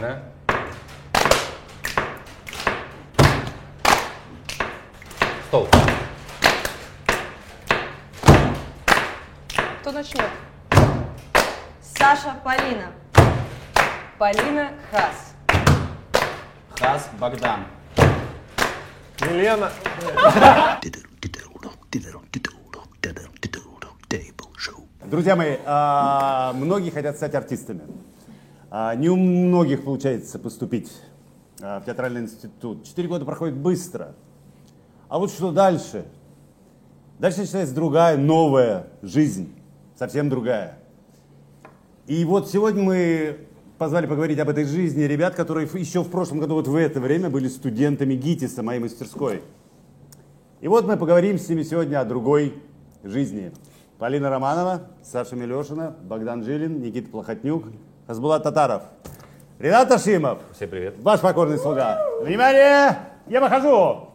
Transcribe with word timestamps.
Да? 0.00 0.22
Стол. 5.48 5.68
Кто 9.80 9.90
начнет? 9.92 10.30
Саша, 11.82 12.36
Полина. 12.44 12.92
Полина, 14.18 14.70
Хас. 14.92 15.34
Хас 16.78 17.10
Богдан. 17.18 17.64
Елена. 19.20 19.72
Друзья 25.06 25.34
мои, 25.34 25.56
а, 25.64 26.52
многие 26.52 26.90
хотят 26.90 27.16
стать 27.16 27.34
артистами. 27.34 27.80
А, 28.70 28.94
Не 28.94 29.08
у 29.08 29.16
многих 29.16 29.84
получается 29.84 30.38
поступить 30.38 30.92
а, 31.62 31.80
в 31.80 31.86
театральный 31.86 32.20
институт. 32.20 32.84
Четыре 32.84 33.08
года 33.08 33.24
проходит 33.24 33.56
быстро. 33.56 34.14
А 35.08 35.18
вот 35.18 35.30
что 35.30 35.52
дальше? 35.52 36.04
Дальше 37.18 37.40
начинается 37.40 37.74
другая, 37.74 38.18
новая 38.18 38.88
жизнь. 39.00 39.54
Совсем 39.98 40.28
другая. 40.28 40.78
И 42.06 42.24
вот 42.24 42.50
сегодня 42.50 42.82
мы 42.82 43.38
позвали 43.78 44.06
поговорить 44.06 44.38
об 44.38 44.50
этой 44.50 44.64
жизни 44.64 45.02
ребят, 45.04 45.34
которые 45.34 45.66
еще 45.72 46.02
в 46.02 46.10
прошлом 46.10 46.38
году 46.38 46.54
вот 46.54 46.68
в 46.68 46.74
это 46.74 47.00
время 47.00 47.30
были 47.30 47.48
студентами 47.48 48.14
ГИТИСа, 48.14 48.62
моей 48.62 48.80
мастерской. 48.80 49.42
И 50.60 50.68
вот 50.68 50.86
мы 50.86 50.96
поговорим 50.96 51.38
с 51.38 51.48
ними 51.48 51.62
сегодня 51.62 52.00
о 52.00 52.04
другой 52.04 52.54
жизни. 53.02 53.50
Полина 53.98 54.28
Романова, 54.28 54.88
Саша 55.02 55.36
Милешина, 55.36 55.96
Богдан 56.02 56.44
Жилин, 56.44 56.80
Никита 56.80 57.10
Плохотнюк, 57.10 57.64
Хасбулат 58.08 58.42
Татаров. 58.42 58.84
Ренат 59.58 59.92
Ашимов, 59.92 60.38
Всем 60.54 60.70
привет. 60.70 60.94
ваш 61.02 61.20
покорный 61.20 61.58
слуга. 61.58 61.98
Внимание, 62.22 62.96
я 63.26 63.38
выхожу. 63.38 64.08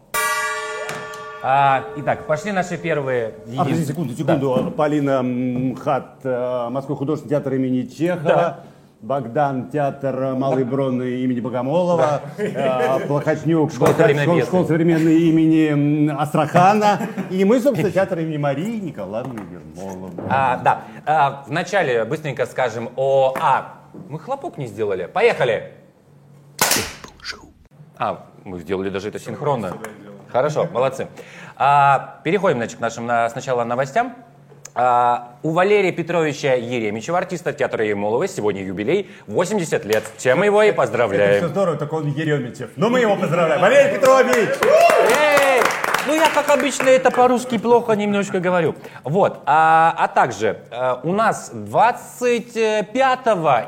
А, 1.44 1.84
итак, 1.98 2.26
пошли 2.26 2.52
наши 2.52 2.76
первые... 2.76 3.36
А, 3.56 3.64
подожди, 3.64 3.86
секунду, 3.86 4.16
секунду. 4.16 4.74
Полина 4.76 5.22
МХАТ, 5.22 6.22
э, 6.24 6.68
Московский 6.72 6.98
художественный 6.98 7.30
театр 7.30 7.54
имени 7.54 7.84
Чехова. 7.84 8.62
Богдан, 9.02 9.70
театр 9.70 10.34
Малой 10.38 10.64
Бронны 10.64 11.22
имени 11.22 11.40
Богомолова, 11.40 12.22
э, 12.40 13.06
Плохотнюк, 13.06 13.72
Школа 13.74 13.90
современной 13.90 14.42
школа, 14.42 14.66
современной 14.66 15.20
имени 15.20 16.10
Астрахана. 16.10 17.00
И 17.30 17.46
мы, 17.46 17.60
собственно, 17.60 17.92
театр 17.92 18.18
имени 18.20 18.38
Марии 18.38 18.80
Николаевны 18.80 19.40
Ермоловны. 19.52 20.24
А, 20.30 20.58
да, 20.58 20.82
А, 21.06 21.44
вначале 21.46 22.06
быстренько 22.06 22.48
скажем 22.48 22.90
о... 22.96 23.36
А, 23.40 23.83
мы 24.10 24.20
хлопок 24.20 24.58
не 24.58 24.68
сделали. 24.68 25.06
Поехали! 25.06 25.74
А, 27.98 28.26
мы 28.44 28.60
сделали 28.60 28.90
даже 28.90 29.10
это 29.10 29.20
синхронно. 29.20 29.78
Хорошо, 30.32 30.68
молодцы. 30.72 31.08
А, 31.56 32.20
переходим, 32.24 32.58
значит, 32.58 32.78
к 32.78 32.82
нашим 32.82 33.06
на, 33.06 33.30
сначала 33.30 33.64
новостям. 33.64 34.16
А, 34.76 35.36
у 35.44 35.52
Валерия 35.52 35.92
Петровича 35.92 36.54
Еремичева, 36.54 37.20
артиста 37.20 37.54
театра 37.54 37.86
Ермолова, 37.86 38.28
сегодня 38.28 38.64
юбилей 38.64 39.12
80 39.28 39.86
лет. 39.86 40.04
Чем 40.18 40.40
мы 40.40 40.46
его 40.46 40.64
и 40.64 40.70
Все 40.72 40.76
поздравляем. 40.76 41.48
здорово, 41.48 41.78
только 41.78 41.94
он 41.94 42.08
Еремичев. 42.08 42.72
Но 42.76 42.90
мы 42.90 43.00
его 43.00 43.16
поздравляем. 43.16 43.62
Валерий 43.62 44.00
Петрович! 44.00 44.50
Ну, 46.06 46.14
я, 46.14 46.30
как 46.30 46.50
обычно, 46.50 46.90
это 46.90 47.12
по-русски 47.12 47.58
плохо 47.58 47.94
немножко 47.94 48.42
говорю. 48.42 48.76
Вот. 49.06 49.40
А, 49.46 49.96
а 49.98 50.10
также 50.10 50.60
э, 50.70 50.96
у 51.04 51.14
нас 51.14 51.50
25 51.54 52.94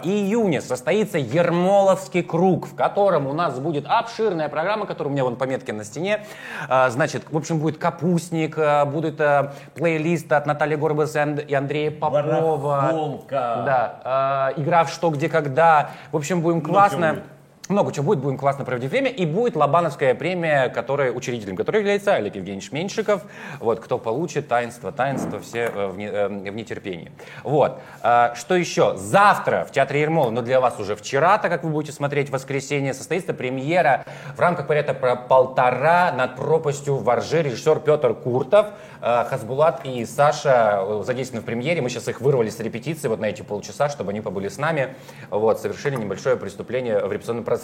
июня 0.03 0.59
состоится 0.59 1.17
Ермоловский 1.17 2.23
круг, 2.23 2.67
в 2.67 2.75
котором 2.75 3.28
у 3.28 3.33
нас 3.33 3.58
будет 3.59 3.86
обширная 3.88 4.50
программа, 4.50 4.86
которая 4.86 5.11
у 5.11 5.13
меня 5.13 5.23
вон 5.23 5.38
пометки 5.38 5.72
на 5.72 5.86
стене. 5.86 6.25
А, 6.67 6.89
значит, 6.89 7.23
в 7.31 7.38
общем, 7.38 7.59
будет 7.59 7.78
капустник, 7.78 8.58
э, 8.58 8.83
будет 8.83 9.22
э, 9.22 9.51
плейлист 9.75 10.29
от 10.34 10.45
Натальи 10.45 10.75
Горбас 10.75 11.16
и 11.16 11.19
Анд- 11.19 11.45
и 11.47 11.53
Андрея 11.53 11.91
Попова. 11.91 12.57
Барахолка. 12.57 13.63
Да. 13.66 14.51
э, 14.57 14.62
игра 14.62 14.84
в 14.84 14.91
что, 14.91 15.09
где, 15.09 15.29
когда. 15.29 15.91
В 16.12 16.18
общем, 16.18 16.41
будем 16.41 16.59
классно. 16.59 17.13
будет. 17.13 17.24
Много 17.67 17.91
чего 17.91 18.05
будет, 18.05 18.19
будем 18.19 18.37
классно 18.37 18.63
проводить 18.63 18.91
время. 18.91 19.09
И 19.09 19.25
будет 19.25 19.55
Лобановская 19.55 20.13
премия, 20.13 20.69
которая, 20.69 21.11
учредителем 21.11 21.55
которой 21.55 21.77
является 21.77 22.13
Олег 22.13 22.35
Евгеньевич 22.35 22.71
Меньшиков. 22.71 23.23
Вот, 23.59 23.79
кто 23.79 23.97
получит 23.97 24.47
таинство, 24.47 24.91
таинство, 24.91 25.39
все 25.39 25.71
э, 25.73 25.87
в, 25.87 25.97
не- 25.97 26.05
э, 26.05 26.27
в 26.27 26.55
нетерпении. 26.55 27.11
Вот. 27.43 27.79
А, 28.03 28.35
Что 28.35 28.55
еще? 28.55 28.95
Завтра 28.97 29.65
в 29.67 29.71
Театре 29.71 30.01
Ермолова, 30.01 30.29
но 30.29 30.41
для 30.43 30.61
вас 30.61 30.79
уже 30.79 30.95
вчера, 30.95 31.39
так 31.39 31.49
как 31.51 31.63
вы 31.63 31.71
будете 31.71 31.91
смотреть 31.91 32.29
в 32.29 32.33
воскресенье, 32.33 32.93
состоится 32.93 33.33
премьера 33.33 34.05
в 34.35 34.39
рамках 34.39 34.67
проекта 34.67 34.93
про 34.93 35.15
полтора 35.15 36.11
над 36.11 36.35
пропастью 36.35 36.97
в 36.97 37.09
Орже. 37.09 37.41
Режиссер 37.41 37.79
Петр 37.79 38.13
Куртов, 38.13 38.67
э, 39.01 39.25
Хасбулат 39.27 39.81
и 39.85 40.05
Саша 40.05 40.83
э, 40.83 41.03
задействованы 41.03 41.41
в 41.41 41.45
премьере. 41.45 41.81
Мы 41.81 41.89
сейчас 41.89 42.07
их 42.09 42.21
вырвали 42.21 42.49
с 42.49 42.59
репетиции 42.59 43.07
вот 43.07 43.19
на 43.19 43.25
эти 43.25 43.41
полчаса, 43.41 43.89
чтобы 43.89 44.11
они 44.11 44.21
побыли 44.21 44.49
с 44.49 44.59
нами. 44.59 44.93
Вот, 45.31 45.59
совершили 45.59 45.95
небольшое 45.95 46.35
преступление 46.37 46.99
в 47.03 47.11
репетиционном 47.11 47.43
процессе. 47.43 47.54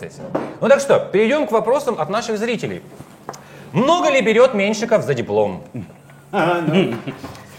Ну 0.60 0.70
так 0.70 0.80
что, 0.80 1.00
перейдем 1.00 1.48
к 1.48 1.52
вопросам 1.52 2.00
от 2.00 2.10
наших 2.10 2.38
зрителей. 2.38 2.82
Много 3.72 4.10
ли 4.10 4.22
берет 4.22 4.54
Меньшиков 4.54 5.04
за 5.04 5.14
диплом? 5.14 5.64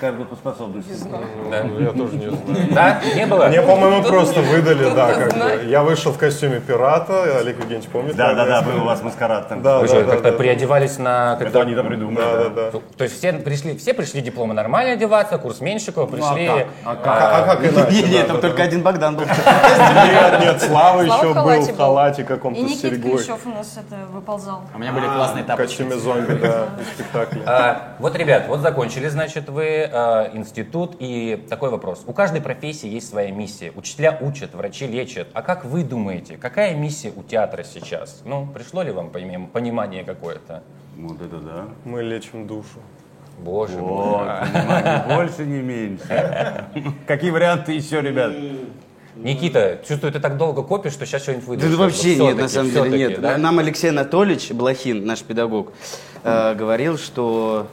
Каждый 0.02 0.24
по 0.24 0.34
способности. 0.34 0.94
Ну, 1.04 1.78
я 1.78 1.92
тоже 1.92 2.16
не 2.16 2.26
знаю. 2.26 2.68
Да? 2.72 3.00
Не 3.14 3.24
было? 3.24 3.46
Мне, 3.46 3.62
по-моему, 3.62 4.02
просто 4.02 4.40
выдали, 4.40 4.92
да, 4.92 5.14
как 5.14 5.32
бы. 5.32 5.64
Я 5.68 5.84
вышел 5.84 6.10
в 6.12 6.18
костюме 6.18 6.58
пирата, 6.58 7.38
Олег 7.38 7.58
Евгеньевич 7.60 7.88
помнит? 7.88 8.16
Да, 8.16 8.34
да, 8.34 8.44
да, 8.46 8.62
был 8.62 8.82
у 8.82 8.84
вас 8.84 9.00
маскарад 9.00 9.48
там. 9.48 9.62
Да, 9.62 9.78
Вы 9.78 9.86
да, 9.86 9.94
что, 9.94 10.04
да, 10.04 10.10
как-то 10.10 10.32
да. 10.32 10.36
приодевались 10.38 10.98
на... 10.98 11.34
Это 11.34 11.44
как-то- 11.44 11.60
они 11.60 11.76
там 11.76 11.86
придумали. 11.86 12.16
Да, 12.16 12.48
да, 12.48 12.70
да. 12.72 12.80
То 12.96 13.04
есть 13.04 13.16
все 13.16 13.32
пришли, 13.34 13.78
все 13.78 13.94
пришли 13.94 14.22
дипломы 14.22 14.54
нормально 14.54 14.94
одеваться, 14.94 15.38
курс 15.38 15.60
Меньшикова, 15.60 16.06
пришли... 16.06 16.48
как? 16.48 16.66
А 16.84 16.96
как? 16.96 17.06
А, 17.06 17.36
а 17.38 17.42
как 17.54 17.72
иначе? 17.72 18.02
Нет, 18.08 18.22
Да, 18.22 18.26
там 18.26 18.36
да, 18.36 18.42
только 18.42 18.56
да. 18.58 18.64
один 18.64 18.82
Богдан 18.82 19.16
был. 19.16 19.24
Нет, 19.24 20.40
нет, 20.40 20.62
Слава 20.62 21.02
еще 21.02 21.32
в 21.32 21.34
был 21.34 21.60
в 21.62 21.76
халате 21.76 22.22
И 22.22 22.24
каком-то 22.24 22.58
с 22.60 22.64
Никита 22.64 22.88
серьгой. 22.88 23.18
Клещев 23.18 23.46
у 23.46 23.50
нас 23.50 23.76
это 23.76 24.00
выползал. 24.12 24.62
У 24.74 24.78
меня 24.80 24.92
были 24.92 25.06
классные 25.06 25.44
В 25.44 25.46
тапочки. 25.46 25.84
костюме 25.84 25.96
зомби, 25.96 26.34
да. 26.42 26.66
А, 27.46 27.94
вот, 28.00 28.16
ребят, 28.16 28.46
вот 28.48 28.60
закончили, 28.62 29.06
значит, 29.06 29.48
вы 29.48 29.91
э, 29.92 30.30
институт, 30.36 30.96
и 30.98 31.44
такой 31.48 31.70
вопрос. 31.70 32.02
У 32.06 32.12
каждой 32.12 32.40
профессии 32.40 32.88
есть 32.88 33.08
своя 33.08 33.30
миссия. 33.30 33.72
Учителя 33.76 34.16
учат, 34.20 34.54
врачи 34.54 34.86
лечат. 34.86 35.28
А 35.34 35.42
как 35.42 35.64
вы 35.64 35.84
думаете, 35.84 36.36
какая 36.36 36.74
миссия 36.74 37.12
у 37.14 37.22
театра 37.22 37.62
сейчас? 37.62 38.22
Ну, 38.24 38.48
пришло 38.52 38.82
ли 38.82 38.90
вам 38.90 39.10
понимание 39.10 40.02
какое-то? 40.04 40.62
Вот 40.96 41.20
это 41.20 41.36
да. 41.38 41.64
Мы 41.84 42.02
лечим 42.02 42.46
душу. 42.46 42.80
Боже 43.38 43.78
мой. 43.78 43.88
Вот, 43.88 44.52
понимаете, 44.52 45.14
больше, 45.14 45.44
не 45.44 45.60
меньше. 45.62 46.66
Какие 47.06 47.30
варианты 47.30 47.72
еще, 47.72 48.00
ребят? 48.00 48.32
Никита, 49.16 49.78
чувствую, 49.86 50.10
ты 50.12 50.20
так 50.20 50.38
долго 50.38 50.62
копишь, 50.62 50.92
что 50.92 51.04
сейчас 51.04 51.22
что-нибудь 51.22 51.58
Да 51.58 51.66
выдашь. 51.66 51.78
вообще 51.78 52.16
нет, 52.16 52.36
на 52.36 52.48
самом 52.48 52.70
деле 52.70 52.98
нет. 53.08 53.20
да? 53.20 53.36
Нам 53.36 53.58
Алексей 53.58 53.90
Анатольевич 53.90 54.50
Блохин, 54.52 55.04
наш 55.04 55.20
педагог, 55.22 55.72
э, 56.24 56.54
говорил, 56.54 56.96
что 56.96 57.66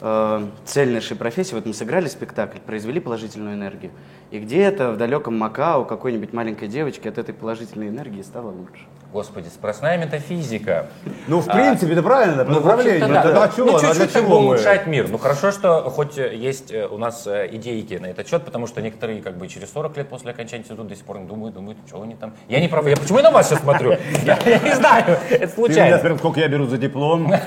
цель 0.00 0.92
нашей 0.92 1.16
профессии, 1.16 1.54
вот 1.54 1.66
мы 1.66 1.74
сыграли 1.74 2.08
спектакль, 2.08 2.58
произвели 2.58 3.00
положительную 3.00 3.54
энергию. 3.56 3.90
И 4.30 4.38
где-то 4.38 4.92
в 4.92 4.96
далеком 4.96 5.36
Макао 5.38 5.84
какой-нибудь 5.84 6.32
маленькой 6.32 6.68
девочке 6.68 7.08
от 7.08 7.18
этой 7.18 7.34
положительной 7.34 7.88
энергии 7.88 8.22
стало 8.22 8.50
лучше. 8.50 8.82
Господи, 9.10 9.48
сплошная 9.48 9.96
метафизика. 9.96 10.88
Ну, 11.28 11.40
в 11.40 11.46
принципе, 11.46 11.94
это 11.94 12.02
правильно, 12.02 12.44
Ну, 12.44 12.60
в 12.60 12.66
направлению. 12.66 13.04
общем-то, 13.06 13.28
Ну, 13.28 13.34
да. 13.34 13.48
чего? 13.56 13.66
Ну, 13.72 13.78
для 13.78 13.88
чуть-чуть 13.88 14.12
как 14.12 14.22
бы 14.24 14.28
чего 14.28 14.40
мы? 14.40 14.46
улучшать 14.48 14.86
мир. 14.86 15.08
Ну, 15.08 15.16
хорошо, 15.16 15.50
что 15.50 15.88
хоть 15.88 16.18
э, 16.18 16.36
есть 16.36 16.70
э, 16.70 16.86
у 16.86 16.98
нас 16.98 17.26
э, 17.26 17.48
идейки 17.52 17.94
на 17.94 18.06
этот 18.06 18.28
счет, 18.28 18.44
потому 18.44 18.66
что 18.66 18.82
некоторые 18.82 19.22
как 19.22 19.38
бы 19.38 19.48
через 19.48 19.72
40 19.72 19.96
лет 19.96 20.08
после 20.10 20.32
окончания 20.32 20.60
института 20.60 20.90
до 20.90 20.94
сих 20.94 21.06
пор 21.06 21.20
думают, 21.20 21.54
думают, 21.54 21.78
что 21.86 22.02
они 22.02 22.16
там. 22.16 22.34
Я 22.48 22.60
не 22.60 22.68
прав. 22.68 22.86
Я 22.86 22.96
почему 22.98 23.16
я 23.18 23.24
на 23.24 23.30
вас 23.30 23.48
сейчас 23.48 23.60
смотрю? 23.60 23.92
Я 24.26 24.58
не 24.58 24.74
знаю. 24.74 25.18
Это 25.30 25.48
случайно. 25.54 26.18
сколько 26.18 26.40
я 26.40 26.48
беру 26.48 26.66
за 26.66 26.76
диплом? 26.76 27.32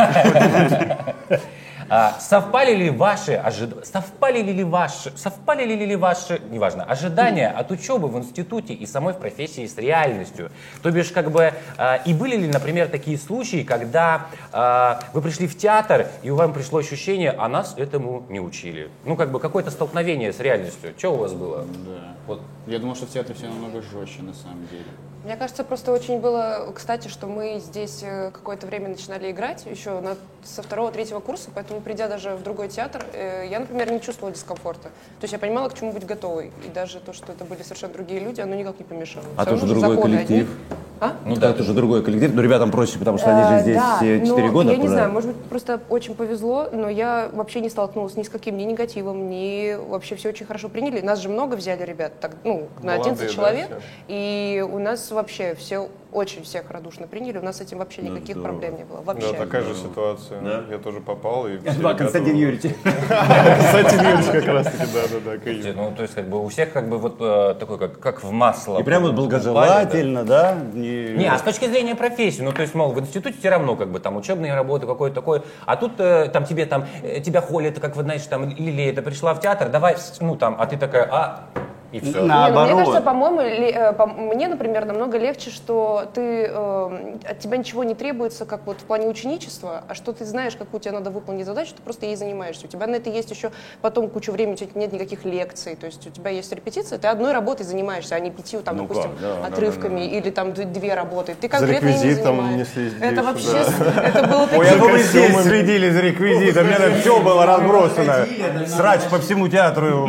А, 1.93 2.17
совпали 2.21 2.73
ли 2.73 2.89
ваши 2.89 3.33
ожидания, 3.33 3.83
совпали 3.83 4.41
ли 4.41 4.63
ваши, 4.63 5.11
совпали 5.17 5.65
ли, 5.65 5.85
ли 5.85 5.97
ваши, 5.97 6.41
неважно, 6.49 6.85
ожидания 6.85 7.49
от 7.49 7.69
учебы 7.69 8.07
в 8.07 8.17
институте 8.17 8.73
и 8.73 8.85
самой 8.85 9.13
в 9.13 9.17
профессии 9.17 9.67
с 9.67 9.77
реальностью? 9.77 10.51
То 10.83 10.89
бишь, 10.89 11.11
как 11.11 11.31
бы, 11.31 11.53
а, 11.77 11.97
и 11.97 12.13
были 12.13 12.37
ли, 12.37 12.47
например, 12.47 12.87
такие 12.87 13.17
случаи, 13.17 13.63
когда 13.63 14.27
а, 14.53 15.01
вы 15.11 15.21
пришли 15.21 15.47
в 15.47 15.57
театр, 15.57 16.07
и 16.23 16.29
у 16.29 16.37
вас 16.37 16.49
пришло 16.53 16.79
ощущение, 16.79 17.31
а 17.31 17.49
нас 17.49 17.73
этому 17.75 18.25
не 18.29 18.39
учили? 18.39 18.89
Ну, 19.03 19.17
как 19.17 19.29
бы, 19.29 19.41
какое-то 19.41 19.69
столкновение 19.69 20.31
с 20.31 20.39
реальностью. 20.39 20.93
Что 20.97 21.09
у 21.09 21.17
вас 21.17 21.33
было? 21.33 21.65
Да. 21.85 22.15
Вот 22.25 22.41
я 22.67 22.79
думал, 22.79 22.95
что 22.95 23.05
в 23.05 23.09
театре 23.09 23.35
все 23.35 23.47
намного 23.47 23.81
жестче 23.81 24.21
на 24.21 24.33
самом 24.33 24.65
деле. 24.67 24.85
Мне 25.23 25.35
кажется, 25.35 25.63
просто 25.63 25.91
очень 25.91 26.19
было, 26.19 26.71
кстати, 26.73 27.07
что 27.07 27.27
мы 27.27 27.59
здесь 27.59 28.01
э, 28.01 28.31
какое-то 28.31 28.65
время 28.65 28.89
начинали 28.89 29.29
играть, 29.29 29.65
еще 29.67 29.99
на, 29.99 30.17
со 30.43 30.63
второго-третьего 30.63 31.19
курса, 31.19 31.51
поэтому, 31.53 31.80
придя 31.81 32.07
даже 32.07 32.35
в 32.35 32.43
другой 32.43 32.67
театр, 32.67 33.05
э, 33.13 33.47
я, 33.49 33.59
например, 33.59 33.91
не 33.91 34.01
чувствовала 34.01 34.33
дискомфорта. 34.33 34.89
То 34.89 35.23
есть 35.23 35.33
я 35.33 35.39
понимала, 35.39 35.69
к 35.69 35.77
чему 35.77 35.91
быть 35.91 36.05
готовой. 36.05 36.51
И 36.65 36.69
даже 36.69 36.99
то, 36.99 37.13
что 37.13 37.31
это 37.31 37.45
были 37.45 37.61
совершенно 37.61 37.93
другие 37.93 38.19
люди, 38.19 38.41
оно 38.41 38.55
никак 38.55 38.79
не 38.79 38.85
помешало. 38.85 39.25
А 39.37 39.43
что 39.43 39.51
равно 39.51 39.67
другой 39.67 40.01
коллектив. 40.01 40.49
одни. 40.49 40.77
А? 40.99 41.15
Ну 41.25 41.35
да, 41.35 41.49
это 41.49 41.63
уже 41.63 41.73
другой 41.73 42.03
коллектив, 42.03 42.33
но 42.33 42.41
ребятам 42.41 42.69
проще, 42.69 42.99
потому 42.99 43.17
что 43.17 43.35
они 43.35 43.43
же 43.43 43.61
Э, 43.61 43.61
здесь 43.61 43.75
да, 43.75 43.99
э, 44.01 44.19
но 44.19 44.25
4 44.25 44.49
года. 44.49 44.71
Я 44.71 44.77
не 44.77 44.87
знаю, 44.87 45.11
может 45.11 45.31
быть, 45.31 45.45
просто 45.45 45.81
очень 45.89 46.15
повезло, 46.15 46.69
но 46.71 46.89
я 46.89 47.29
вообще 47.33 47.61
не 47.61 47.69
столкнулась 47.69 48.15
ни 48.15 48.23
с 48.23 48.29
каким 48.29 48.57
ни 48.57 48.63
негативом, 48.63 49.29
ни 49.29 49.75
вообще 49.89 50.15
все 50.15 50.29
очень 50.29 50.45
хорошо 50.45 50.69
приняли. 50.69 51.01
Нас 51.01 51.19
же 51.19 51.29
много 51.29 51.55
взяли 51.55 51.83
ребят, 51.83 52.19
так, 52.19 52.35
ну, 52.43 52.67
на 52.81 52.95
Молодые, 52.95 53.13
11 53.13 53.27
да, 53.27 53.33
человек, 53.33 53.67
все? 53.67 53.81
и 54.07 54.61
у 54.61 54.79
нас 54.79 55.11
вообще 55.11 55.55
все 55.55 55.89
очень 56.11 56.43
всех 56.43 56.69
радушно 56.69 57.07
приняли, 57.07 57.37
у 57.37 57.41
нас 57.41 57.57
с 57.57 57.61
этим 57.61 57.77
вообще 57.77 58.01
никаких 58.01 58.35
здорово. 58.35 58.43
проблем 58.59 58.77
не 58.77 58.83
было. 58.83 58.99
Да, 58.99 59.13
Вообще. 59.13 59.33
такая 59.33 59.63
же 59.63 59.75
ситуация. 59.75 60.41
Я 60.69 60.77
тоже 60.77 60.99
попал. 60.99 61.47
И 61.47 61.57
Да, 61.57 61.93
Константин 61.93 62.35
Юрьевич. 62.35 62.75
Константин 62.83 63.99
Юрьевич 63.99 64.25
как 64.27 64.45
раз 64.47 64.65
таки, 64.65 64.91
да-да-да. 64.93 65.37
Каим. 65.37 65.75
Ну, 65.75 65.93
то 65.95 66.01
есть, 66.03 66.15
как 66.15 66.27
бы 66.29 66.43
у 66.43 66.47
всех 66.49 66.73
как 66.73 66.89
бы 66.89 66.97
вот 66.97 67.17
э, 67.19 67.55
такой, 67.59 67.77
как, 67.77 67.99
как 67.99 68.23
в 68.23 68.31
масло. 68.31 68.79
И 68.79 68.83
прям 68.83 69.03
вот 69.03 69.11
упали, 69.13 69.21
да. 69.29 69.37
благожелательно, 69.37 70.23
да? 70.25 70.57
Не- 70.73 71.13
Не, 71.13 71.27
а 71.31 71.37
с 71.37 71.41
точки 71.41 71.65
зрения 71.65 71.95
профессии, 71.95 72.41
ну 72.41 72.51
то 72.51 72.61
есть, 72.61 72.75
мол, 72.75 72.91
в 72.91 72.99
институте 72.99 73.37
все 73.39 73.49
равно, 73.49 73.75
как 73.75 73.89
бы 73.89 73.99
там 73.99 74.17
учебные 74.17 74.53
работы, 74.53 74.87
какое-то 74.87 75.15
такое, 75.15 75.43
а 75.65 75.75
тут 75.77 75.93
э, 75.99 76.29
там 76.31 76.45
тебе 76.45 76.65
там, 76.65 76.85
э, 77.03 77.21
тебя 77.21 77.41
холят, 77.41 77.79
как 77.79 77.95
вот, 77.95 78.03
знаешь, 78.05 78.23
там, 78.23 78.49
Лилия, 78.49 78.93
ты 78.93 79.01
пришла 79.01 79.33
в 79.33 79.39
театр, 79.39 79.69
давай, 79.69 79.95
ну 80.19 80.35
там, 80.35 80.55
а 80.59 80.65
ты 80.65 80.77
такая, 80.77 81.07
а, 81.11 81.43
и 81.91 81.99
все. 81.99 82.09
Не, 82.11 82.19
ну, 82.21 82.25
Наоборот. 82.27 82.67
мне 82.69 82.77
кажется, 82.79 83.01
по-моему, 83.01 83.41
э, 83.41 83.93
по- 83.93 84.05
мне, 84.07 84.47
например, 84.47 84.85
намного 84.85 85.17
легче, 85.17 85.49
что 85.49 86.03
ты 86.13 86.45
э, 86.49 87.17
от 87.29 87.39
тебя 87.39 87.57
ничего 87.57 87.83
не 87.83 87.95
требуется, 87.95 88.45
как 88.45 88.61
вот 88.65 88.77
в 88.81 88.83
плане 88.83 89.07
ученичества, 89.07 89.83
а 89.87 89.93
что 89.95 90.13
ты 90.13 90.25
знаешь, 90.25 90.55
какую 90.55 90.79
тебе 90.81 90.93
надо 90.93 91.09
выполнить 91.11 91.45
задачу, 91.45 91.73
ты 91.75 91.81
просто 91.81 92.05
ей 92.05 92.15
занимаешься. 92.15 92.65
У 92.65 92.69
тебя 92.69 92.87
на 92.87 92.95
это 92.95 93.09
есть 93.09 93.29
еще 93.31 93.51
потом 93.81 94.09
кучу 94.09 94.31
времени, 94.31 94.53
у 94.53 94.57
тебя 94.57 94.69
нет 94.75 94.93
никаких 94.93 95.25
лекций, 95.25 95.75
то 95.75 95.85
есть 95.85 96.05
у 96.07 96.09
тебя 96.09 96.31
есть 96.31 96.51
репетиция, 96.53 96.97
ты 96.97 97.07
одной 97.07 97.33
работой 97.33 97.63
занимаешься, 97.63 98.15
а 98.15 98.19
не 98.19 98.31
пятью, 98.31 98.61
там, 98.61 98.77
Ну 98.77 98.83
допустим, 98.83 99.11
как, 99.11 99.19
да, 99.21 99.35
да, 99.41 99.47
отрывками 99.47 100.01
или 100.07 100.29
там 100.29 100.53
две 100.53 100.93
работы. 100.93 101.35
Ты 101.39 101.49
конкретно 101.49 101.87
ими 101.87 101.93
реквизитом 101.95 102.35
занимаешься. 102.37 102.79
неслись 102.79 102.91
здесь, 102.93 103.11
Это 103.11 103.23
вообще, 103.23 103.65
да. 103.79 104.01
это 104.03 104.27
было 104.27 104.47
Ой, 104.57 104.65
я 104.67 104.77
бы 104.77 104.99
здесь 104.99 105.41
следили 105.41 105.89
за 105.89 105.99
реквизитом, 106.01 106.67
мне 106.67 106.75
там 106.77 106.93
все 107.01 107.19
было 107.21 107.45
разбросано. 107.45 108.25
Срач 108.67 109.01
по 109.09 109.19
всему 109.19 109.47
театру. 109.49 110.07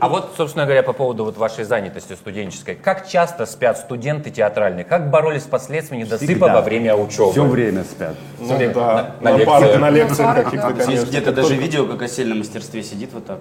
А 0.00 0.08
вот, 0.08 0.34
собственно 0.36 0.64
говоря, 0.64 0.82
по 0.82 0.92
поводу 0.92 1.21
вот 1.24 1.36
вашей 1.38 1.64
занятости 1.64 2.12
студенческой. 2.14 2.74
Как 2.74 3.06
часто 3.08 3.46
спят 3.46 3.78
студенты 3.78 4.30
театральные? 4.30 4.84
Как 4.84 5.10
боролись 5.10 5.42
с 5.42 5.46
последствиями 5.46 6.04
недосыпа 6.04 6.26
Всегда. 6.32 6.54
во 6.54 6.60
время 6.62 6.94
учебы? 6.96 7.32
Все 7.32 7.44
время 7.44 7.84
спят. 7.84 8.14
Ну 8.40 8.56
время 8.56 8.74
да, 8.74 9.14
на- 9.20 9.30
на, 9.30 9.38
на 9.38 9.44
парах, 9.44 9.62
лекциях. 9.62 9.80
на 9.80 9.90
лекциях 9.90 10.18
На 10.18 10.24
парах, 10.26 10.44
каких-то, 10.44 10.66
да. 10.68 10.72
конечно. 10.74 10.90
Есть 10.92 11.08
где-то 11.08 11.26
Как 11.26 11.34
даже 11.34 11.48
только- 11.48 11.62
видео, 11.62 11.86
как 11.86 12.02
Осель 12.02 12.28
на 12.28 12.34
мастерстве 12.34 12.82
сидит 12.82 13.10
вот 13.12 13.26
так. 13.26 13.38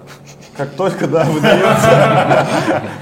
Как 0.56 0.70
только, 0.72 1.08
да, 1.08 1.24
выдается 1.26 2.48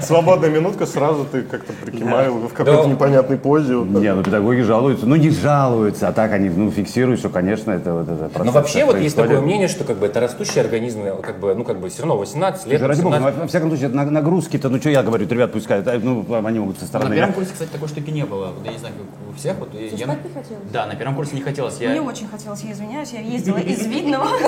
свободная 0.00 0.50
минутка, 0.50 0.86
сразу 0.86 1.24
ты 1.30 1.42
как-то 1.42 1.72
прикимаешь 1.72 2.30
в 2.30 2.52
какой-то 2.52 2.88
непонятной 2.88 3.36
позе. 3.36 3.74
Не, 3.74 4.14
ну 4.14 4.22
педагоги 4.22 4.60
жалуются. 4.62 5.06
Ну 5.06 5.16
не 5.16 5.30
жалуются, 5.30 6.08
а 6.08 6.12
так 6.12 6.32
они 6.32 6.48
ну, 6.48 6.70
фиксируют, 6.70 7.20
что, 7.20 7.28
конечно, 7.28 7.70
это 7.70 7.92
вот 7.92 8.08
это 8.08 8.22
Но 8.24 8.28
процесс 8.30 8.54
вообще 8.54 8.84
вот 8.84 8.96
есть 8.98 9.16
такое 9.16 9.40
мнение, 9.40 9.68
что 9.68 9.84
как 9.84 9.98
бы 9.98 10.06
это 10.06 10.20
растущий 10.20 10.60
организм, 10.60 11.02
как 11.22 11.38
бы, 11.38 11.54
ну 11.54 11.64
как 11.64 11.80
бы 11.80 11.88
все 11.90 12.02
равно 12.02 12.16
18 12.16 12.66
лет. 12.66 12.80
Ради 12.80 13.02
бога, 13.02 13.16
18. 13.16 13.36
ну, 13.36 13.42
во 13.42 13.48
всяком 13.48 13.68
случае, 13.68 13.88
нагрузки-то, 13.90 14.68
ну 14.70 14.78
что 14.78 14.90
я 14.90 15.02
говорю, 15.02 15.26
ребят 15.28 15.52
пускают, 15.52 15.86
а, 15.88 15.98
ну 16.02 16.24
они 16.44 16.58
могут 16.58 16.76
со 16.76 16.82
На 16.82 16.88
стороны. 16.88 17.14
первом 17.14 17.32
курсе, 17.34 17.50
кстати, 17.52 17.68
такой 17.70 17.88
штуки 17.88 18.10
не 18.10 18.24
было. 18.24 18.46
Вот 18.52 18.64
Я 18.64 18.72
не 18.72 18.78
знаю, 18.78 18.94
как 18.96 19.34
у 19.34 19.38
всех. 19.38 19.56
Вот, 19.58 19.74
я- 19.74 19.80
я- 19.80 19.88
спать 20.06 20.24
не 20.24 20.30
хотелось? 20.34 20.64
Да, 20.72 20.86
на 20.86 20.94
первом 20.94 21.14
курсе 21.16 21.34
не 21.36 21.42
хотелось. 21.42 21.78
Я... 21.80 21.90
Мне 21.90 22.00
очень 22.00 22.28
хотелось, 22.28 22.62
я 22.62 22.72
извиняюсь, 22.72 23.10
я 23.12 23.20
ездила 23.20 23.58
из 23.58 23.86
Видного. 23.86 24.26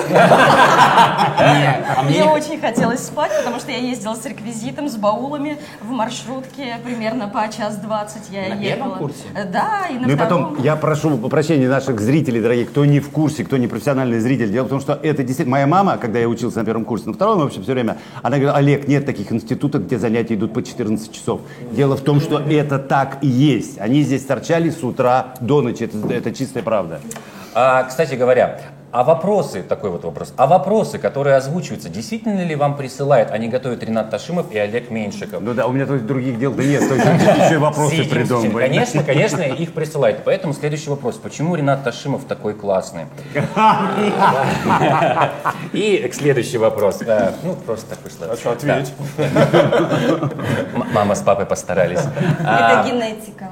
А 1.95 2.03
мне 2.03 2.15
Мне 2.17 2.19
не- 2.25 2.31
очень 2.31 2.59
хотелось 2.59 3.01
спать, 3.05 3.31
потому 3.37 3.59
что 3.59 3.71
я 3.71 3.77
ездила 3.77 4.15
с 4.15 4.25
реквизитом, 4.25 4.89
с 4.89 4.95
баулами 4.95 5.57
в 5.81 5.89
маршрутке 5.89 6.77
примерно 6.83 7.27
по 7.27 7.47
час 7.55 7.77
двадцать 7.77 8.29
я 8.31 8.41
На 8.55 8.59
ехала. 8.59 8.65
первом 8.85 8.97
курсе? 8.99 9.23
Да, 9.51 9.87
и 9.89 9.93
на 9.95 10.07
Ну 10.07 10.13
и 10.13 10.15
потом, 10.17 10.57
я 10.61 10.75
прошу 10.75 11.17
прощения 11.29 11.67
наших 11.67 11.99
зрителей, 11.99 12.41
дорогие, 12.41 12.65
кто 12.65 12.85
не 12.85 12.99
в 12.99 13.09
курсе, 13.09 13.43
кто 13.43 13.57
не 13.57 13.67
профессиональный 13.67 14.19
зритель. 14.19 14.51
Дело 14.51 14.65
в 14.65 14.69
том, 14.69 14.79
что 14.81 14.93
это 15.01 15.23
действительно... 15.23 15.51
Моя 15.53 15.67
мама, 15.67 15.97
когда 15.97 16.19
я 16.19 16.27
учился 16.27 16.59
на 16.59 16.65
первом 16.65 16.85
курсе, 16.85 17.07
на 17.07 17.13
втором 17.13 17.39
вообще 17.39 17.61
все 17.61 17.73
время, 17.73 17.97
она 18.21 18.37
говорила, 18.37 18.55
Олег, 18.57 18.87
нет 18.87 19.05
таких 19.05 19.31
институтов, 19.31 19.85
где 19.85 19.97
занятия 19.99 20.12
идут 20.21 20.53
по 20.53 20.61
14 20.61 21.11
часов. 21.11 21.41
Дело 21.71 21.97
в 21.97 22.01
том, 22.01 22.21
что 22.21 22.39
это 22.39 22.79
так 22.79 23.19
и 23.21 23.27
есть. 23.27 23.79
Они 23.79 24.01
здесь 24.01 24.23
торчали 24.23 24.69
с 24.69 24.83
утра 24.83 25.33
до 25.41 25.61
ночи. 25.61 25.83
Это, 25.83 25.97
это 26.13 26.31
чистая 26.33 26.63
правда. 26.63 27.01
А, 27.53 27.83
кстати 27.83 28.15
говоря, 28.15 28.61
а 28.93 29.03
вопросы, 29.03 29.63
такой 29.63 29.89
вот 29.89 30.03
вопрос, 30.03 30.33
а 30.37 30.45
вопросы, 30.45 30.99
которые 30.99 31.35
озвучиваются, 31.35 31.89
действительно 31.89 32.45
ли 32.45 32.55
вам 32.55 32.77
присылают, 32.77 33.31
они 33.31 33.47
готовят 33.47 33.81
Ренат 33.83 34.11
Ташимов 34.11 34.51
и 34.51 34.57
Олег 34.59 34.91
Меньшиков? 34.91 35.41
Ну 35.41 35.55
да, 35.55 35.65
у 35.65 35.71
меня 35.71 35.87
тут 35.87 36.05
других 36.05 36.37
дел-то 36.37 36.61
нет, 36.61 36.87
то 36.87 36.93
есть 36.93 37.05
еще 37.45 37.55
и 37.55 37.57
вопросы 37.57 37.95
Сидим, 37.95 38.11
придумываем. 38.11 38.69
Конечно, 38.69 39.03
конечно, 39.03 39.41
их 39.41 39.73
присылают. 39.73 40.19
Поэтому 40.23 40.53
следующий 40.53 40.91
вопрос. 40.91 41.15
Почему 41.15 41.55
Ренат 41.55 41.83
Ташимов 41.83 42.25
такой 42.25 42.53
классный? 42.53 43.05
И 45.73 46.07
следующий 46.13 46.59
вопрос. 46.59 46.99
Ну, 47.43 47.55
просто 47.55 47.95
так 47.95 47.99
вышло. 48.03 48.27
А 48.31 48.35
что, 48.35 48.51
ответь. 48.51 48.93
Мама 50.93 51.15
с 51.15 51.21
папой 51.21 51.47
постарались. 51.47 51.99
Это 51.99 52.81
А, 52.81 52.87
генетика. 52.87 53.49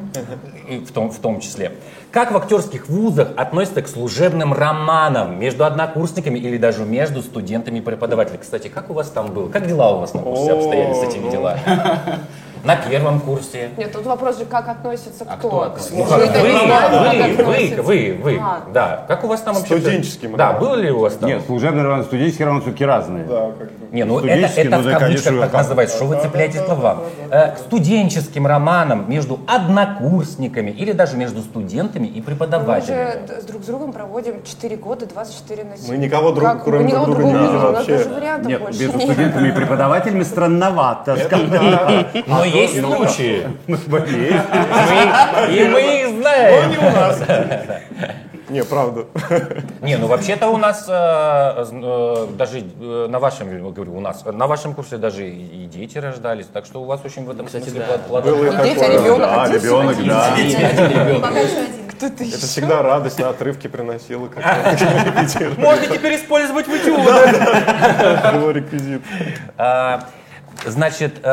и 0.69 0.77
в 0.77 0.91
том, 0.91 1.09
в 1.09 1.17
том 1.17 1.39
числе. 1.39 1.71
Как 2.11 2.33
в 2.33 2.35
актерских 2.35 2.89
вузах 2.89 3.29
относятся 3.37 3.81
к 3.81 3.87
служебным 3.87 4.51
романам 4.51 5.39
между 5.39 5.63
однокурсниками 5.63 6.37
или 6.37 6.57
даже 6.57 6.83
между 6.83 7.21
студентами 7.21 7.79
и 7.79 7.81
преподавателями? 7.81 8.41
Кстати, 8.41 8.67
как 8.67 8.89
у 8.89 8.93
вас 8.93 9.09
там 9.09 9.33
было? 9.33 9.47
Как 9.47 9.65
дела 9.65 9.95
у 9.95 10.01
вас 10.01 10.13
на 10.13 10.21
курсе 10.21 10.51
обстояли 10.51 10.93
с 10.93 11.03
этими 11.03 11.31
делами? 11.31 11.61
На 12.63 12.75
первом 12.75 13.19
курсе? 13.19 13.69
Нет, 13.77 13.91
тут 13.91 14.05
вопрос 14.05 14.37
же, 14.37 14.45
как 14.45 14.67
относится 14.69 15.25
А 15.27 15.35
кто. 15.37 15.47
кто 15.47 15.61
относится? 15.63 15.95
Ну, 15.95 16.03
Мы 16.03 16.09
вы, 16.09 16.17
вы, 16.17 16.27
вы, 16.27 17.33
относится. 17.33 17.81
вы, 17.83 18.19
вы, 18.23 18.39
А. 18.41 18.61
да. 18.73 19.05
Как 19.07 19.23
у 19.23 19.27
вас 19.27 19.41
там 19.41 19.55
вообще? 19.55 19.79
Студенческим 19.79 20.35
Да, 20.37 20.53
было 20.53 20.75
ли 20.75 20.91
у 20.91 20.99
вас 20.99 21.13
там? 21.15 21.29
Нет, 21.29 21.41
служебный 21.45 21.83
роман, 21.83 22.03
студенческий 22.03 22.45
роман 22.45 22.61
все-таки 22.61 22.85
разные. 22.85 23.23
Да, 23.25 23.51
как. 23.57 23.69
Не, 23.91 24.03
ну 24.05 24.19
это, 24.19 24.27
Студенческий, 24.27 24.61
это 24.63 24.77
ну 24.77 24.89
в 24.89 24.97
кавычках 24.99 25.39
так 25.41 25.53
называется, 25.53 25.95
что 25.97 26.05
вы 26.05 26.21
цепляете 26.21 26.63
слова. 26.63 26.97
Э, 27.31 27.51
К 27.55 27.57
студенческим 27.57 28.45
романам 28.47 29.09
между 29.09 29.39
однокурсниками 29.47 30.69
или 30.71 30.91
даже 30.91 31.17
между 31.17 31.41
студентами 31.41 32.07
и 32.07 32.19
Мы 32.19 32.23
преподавателями. 32.25 33.11
же 33.11 33.19
д- 33.27 33.41
с 33.41 33.45
друг 33.45 33.63
с 33.63 33.65
другом 33.65 33.91
проводим 33.91 34.43
4 34.43 34.75
года, 34.77 35.05
24 35.07 35.63
на 35.63 35.77
7. 35.77 35.89
Мы 35.89 35.97
никого 35.97 36.31
друг- 36.31 36.47
Как? 36.47 36.63
кроме 36.63 36.83
Мы 36.83 36.89
никого 36.91 37.05
друг 37.05 37.17
друга 37.17 37.31
не 37.33 37.45
видим 37.45 37.59
вообще. 37.59 38.05
Нет, 38.45 38.61
между 38.79 38.99
студентами 38.99 39.47
и 39.49 39.51
преподавателями 39.51 40.23
странновато. 40.23 41.17
Но 42.27 42.43
есть 42.51 42.79
случаи. 42.79 43.47
Есть. 43.67 43.87
Мы- 43.87 43.99
И 45.55 45.67
мы 45.67 45.81
их 45.81 46.07
знаем. 46.21 46.71
Не, 48.49 48.63
правда. 48.65 49.05
Не, 49.81 49.95
ну 49.95 50.07
вообще-то 50.07 50.49
у 50.49 50.57
нас 50.57 50.85
э, 50.89 50.91
э, 51.71 52.27
даже 52.37 52.59
э, 52.59 53.07
на 53.09 53.19
вашем, 53.19 53.71
говорю, 53.71 53.95
у 53.95 54.01
нас, 54.01 54.25
на 54.25 54.45
вашем 54.45 54.73
курсе 54.73 54.97
даже 54.97 55.25
и 55.29 55.65
дети 55.71 55.97
рождались, 55.97 56.47
так 56.47 56.65
что 56.65 56.81
у 56.81 56.85
вас 56.85 56.99
очень 57.05 57.23
в 57.23 57.31
этом 57.31 57.47
смысле 57.47 57.79
да. 57.79 57.93
плод- 58.09 58.23
Было 58.23 58.43
и 58.43 58.49
плодотворно. 58.49 58.63
Дети, 58.63 58.79
а 58.79 58.81
такое. 58.81 58.97
ребенок 58.97 60.05
Да, 60.05 60.33
один 60.33 60.49
ребенок, 60.49 61.33
да. 61.33 61.39
Еще. 61.39 62.35
Это 62.35 62.45
всегда 62.47 62.81
радость 62.81 63.19
на 63.19 63.29
отрывке 63.29 63.69
приносила, 63.69 64.27
как 64.27 64.43
Можно 65.57 65.85
теперь 65.87 66.15
использовать 66.15 66.67
в 66.67 66.71
его 68.33 68.51
реквизит. 68.51 69.01
А, 69.57 70.03
Значит, 70.65 71.25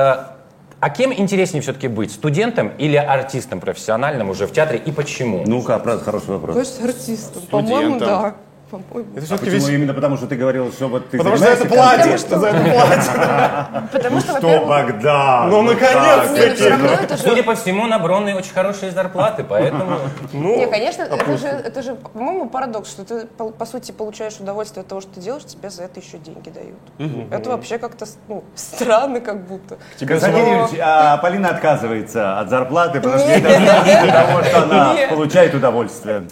а 0.80 0.90
кем 0.90 1.12
интереснее 1.12 1.62
все-таки 1.62 1.88
быть? 1.88 2.12
Студентом 2.12 2.72
или 2.78 2.96
артистом 2.96 3.60
профессиональным 3.60 4.30
уже 4.30 4.46
в 4.46 4.52
театре 4.52 4.80
и 4.84 4.92
почему? 4.92 5.42
Ну-ка, 5.46 5.78
правда, 5.78 6.04
хороший 6.04 6.30
вопрос. 6.30 6.56
Кажется, 6.56 6.84
артистом. 6.84 7.42
По-моему, 7.50 7.98
да. 7.98 8.34
По-моему. 8.70 9.16
Это 9.16 9.34
А 9.34 9.38
почему 9.38 9.54
весь... 9.54 9.68
именно 9.68 9.94
потому, 9.94 10.16
что 10.16 10.26
ты 10.26 10.36
говорил, 10.36 10.70
что 10.72 10.88
вот 10.88 11.08
ты 11.08 11.16
Потому 11.16 11.36
что 11.36 11.46
за 11.46 11.52
это 11.52 11.66
платишь, 11.66 12.22
ты 12.22 12.38
за 12.38 12.46
это 12.48 12.70
платишь. 12.70 13.90
Потому 13.92 14.20
что, 14.20 14.32
Что, 14.32 14.40
во-первых, 14.40 14.68
Богдан? 14.68 15.50
Ну, 15.50 15.62
наконец-то! 15.62 17.06
ну 17.08 17.16
же... 17.16 17.16
Судя 17.16 17.42
по 17.42 17.54
всему, 17.54 17.86
на 17.86 17.98
Бронной 17.98 18.34
очень 18.34 18.52
хорошие 18.52 18.90
зарплаты, 18.90 19.44
поэтому... 19.44 19.98
Не, 20.32 20.66
конечно, 20.66 21.02
это 21.02 21.82
же, 21.82 21.94
по-моему, 21.94 22.48
парадокс, 22.50 22.90
что 22.90 23.04
ты, 23.04 23.26
по, 23.26 23.66
сути, 23.66 23.92
получаешь 23.92 24.36
удовольствие 24.38 24.82
от 24.82 24.88
того, 24.88 25.00
что 25.00 25.14
ты 25.14 25.20
делаешь, 25.20 25.44
тебе 25.44 25.70
за 25.70 25.84
это 25.84 26.00
еще 26.00 26.18
деньги 26.18 26.50
дают. 26.50 27.30
Это 27.30 27.50
вообще 27.50 27.78
как-то 27.78 28.06
ну, 28.28 28.44
странно, 28.54 29.20
как 29.20 29.46
будто. 29.46 29.78
Константин 29.98 30.46
Юрьевич, 30.46 30.78
а 30.80 31.16
Полина 31.18 31.48
отказывается 31.48 32.38
от 32.38 32.50
зарплаты, 32.50 33.00
потому 33.00 33.18
что 33.18 33.38
что 33.38 34.62
она 34.62 34.94
получает 35.08 35.54
удовольствие. 35.54 36.24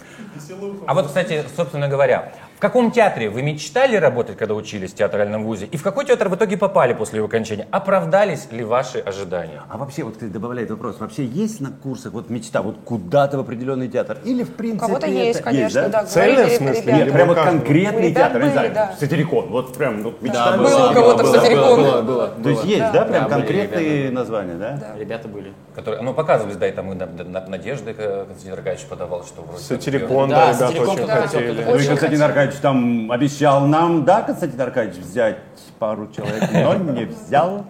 А 0.85 0.93
вот, 0.93 1.07
кстати, 1.07 1.43
собственно 1.55 1.87
говоря, 1.87 2.31
В 2.57 2.59
каком 2.59 2.89
театре 2.89 3.29
вы 3.29 3.43
мечтали 3.43 3.97
работать, 3.97 4.35
когда 4.35 4.55
учились 4.55 4.91
в 4.91 4.95
театральном 4.95 5.43
вузе? 5.43 5.67
И 5.67 5.77
в 5.77 5.83
какой 5.83 6.05
театр 6.05 6.27
в 6.27 6.33
итоге 6.35 6.57
попали 6.57 6.93
после 6.93 7.17
его 7.17 7.27
окончания? 7.27 7.67
Оправдались 7.69 8.51
ли 8.51 8.63
ваши 8.63 8.97
ожидания? 8.97 9.61
А 9.69 9.77
вообще, 9.77 10.01
вот 10.01 10.13
кстати, 10.15 10.31
добавляет 10.31 10.71
вопрос, 10.71 10.99
вообще 10.99 11.23
есть 11.23 11.61
на 11.61 11.69
курсах 11.69 12.13
вот 12.13 12.31
мечта, 12.31 12.63
вот 12.63 12.77
куда-то 12.83 13.37
в 13.37 13.41
определенный 13.41 13.87
театр? 13.89 14.17
Или 14.25 14.41
в 14.41 14.49
У 14.49 14.53
принципе 14.53 14.87
кого-то 14.87 15.05
есть, 15.05 15.41
конечно, 15.41 15.87
да, 15.87 16.03
Цельная, 16.05 16.35
говорили 16.47 16.55
в 16.55 16.57
смысле? 16.57 16.93
Нет, 16.93 17.13
прям 17.13 17.27
вот 17.27 17.37
конкретный 17.37 18.01
У 18.01 18.09
ребят 18.09 18.15
театр, 18.23 18.37
не 18.37 18.43
были, 18.45 18.53
знаю, 18.53 18.71
да. 18.73 18.95
сатирикон, 18.99 19.45
вот 19.49 19.77
прям 19.77 20.01
вот 20.01 20.21
мечта. 20.23 20.51
Да, 20.51 20.57
Было 20.57 20.67
было, 20.67 20.89
у 20.89 20.93
кого-то 20.95 21.23
было, 21.23 21.31
в 21.31 21.35
сатириконе. 21.35 21.75
было, 21.75 22.01
было, 22.01 22.27
То 22.41 22.49
есть 22.49 22.63
есть, 22.65 22.91
да, 22.91 23.05
прям 23.05 23.23
Да, 23.25 23.29
конкретные 23.29 23.97
ребята, 23.99 24.15
названия, 24.15 24.53
да? 24.55 24.79
Ребята 24.97 25.27
были. 25.27 25.53
Которые, 25.75 26.01
ну, 26.01 26.11
показывались, 26.15 26.55
да, 26.55 26.67
и 26.67 26.71
там 26.71 26.91
и 26.91 26.95
на, 26.95 27.05
на- 27.05 27.45
Надежды 27.45 27.93
э, 27.95 28.25
Константин 28.27 28.53
Аркадьевич 28.53 28.87
подавал, 28.87 29.23
что 29.23 29.43
вроде... 29.43 29.61
Сатирикон, 29.63 30.27
Да, 30.31 30.35
да, 30.37 30.53
ребята 30.53 30.67
Сатирикон 30.67 30.89
очень 30.95 31.07
хотели. 31.07 31.21
хотел, 31.27 31.41
Ну 31.71 31.79
и 31.79 31.85
Константин 31.85 32.19
хотел. 32.19 32.27
Аркадьевич 32.47 32.61
там 32.61 33.11
обещал 33.11 33.67
нам, 33.67 34.05
да, 34.05 34.21
Константин 34.21 34.61
Аркадьевич, 34.61 35.03
взять 35.03 35.37
пару 35.79 36.09
человек, 36.11 36.49
но 36.51 36.75
не 36.75 37.05
взял. 37.05 37.65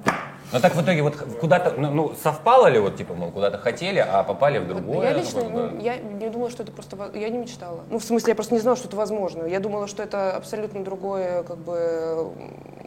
Ну 0.54 0.60
так 0.62 0.76
в 0.76 0.82
итоге 0.82 1.02
вот 1.02 1.16
куда-то, 1.42 1.74
ну, 1.78 1.92
ну, 1.92 2.14
совпало 2.24 2.68
ли 2.68 2.80
вот, 2.80 2.96
типа, 2.96 3.14
мол, 3.14 3.32
куда-то 3.32 3.58
хотели, 3.58 4.00
а 4.00 4.24
попали 4.24 4.60
в 4.60 4.68
другое? 4.68 5.10
Я 5.10 5.14
лично, 5.14 5.42
какое-то? 5.42 5.76
ну, 5.76 5.82
я 5.82 5.98
не 5.98 6.30
думала, 6.30 6.50
что 6.50 6.64
это 6.64 6.72
просто, 6.72 6.98
я 7.16 7.30
не 7.30 7.38
мечтала. 7.38 7.82
Ну, 7.90 8.00
в 8.00 8.04
смысле, 8.04 8.32
я 8.32 8.36
просто 8.36 8.54
не 8.54 8.62
знала, 8.62 8.78
что 8.78 8.88
это 8.88 8.96
возможно. 8.96 9.44
Я 9.44 9.60
думала, 9.60 9.88
что 9.88 10.04
это 10.04 10.32
абсолютно 10.32 10.84
другое, 10.86 11.44
как 11.44 11.58
бы, 11.58 12.32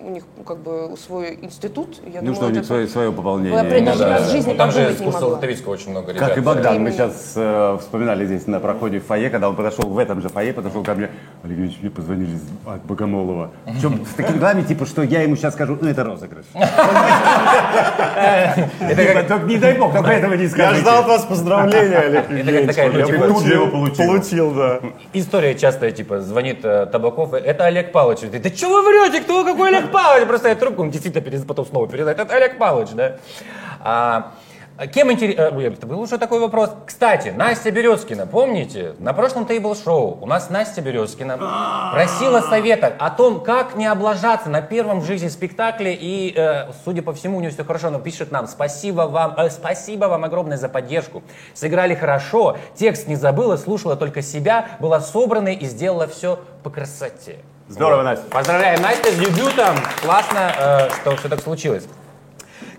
у 0.02 0.11
них, 0.11 0.25
как 0.47 0.59
бы, 0.59 0.95
свой 0.97 1.38
институт. 1.43 2.00
Я 2.07 2.21
Ну 2.23 2.29
думала, 2.33 2.37
что, 2.37 2.47
у 2.47 2.49
них 2.49 2.59
это- 2.61 2.67
свое, 2.67 2.88
свое 2.88 3.12
пополнение. 3.12 3.62
Ну 3.62 3.99
да, 3.99 4.19
да. 4.21 4.25
жизни 4.25 4.52
Ну, 4.52 4.57
там 4.57 4.71
же 4.73 4.97
могла. 5.05 5.21
Лотовицкого 5.29 5.75
очень 5.75 5.90
много 5.90 6.12
ребят. 6.12 6.29
Как 6.29 6.38
и 6.38 6.40
Богдан, 6.40 6.83
мы 6.83 6.93
сейчас 6.93 7.35
э, 7.37 7.76
вспоминали 7.79 8.25
здесь 8.25 8.47
на 8.47 8.61
проходе 8.61 9.00
в 9.00 9.07
фойе, 9.07 9.29
когда 9.29 9.50
он 9.50 9.57
подошел 9.57 9.85
в 9.85 9.99
этом 9.99 10.23
же 10.23 10.31
фойе, 10.31 10.55
подошел 10.55 10.83
ко 10.83 10.95
мне, 10.95 11.11
Олег 11.45 11.59
Ильич, 11.59 11.79
мне 11.83 11.90
позвонили 11.90 12.38
от 12.64 12.83
Богомолова. 12.85 13.50
Причем 13.67 14.07
с 14.07 14.14
такими 14.14 14.38
глазами, 14.38 14.62
типа, 14.62 14.87
что 14.87 15.02
я 15.02 15.21
ему 15.23 15.37
сейчас 15.37 15.52
скажу, 15.55 15.76
ну 15.79 15.88
это 15.88 16.05
розыгрыш. 16.05 16.47
Только 19.28 19.47
не 19.47 19.59
дай 19.59 19.78
бог, 19.78 19.92
только 19.92 20.11
этого 20.11 20.35
не 20.35 20.45
Я 20.45 20.49
скажите. 20.50 20.80
ждал 20.80 21.00
от 21.00 21.07
вас 21.07 21.25
поздравления, 21.25 21.99
Олег 21.99 22.26
как 22.26 22.37
Евгеньевич. 22.37 22.66
такая, 22.69 22.90
ну, 22.92 22.99
Я 22.99 23.07
типа, 23.07 23.26
тут 23.28 23.45
же 23.45 23.52
его 23.54 23.66
получил. 23.69 24.07
Получил, 24.07 24.50
да. 24.52 24.80
История 25.12 25.54
частая, 25.54 25.90
типа, 25.92 26.21
звонит 26.21 26.64
э, 26.64 26.87
Табаков, 26.87 27.35
это 27.35 27.64
Олег 27.66 27.92
Павлович. 27.92 28.21
Ты, 28.21 28.38
да 28.38 28.49
что 28.50 28.69
вы 28.69 28.83
врете, 28.83 29.23
кто 29.23 29.45
какой 29.45 29.69
Олег 29.69 29.90
Павлович? 29.90 30.26
Просто 30.26 30.49
я 30.49 30.54
трубку, 30.54 30.83
он 30.83 30.90
действительно 30.90 31.45
потом 31.45 31.66
снова 31.66 31.87
передает, 31.88 32.19
это 32.19 32.35
Олег 32.35 32.59
Павлович, 32.59 32.90
да. 32.95 34.33
А, 34.81 34.87
кем 34.87 35.13
интересно... 35.13 35.43
Это 35.43 35.87
был 35.87 36.01
уже 36.01 36.17
такой 36.17 36.41
вопрос. 36.41 36.71
Кстати, 36.87 37.29
Настя 37.29 37.71
Березкина, 37.71 38.27
помните? 38.27 38.95
На 38.99 39.13
прошлом 39.13 39.45
тейбл-шоу 39.45 40.19
у 40.23 40.27
нас 40.27 40.49
Настя 40.49 40.81
Березкина 40.81 41.37
просила 41.93 42.41
совета 42.41 42.91
о 42.99 43.11
том, 43.11 43.43
как 43.43 43.77
не 43.77 43.85
облажаться 43.85 44.49
на 44.49 44.63
первом 44.63 45.01
в 45.01 45.05
жизни 45.05 45.29
спектакле. 45.29 45.95
И, 46.01 46.33
э, 46.35 46.73
судя 46.83 47.03
по 47.03 47.13
всему, 47.13 47.37
у 47.37 47.41
нее 47.43 47.51
все 47.51 47.63
хорошо. 47.63 47.89
Она 47.89 47.99
пишет 47.99 48.31
нам, 48.33 48.47
спасибо 48.47 49.03
вам, 49.03 49.35
э, 49.37 49.51
спасибо 49.51 50.07
вам 50.07 50.25
огромное 50.25 50.57
за 50.57 50.71
поддержку. 50.71 51.23
Сыграли 51.53 51.95
хорошо, 51.95 52.57
текст 52.75 53.07
не 53.07 53.17
забыла, 53.17 53.59
слушала 53.59 53.97
только 53.97 54.23
себя, 54.23 54.67
была 54.81 55.01
собранной 55.01 55.57
и 55.57 55.67
сделала 55.67 56.07
все 56.07 56.39
по 56.63 56.71
красоте. 56.71 57.37
Здорово, 57.69 58.03
Настя. 58.03 58.25
Поздравляем 58.31 58.81
Настя 58.81 59.13
с 59.13 59.17
дебютом. 59.17 59.77
Классно, 60.01 60.53
э, 60.59 60.91
что 61.03 61.17
все 61.17 61.29
так 61.29 61.41
случилось. 61.41 61.85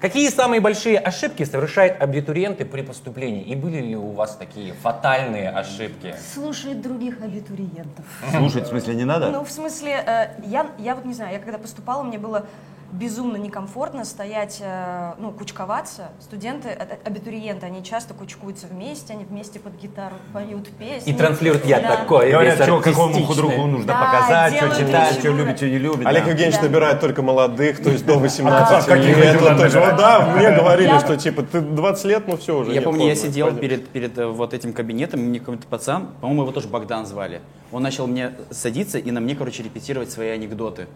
Какие 0.01 0.29
самые 0.29 0.62
большие 0.62 0.98
ошибки 0.98 1.43
совершают 1.43 2.01
абитуриенты 2.01 2.65
при 2.65 2.81
поступлении? 2.81 3.43
И 3.43 3.55
были 3.55 3.81
ли 3.81 3.96
у 3.96 4.10
вас 4.10 4.36
такие 4.36 4.74
фатальные 4.74 5.51
ошибки? 5.51 6.15
Слушает 6.34 6.81
других 6.81 7.22
абитуриентов. 7.22 8.03
Слушать 8.36 8.65
в 8.65 8.70
смысле 8.70 8.96
не 8.96 9.05
надо? 9.05 9.29
Ну, 9.29 9.46
в 9.46 9.51
смысле, 9.51 10.03
э, 10.03 10.41
я, 10.48 10.72
я 10.79 10.96
вот 10.96 11.05
не 11.05 11.13
знаю, 11.13 11.34
я 11.34 11.39
когда 11.39 11.60
поступала, 11.60 12.01
мне 12.01 12.17
было 12.17 12.48
безумно 12.91 13.38
некомфортно 13.38 14.05
стоять, 14.05 14.57
э, 14.62 15.13
ну, 15.17 15.31
кучковаться. 15.31 16.10
Студенты, 16.19 16.69
абитуриенты, 16.69 17.65
они 17.65 17.83
часто 17.83 18.13
кучкуются 18.13 18.67
вместе, 18.67 19.13
они 19.13 19.25
вместе 19.25 19.60
под 19.60 19.74
гитару 19.81 20.15
поют 20.33 20.67
песни. 20.77 21.12
И 21.12 21.15
транслируют 21.15 21.65
«Я 21.65 21.79
Да. 21.79 21.98
такой». 21.98 22.31
Говорят, 22.31 22.62
что 22.62 22.79
какому 22.79 23.24
худруку 23.25 23.65
нужно 23.65 23.88
Да, 23.88 23.93
показать, 24.00 24.55
что 24.55 24.69
читать, 24.75 25.13
что 25.19 25.29
любит, 25.29 25.57
что 25.57 25.67
не 25.67 25.77
любит. 25.77 26.05
Олег 26.05 26.24
да. 26.25 26.29
Евгеньевич 26.31 26.57
Да. 26.60 26.63
набирает 26.63 27.00
только 27.00 27.21
молодых, 27.21 27.81
то 27.81 27.89
есть 27.89 28.05
до 28.05 28.13
А, 28.13 28.17
18 28.19 28.86
каких 28.86 29.17
лет. 29.17 29.33
ребят 29.36 29.57
Вот? 29.57 29.74
Вот 29.74 29.95
Да, 29.98 30.33
мне 30.36 30.51
говорили, 30.51 30.89
Я- 30.89 31.00
что 31.00 31.17
типа 31.17 31.43
ты 31.43 31.62
20 31.62 32.05
лет, 32.05 32.27
ну 32.27 32.38
все 32.38 32.57
уже. 32.57 32.71
Я 32.71 32.75
нет, 32.75 32.83
помню, 32.83 33.07
я 33.07 33.15
сидел 33.15 33.55
перед, 33.55 33.88
перед 33.89 34.17
э, 34.17 34.27
вот 34.27 34.53
этим 34.53 34.74
кабинетом, 34.74 35.21
мне 35.21 35.39
какой-то 35.39 35.67
пацан, 35.67 36.10
по-моему, 36.19 36.43
его 36.43 36.51
тоже 36.51 36.67
Богдан 36.67 37.05
звали. 37.05 37.41
Он 37.71 37.81
начал 37.83 38.05
мне 38.05 38.33
садиться 38.49 38.97
и 38.97 39.11
на 39.11 39.21
мне, 39.21 39.33
короче, 39.33 39.63
репетировать 39.63 40.11
свои 40.11 40.29
анекдоты. 40.29 40.87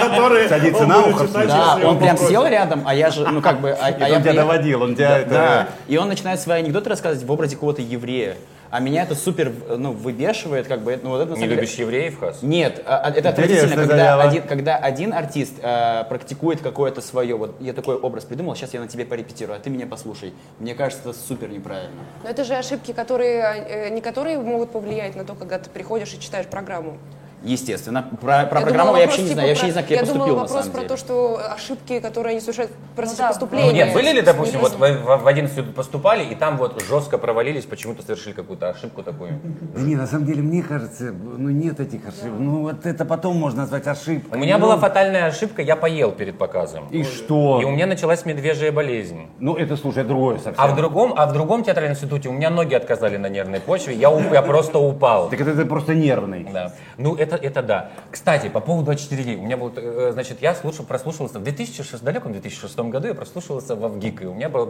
Которые 0.00 0.48
Садится 0.48 0.82
он 0.82 0.88
на 0.88 1.06
ухо, 1.06 1.28
Да, 1.28 1.78
он 1.84 1.98
прям 1.98 2.16
сел 2.16 2.44
рядом, 2.46 2.82
а 2.84 2.94
я 2.94 3.10
же, 3.10 3.26
ну 3.28 3.40
как 3.40 3.60
бы, 3.60 3.70
а, 3.70 3.90
И 3.90 4.02
а 4.02 4.08
я 4.08 4.16
он 4.16 4.22
тебя 4.22 4.32
доводил, 4.32 4.82
он 4.82 4.94
тебя 4.94 5.24
Да. 5.24 5.68
И 5.86 5.96
он 5.96 6.08
начинает 6.08 6.40
свои 6.40 6.60
анекдоты 6.60 6.90
рассказывать 6.90 7.26
в 7.26 7.30
образе 7.30 7.54
какого-то 7.54 7.82
еврея. 7.82 8.36
А 8.70 8.80
меня 8.80 9.04
это 9.04 9.14
супер, 9.14 9.52
ну, 9.76 9.92
выбешивает, 9.92 10.66
как 10.66 10.80
бы, 10.82 10.98
ну, 11.02 11.10
вот 11.10 11.20
это 11.22 11.30
на 11.30 11.34
Не 11.34 11.40
самом 11.40 11.48
деле- 11.50 11.60
любишь 11.62 11.74
евреев, 11.76 12.20
Хас? 12.20 12.42
Нет, 12.42 12.82
а, 12.84 12.98
а, 12.98 13.10
это 13.10 13.30
отвратительно, 13.30 13.76
когда 13.76 13.96
Заява. 13.96 14.22
один, 14.24 14.42
когда 14.42 14.76
один 14.76 15.14
артист 15.14 15.54
э, 15.62 16.04
практикует 16.08 16.60
какое-то 16.60 17.00
свое, 17.00 17.34
вот 17.36 17.56
я 17.60 17.72
такой 17.72 17.96
образ 17.96 18.24
придумал, 18.24 18.54
сейчас 18.56 18.74
я 18.74 18.80
на 18.80 18.88
тебе 18.88 19.06
порепетирую, 19.06 19.56
а 19.56 19.58
ты 19.60 19.70
меня 19.70 19.86
послушай. 19.86 20.34
Мне 20.58 20.74
кажется, 20.74 21.08
это 21.08 21.18
супер 21.18 21.48
неправильно. 21.48 21.96
Но 22.22 22.28
это 22.28 22.44
же 22.44 22.54
ошибки, 22.56 22.92
которые, 22.92 23.40
э, 23.68 23.88
не 23.88 24.00
которые 24.02 24.38
могут 24.38 24.70
повлиять 24.70 25.16
на 25.16 25.24
то, 25.24 25.34
когда 25.34 25.58
ты 25.58 25.70
приходишь 25.70 26.12
и 26.12 26.20
читаешь 26.20 26.46
программу. 26.46 26.98
Естественно. 27.42 28.02
Про, 28.02 28.16
про 28.18 28.34
Я 28.36 28.46
программу 28.46 28.92
думала, 28.92 28.96
я 28.96 29.06
вопрос, 29.06 29.06
вообще 29.06 29.22
не 29.22 29.28
типа, 29.28 29.34
знаю, 29.34 29.48
я 29.48 29.54
вообще 29.54 29.66
не 29.66 29.72
знаю, 29.72 29.84
как 29.84 29.90
я 29.90 29.96
Я 29.96 30.00
поступил 30.02 30.24
думала 30.26 30.36
на 30.36 30.42
вопрос 30.42 30.60
самом 30.60 30.72
про 30.72 30.78
деле. 30.80 30.88
то, 30.88 30.96
что 30.96 31.40
ошибки, 31.54 32.00
которые 32.00 32.30
они 32.32 32.40
совершают 32.40 32.70
в 32.72 32.96
процессе 32.96 33.18
да, 33.18 33.28
поступления. 33.28 33.66
Ну 33.66 33.72
нет, 33.72 33.94
были 33.94 34.12
ли, 34.12 34.22
допустим, 34.22 34.60
вот 34.60 34.72
в, 34.72 34.78
в, 34.78 35.16
в 35.22 35.26
11 35.26 35.74
поступали, 35.74 36.24
и 36.24 36.34
там 36.34 36.56
вот 36.56 36.82
жестко 36.82 37.16
провалились, 37.18 37.64
почему-то 37.64 38.02
совершили 38.02 38.32
какую-то 38.32 38.68
ошибку 38.70 39.02
такую? 39.02 39.38
Да 39.74 39.80
не, 39.80 39.94
на 39.96 40.06
самом 40.06 40.26
деле, 40.26 40.42
мне 40.42 40.62
кажется, 40.62 41.12
ну 41.12 41.48
нет 41.50 41.78
этих 41.80 42.00
ошибок. 42.08 42.38
Ну 42.40 42.62
вот 42.62 42.86
это 42.86 43.04
потом 43.04 43.36
можно 43.36 43.62
назвать 43.62 43.86
У 43.86 43.90
ошибкой. 43.90 44.38
меня 44.40 44.58
Ну, 44.58 44.66
была 44.66 44.76
фатальная 44.78 45.26
ошибка, 45.26 45.62
я 45.62 45.76
поел 45.76 46.10
перед 46.12 46.38
показом. 46.38 46.88
И 46.90 47.04
что? 47.04 47.60
И 47.60 47.64
у 47.64 47.70
меня 47.70 47.86
началась 47.86 48.24
медвежья 48.24 48.72
болезнь. 48.72 49.28
Ну 49.38 49.54
это, 49.54 49.76
слушай, 49.76 50.02
другое 50.04 50.38
совсем. 50.38 50.54
А 50.56 50.66
в 50.66 50.74
другом, 50.76 51.14
а 51.16 51.26
в 51.26 51.32
другом 51.32 51.62
театральном 51.62 51.94
институте 51.94 52.28
у 52.28 52.32
меня 52.32 52.50
ноги 52.50 52.74
отказали 52.74 53.16
на 53.16 53.28
нервной 53.28 53.60
почве, 53.60 53.94
я, 53.94 54.10
у- 54.10 54.32
я 54.32 54.42
просто 54.42 54.78
упал. 54.78 55.28
Так 55.30 55.40
это 55.40 55.54
ты 55.54 55.64
просто 55.64 55.94
нервный. 55.94 56.46
Да. 56.52 56.72
Ну, 56.96 57.14
это, 57.14 57.27
это 57.36 57.62
да. 57.62 57.90
Кстати, 58.10 58.48
по 58.48 58.60
поводу 58.60 58.86
24 58.86 59.22
дней. 59.24 59.36
У 59.36 59.42
меня 59.42 59.56
был, 59.56 59.72
э, 59.76 60.10
значит, 60.12 60.40
я 60.42 60.54
слушал, 60.54 60.84
прослушивался 60.84 61.38
в 61.38 61.42
2006, 61.42 62.02
далеком 62.02 62.32
2006 62.32 62.78
году, 62.90 63.08
я 63.08 63.14
прослушивался 63.14 63.74
в 63.76 63.84
Авгик, 63.84 64.22
и 64.22 64.26
у 64.26 64.34
меня 64.34 64.48
было, 64.48 64.66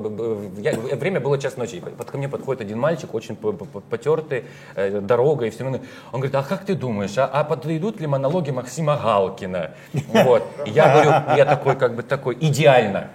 я- 0.59 0.75
время 0.97 1.21
было 1.21 1.39
час 1.39 1.57
ночи. 1.57 1.81
Под- 1.81 2.11
ко 2.11 2.17
мне 2.19 2.29
подходит 2.29 2.63
один 2.63 2.79
мальчик, 2.79 3.15
очень 3.15 3.37
потертый, 3.37 4.45
э, 4.75 5.01
дорога 5.01 5.47
и 5.47 5.51
все. 5.51 5.65
Он 5.65 5.81
говорит, 6.13 6.35
а 6.35 6.43
как 6.43 6.65
ты 6.65 6.75
думаешь, 6.75 7.17
а, 7.19 7.27
а 7.27 7.45
подойдут 7.45 8.01
ли 8.01 8.07
монологи 8.07 8.51
Максима 8.51 8.97
Галкина? 8.97 9.71
Вот. 10.09 10.43
И 10.67 10.71
я 10.71 10.93
говорю, 10.93 11.37
я 11.37 11.45
такой, 11.45 11.77
как 11.77 11.95
бы 11.95 12.03
такой, 12.03 12.37
идеально, 12.41 13.09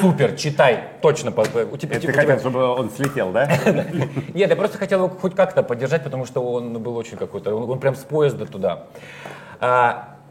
супер, 0.00 0.36
читай, 0.36 0.84
точно. 1.02 1.30
у 1.30 1.34
тебя- 1.34 1.62
Это 1.62 1.74
у 1.74 1.76
ты 1.76 1.98
тебя- 2.00 2.12
хотел, 2.12 2.38
чтобы 2.38 2.64
он 2.64 2.90
слетел, 2.90 3.32
да? 3.32 3.46
нет, 4.34 4.50
я 4.50 4.56
просто 4.56 4.78
хотел 4.78 5.04
его 5.04 5.08
хоть 5.08 5.34
как-то 5.34 5.62
поддержать, 5.62 6.04
потому 6.04 6.26
что 6.26 6.42
он 6.42 6.78
был 6.82 6.96
очень 6.96 7.16
какой-то, 7.16 7.54
он 7.54 7.78
прям 7.80 7.94
с 7.94 8.04
поезда 8.04 8.46
туда. 8.46 8.69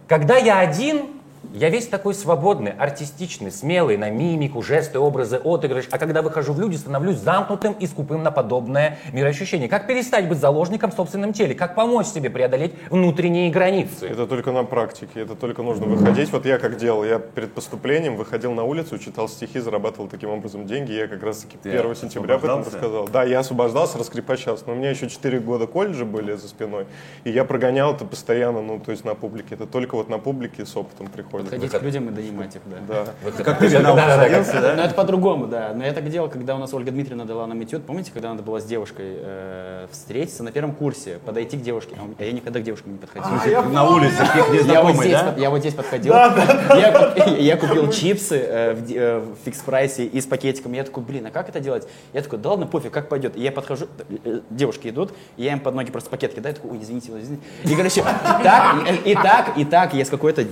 Когда 0.07 0.37
я 0.37 0.59
один, 0.59 1.18
я 1.53 1.69
весь 1.69 1.87
такой 1.87 2.13
свободный, 2.13 2.71
артистичный, 2.71 3.51
смелый, 3.51 3.97
на 3.97 4.09
мимику, 4.09 4.61
жесты, 4.61 4.99
образы, 4.99 5.37
отыгрыш. 5.37 5.87
А 5.89 5.97
когда 5.97 6.21
выхожу 6.21 6.53
в 6.53 6.59
люди, 6.59 6.75
становлюсь 6.75 7.17
замкнутым 7.17 7.73
и 7.73 7.87
скупым 7.87 8.23
на 8.23 8.31
подобное 8.31 8.99
мироощущение. 9.13 9.69
Как 9.69 9.87
перестать 9.87 10.27
быть 10.27 10.37
заложником 10.39 10.91
в 10.91 10.95
собственном 10.95 11.33
теле? 11.33 11.55
Как 11.55 11.75
помочь 11.75 12.07
себе 12.07 12.29
преодолеть 12.29 12.73
внутренние 12.89 13.49
границы? 13.51 14.07
Это 14.07 14.27
только 14.27 14.51
на 14.51 14.63
практике, 14.63 15.21
это 15.21 15.35
только 15.35 15.63
нужно 15.63 15.85
выходить. 15.85 16.31
Вот 16.31 16.45
я 16.45 16.59
как 16.59 16.77
делал, 16.77 17.03
я 17.03 17.19
перед 17.19 17.53
поступлением 17.53 18.17
выходил 18.17 18.53
на 18.53 18.63
улицу, 18.63 18.99
читал 18.99 19.29
стихи, 19.29 19.59
зарабатывал 19.59 20.07
таким 20.07 20.31
образом 20.31 20.65
деньги. 20.65 20.91
Я 20.91 21.07
как 21.07 21.23
раз 21.23 21.39
таки 21.39 21.57
1 21.69 21.95
сентября 21.95 22.35
об 22.35 22.43
этом 22.43 22.61
рассказал. 22.61 23.07
Да, 23.07 23.23
я 23.23 23.39
освобождался, 23.39 23.97
раскрепощался. 23.97 24.65
Но 24.67 24.73
у 24.73 24.75
меня 24.75 24.89
еще 24.89 25.09
4 25.09 25.39
года 25.39 25.67
колледжа 25.67 26.05
были 26.05 26.33
за 26.33 26.49
спиной. 26.49 26.85
И 27.23 27.31
я 27.31 27.45
прогонял 27.45 27.93
это 27.95 28.05
постоянно, 28.05 28.61
ну, 28.61 28.79
то 28.79 28.91
есть 28.91 29.05
на 29.05 29.15
публике. 29.15 29.55
Это 29.55 29.65
только 29.65 29.95
вот 29.95 30.09
на 30.09 30.19
публике 30.19 30.65
с 30.65 30.75
опытом 30.75 31.07
приходит. 31.07 31.28
Приходят. 31.29 31.51
Подходить 31.51 31.71
к 31.79 31.83
людям 31.83 32.09
и 32.09 32.11
донимать 32.11 32.55
их, 32.55 32.61
да. 32.65 33.05
Да. 33.23 33.43
Как 33.43 33.59
ты 33.59 33.79
на 33.79 33.93
ухо 33.93 34.01
садился, 34.15 34.61
да? 34.61 34.75
Но 34.75 34.83
это 34.83 34.93
по-другому, 34.93 35.47
да. 35.47 35.71
Но 35.75 35.83
я 35.85 35.93
так 35.93 36.09
делал, 36.09 36.29
когда 36.29 36.55
у 36.55 36.59
нас 36.59 36.73
Ольга 36.73 36.91
Дмитриевна 36.91 37.25
дала 37.25 37.47
нам 37.47 37.63
этюд. 37.63 37.85
Помните, 37.85 38.11
когда 38.13 38.29
надо 38.29 38.43
было 38.43 38.59
с 38.59 38.65
девушкой 38.65 39.15
э, 39.19 39.87
встретиться 39.91 40.43
на 40.43 40.51
первом 40.51 40.73
курсе, 40.73 41.19
подойти 41.25 41.57
к 41.57 41.61
девушке? 41.61 41.95
А 41.97 42.07
А 42.19 42.23
я 42.23 42.31
никогда 42.31 42.59
к 42.59 42.63
девушкам 42.63 42.93
не 42.93 42.97
подходил. 42.97 43.63
На 43.71 43.87
улице, 43.89 44.17
как 44.17 44.35
Я 44.35 44.43
вот, 44.43 44.53
незнакомый, 44.53 44.93
здесь, 44.95 45.11
да? 45.13 45.23
под- 45.31 45.39
я 45.39 45.49
вот 45.49 45.59
здесь 45.59 45.73
подходил. 45.73 46.13
Я, 46.13 46.91
куп- 46.91 47.39
я 47.39 47.57
купил 47.57 47.91
чипсы 47.91 48.35
э, 48.37 48.73
в, 48.73 48.91
э, 48.91 49.19
в 49.19 49.37
фикс-прайсе 49.45 50.05
и 50.05 50.19
с 50.21 50.25
пакетиком. 50.25 50.73
Я 50.73 50.83
такой, 50.83 51.03
блин, 51.03 51.25
а 51.25 51.31
как 51.31 51.49
это 51.49 51.59
делать? 51.59 51.87
Я 52.13 52.21
такой, 52.21 52.39
да 52.39 52.49
ладно, 52.51 52.65
пофиг, 52.67 52.91
как 52.91 53.09
пойдет. 53.09 53.35
И 53.35 53.41
я 53.41 53.51
подхожу, 53.51 53.87
э, 54.25 54.41
девушки 54.49 54.87
идут, 54.89 55.13
и 55.37 55.43
я 55.43 55.53
им 55.53 55.59
под 55.59 55.75
ноги 55.75 55.91
просто 55.91 56.09
пакет 56.09 56.33
кидаю, 56.33 56.55
такой, 56.55 56.71
ой, 56.71 56.79
извините, 56.81 57.11
извините. 57.19 57.43
И, 57.65 57.75
короче, 57.75 58.03
так, 58.43 58.75
и, 59.05 59.11
и 59.11 59.15
так, 59.15 59.57
и 59.57 59.65
так, 59.65 59.93
я 59.93 60.05
с 60.05 60.09
какой-то... 60.09 60.45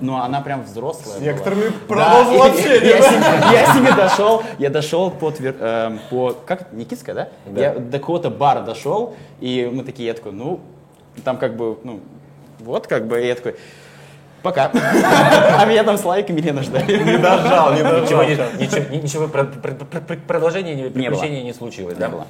Ну, 0.00 0.16
она 0.24 0.40
прям 0.40 0.62
взрослая 0.64 1.18
С 1.18 1.20
некоторыми 1.20 1.64
Да, 1.68 1.72
продолжил 1.88 2.44
и- 2.44 2.48
общение. 2.48 2.88
Я, 2.90 3.02
с 3.02 3.10
ними- 3.10 3.52
я 3.54 3.66
с 3.66 3.74
ними 3.74 3.96
дошел, 3.96 4.42
я 4.58 4.70
дошел 4.70 5.10
по, 5.10 5.32
эм, 5.38 6.00
по 6.10 6.32
как 6.46 6.72
Никитская, 6.72 7.14
да? 7.14 7.28
Я 7.54 7.74
до 7.74 7.98
какого-то 7.98 8.30
бара 8.30 8.60
дошел, 8.60 9.14
и 9.40 9.70
мы 9.72 9.84
такие, 9.84 10.06
я 10.08 10.14
такой, 10.14 10.32
ну, 10.32 10.60
там 11.24 11.36
как 11.36 11.56
бы, 11.56 11.78
ну, 11.84 12.00
вот 12.60 12.86
как 12.86 13.06
бы, 13.06 13.22
и 13.22 13.26
я 13.26 13.34
такой, 13.34 13.56
пока. 14.42 14.70
А 14.72 15.64
меня 15.66 15.84
там 15.84 15.96
с 15.98 16.04
лайками 16.04 16.40
Лена 16.40 16.62
ждали. 16.62 17.02
Не 17.02 17.18
дожал, 17.18 17.72
не 17.74 17.80
Ничего, 17.80 18.22
дожал. 18.24 18.46
не- 18.58 18.66
ничего, 18.66 18.84
ни- 18.90 18.96
ничего 19.02 19.28
про- 19.28 19.44
продолжения, 20.26 20.74
ни- 20.74 20.88
приключений 20.88 21.42
не 21.42 21.52
случилось, 21.52 21.96
да? 21.96 22.08
было. 22.08 22.26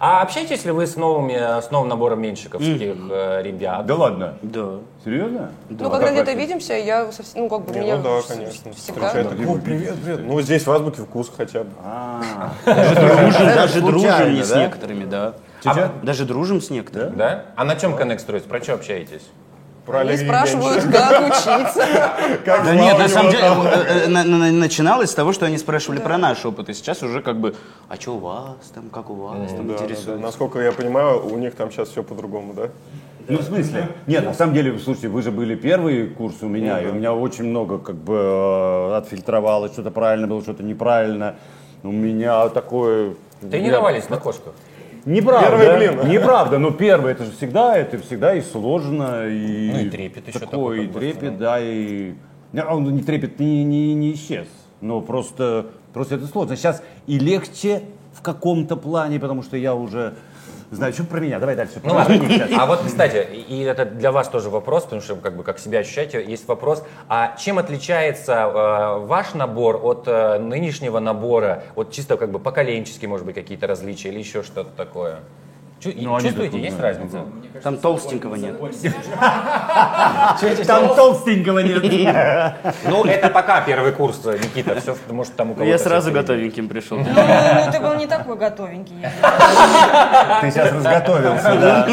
А 0.00 0.22
общаетесь 0.22 0.64
ли 0.64 0.72
вы 0.72 0.86
с, 0.86 0.96
новыми, 0.96 1.34
с 1.62 1.70
новым 1.70 1.88
набором 1.88 2.20
меньшиковских 2.20 2.96
э, 3.10 3.42
ребят? 3.42 3.86
Да 3.86 3.94
ладно? 3.94 4.34
Да. 4.42 4.78
Серьезно? 5.04 5.52
Ну, 5.70 5.88
когда 5.90 6.10
где-то 6.10 6.32
видимся, 6.32 6.74
я 6.74 7.12
совсем, 7.12 7.42
ну, 7.42 7.48
как 7.48 7.64
бы 7.66 7.72
Не, 7.74 7.80
меня 7.80 7.96
ну 7.98 8.02
да, 8.02 8.20
конечно. 8.26 8.72
всегда. 8.72 9.10
«О, 9.10 9.58
привет, 9.58 9.94
привет. 10.02 10.20
Ну, 10.24 10.40
здесь 10.40 10.66
в 10.66 10.72
азбуке 10.72 11.02
вкус 11.02 11.30
хотя 11.34 11.60
бы. 11.60 11.70
А, 11.84 12.20
Дружим, 12.64 13.46
даже 13.54 13.80
дружим 13.80 14.42
с 14.42 14.54
некоторыми, 14.54 15.04
да. 15.04 15.34
Чё-чё? 15.62 15.90
Даже 16.02 16.24
дружим 16.24 16.60
с 16.60 16.70
некоторыми. 16.70 17.14
Да? 17.16 17.44
А 17.56 17.64
на 17.64 17.76
чем 17.76 17.96
коннект 17.96 18.20
строится? 18.20 18.48
Про 18.48 18.60
что 18.62 18.74
общаетесь? 18.74 19.22
Про 19.86 20.00
Они 20.00 20.16
спрашивают, 20.16 20.82
как 20.84 21.26
учиться. 21.28 21.84
Да 22.46 22.74
нет, 22.74 22.98
на 22.98 23.08
самом 23.08 23.30
деле, 23.30 23.44
э, 23.44 24.04
э, 24.04 24.08
на- 24.08 24.24
на- 24.24 24.50
начиналось 24.52 25.10
с 25.10 25.14
того, 25.14 25.32
что 25.34 25.44
они 25.46 25.58
спрашивали 25.58 25.98
про 26.00 26.16
наш 26.16 26.44
опыт, 26.46 26.70
и 26.70 26.74
сейчас 26.74 27.02
уже 27.02 27.20
как 27.20 27.38
бы, 27.38 27.54
а 27.88 27.96
что 27.96 28.14
у 28.14 28.18
вас 28.18 28.56
там, 28.74 28.88
как 28.90 29.10
у 29.10 29.14
вас 29.14 29.52
там 29.52 29.70
интересует. 29.70 30.20
Насколько 30.20 30.60
я 30.60 30.72
понимаю, 30.72 31.26
у 31.26 31.36
них 31.36 31.54
там 31.54 31.70
сейчас 31.70 31.88
все 31.90 32.02
по-другому, 32.02 32.54
да? 32.54 32.68
Ну, 33.28 33.38
в 33.38 33.42
смысле? 33.42 33.88
Нет, 34.06 34.24
на 34.24 34.34
самом 34.34 34.54
деле, 34.54 34.78
слушайте, 34.78 35.08
вы 35.08 35.22
же 35.22 35.30
были 35.30 35.54
первый 35.54 36.08
курс 36.08 36.36
у 36.42 36.46
меня, 36.46 36.80
и 36.80 36.86
у 36.86 36.92
меня 36.94 37.12
очень 37.12 37.44
много 37.44 37.78
как 37.78 37.96
бы 37.96 38.14
э, 38.16 38.96
отфильтровалось, 38.96 39.72
что-то 39.72 39.90
правильно 39.90 40.26
было, 40.26 40.40
что-то 40.42 40.62
неправильно. 40.62 41.36
У 41.82 41.92
меня 41.92 42.48
такое... 42.48 43.14
Тренировались 43.40 44.08
на 44.08 44.16
кошках? 44.16 44.54
Неправда, 45.06 45.58
Первый 45.58 45.88
блин. 45.90 46.12
неправда, 46.12 46.58
но 46.58 46.70
первый, 46.70 47.12
это 47.12 47.24
же 47.24 47.32
всегда, 47.32 47.76
это 47.76 47.98
всегда 47.98 48.34
и 48.34 48.40
сложно, 48.40 49.26
и... 49.28 49.70
Ну, 49.72 49.78
и 49.80 49.90
трепет 49.90 50.28
еще 50.28 50.38
такой, 50.38 50.48
такой, 50.48 50.84
и 50.84 50.88
трепет, 50.88 51.38
да, 51.38 51.58
и... 51.60 52.14
Не, 52.52 52.64
Он 52.64 52.84
не 52.94 53.02
трепет 53.02 53.38
не, 53.38 53.64
не, 53.64 53.94
не 53.94 54.14
исчез, 54.14 54.46
но 54.80 55.02
просто, 55.02 55.66
просто 55.92 56.14
это 56.14 56.26
сложно. 56.26 56.56
Сейчас 56.56 56.82
и 57.06 57.18
легче 57.18 57.82
в 58.14 58.22
каком-то 58.22 58.76
плане, 58.76 59.20
потому 59.20 59.42
что 59.42 59.58
я 59.58 59.74
уже 59.74 60.14
знаю, 60.74 60.92
что 60.92 61.04
про 61.04 61.20
меня, 61.20 61.38
давай 61.38 61.56
дальше. 61.56 61.80
Ну 61.82 61.94
ладно. 61.94 62.18
А 62.58 62.66
вот, 62.66 62.80
кстати, 62.84 63.26
и 63.32 63.62
это 63.62 63.84
для 63.84 64.12
вас 64.12 64.28
тоже 64.28 64.50
вопрос, 64.50 64.84
потому 64.84 65.02
что 65.02 65.16
как 65.16 65.36
бы 65.36 65.42
как 65.42 65.58
себя 65.58 65.80
ощущаете, 65.80 66.24
есть 66.24 66.46
вопрос. 66.48 66.84
А 67.08 67.36
чем 67.36 67.58
отличается 67.58 68.32
э, 68.32 68.98
ваш 69.06 69.34
набор 69.34 69.80
от 69.82 70.04
э, 70.06 70.38
нынешнего 70.38 70.98
набора? 70.98 71.64
Вот 71.74 71.92
чисто 71.92 72.16
как 72.16 72.30
бы 72.30 72.38
поколенчески, 72.38 73.06
может 73.06 73.26
быть, 73.26 73.34
какие-то 73.34 73.66
различия 73.66 74.08
или 74.10 74.18
еще 74.18 74.42
что-то 74.42 74.70
такое? 74.76 75.20
Ну, 75.84 76.14
они 76.14 76.24
чувствуете, 76.24 76.52
такие, 76.52 76.64
есть 76.64 76.76
да, 76.76 76.82
разница? 76.82 77.24
Там 77.62 77.76
толстенького 77.78 78.34
нет. 78.36 78.56
Там 80.66 80.94
толстенького 80.94 81.58
нет. 81.60 81.82
Ну, 82.88 83.04
это 83.04 83.28
пока 83.28 83.60
первый 83.60 83.92
курс, 83.92 84.24
Никита. 84.24 84.80
Все, 84.80 84.96
может, 85.10 85.34
там 85.34 85.50
у 85.50 85.54
кого-то 85.54 85.70
Я 85.70 85.78
сразу 85.78 86.10
готовеньким 86.10 86.68
пришел. 86.68 86.98
Ну, 86.98 87.04
ну, 87.06 87.72
ты 87.72 87.80
был 87.80 87.94
не 87.94 88.06
такой 88.06 88.36
готовенький. 88.36 88.96
Ты 90.40 90.50
сейчас 90.50 90.72
разготовился, 90.72 91.54
да? 91.54 91.88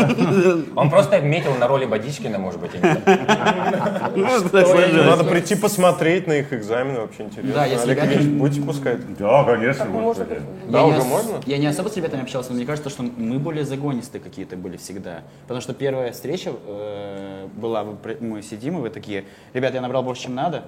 Он 0.76 0.90
просто 0.90 1.20
метил 1.22 1.56
на 1.56 1.68
роли 1.68 1.86
Бодичкина, 1.86 2.38
может 2.38 2.60
быть. 2.60 2.72
Ну. 4.16 4.26
Надо 5.06 5.24
прийти 5.24 5.56
посмотреть 5.56 6.28
на 6.28 6.34
их 6.34 6.54
экзамены, 6.54 7.02
вообще 7.02 7.24
интересно. 7.24 7.54
Да, 7.54 7.66
если 7.66 7.94
будете 8.28 8.62
пускать? 8.62 9.18
Да, 9.18 9.44
конечно. 9.44 9.86
Да, 10.68 10.80
я 10.80 10.86
уже 10.86 11.04
можно? 11.04 11.40
Я 11.46 11.58
не 11.58 11.68
особо 11.68 11.90
с 11.90 11.98
ребятами 11.98 12.24
общался, 12.24 12.50
но 12.52 12.56
мне 12.58 12.66
кажется, 12.66 12.90
что 12.90 13.04
мы 13.04 13.40
более 13.40 13.66
загонистые 13.82 14.22
какие-то 14.22 14.56
были 14.56 14.78
всегда. 14.78 15.24
Потому 15.44 15.62
что 15.62 15.74
первая 15.74 16.12
встреча 16.12 16.54
э, 16.66 17.48
была, 17.56 17.86
мы 18.20 18.42
сидим, 18.42 18.78
и 18.78 18.82
вы 18.82 18.90
такие, 18.90 19.26
ребята, 19.54 19.76
я 19.76 19.82
набрал 19.82 20.04
больше, 20.04 20.24
чем 20.24 20.36
надо. 20.36 20.64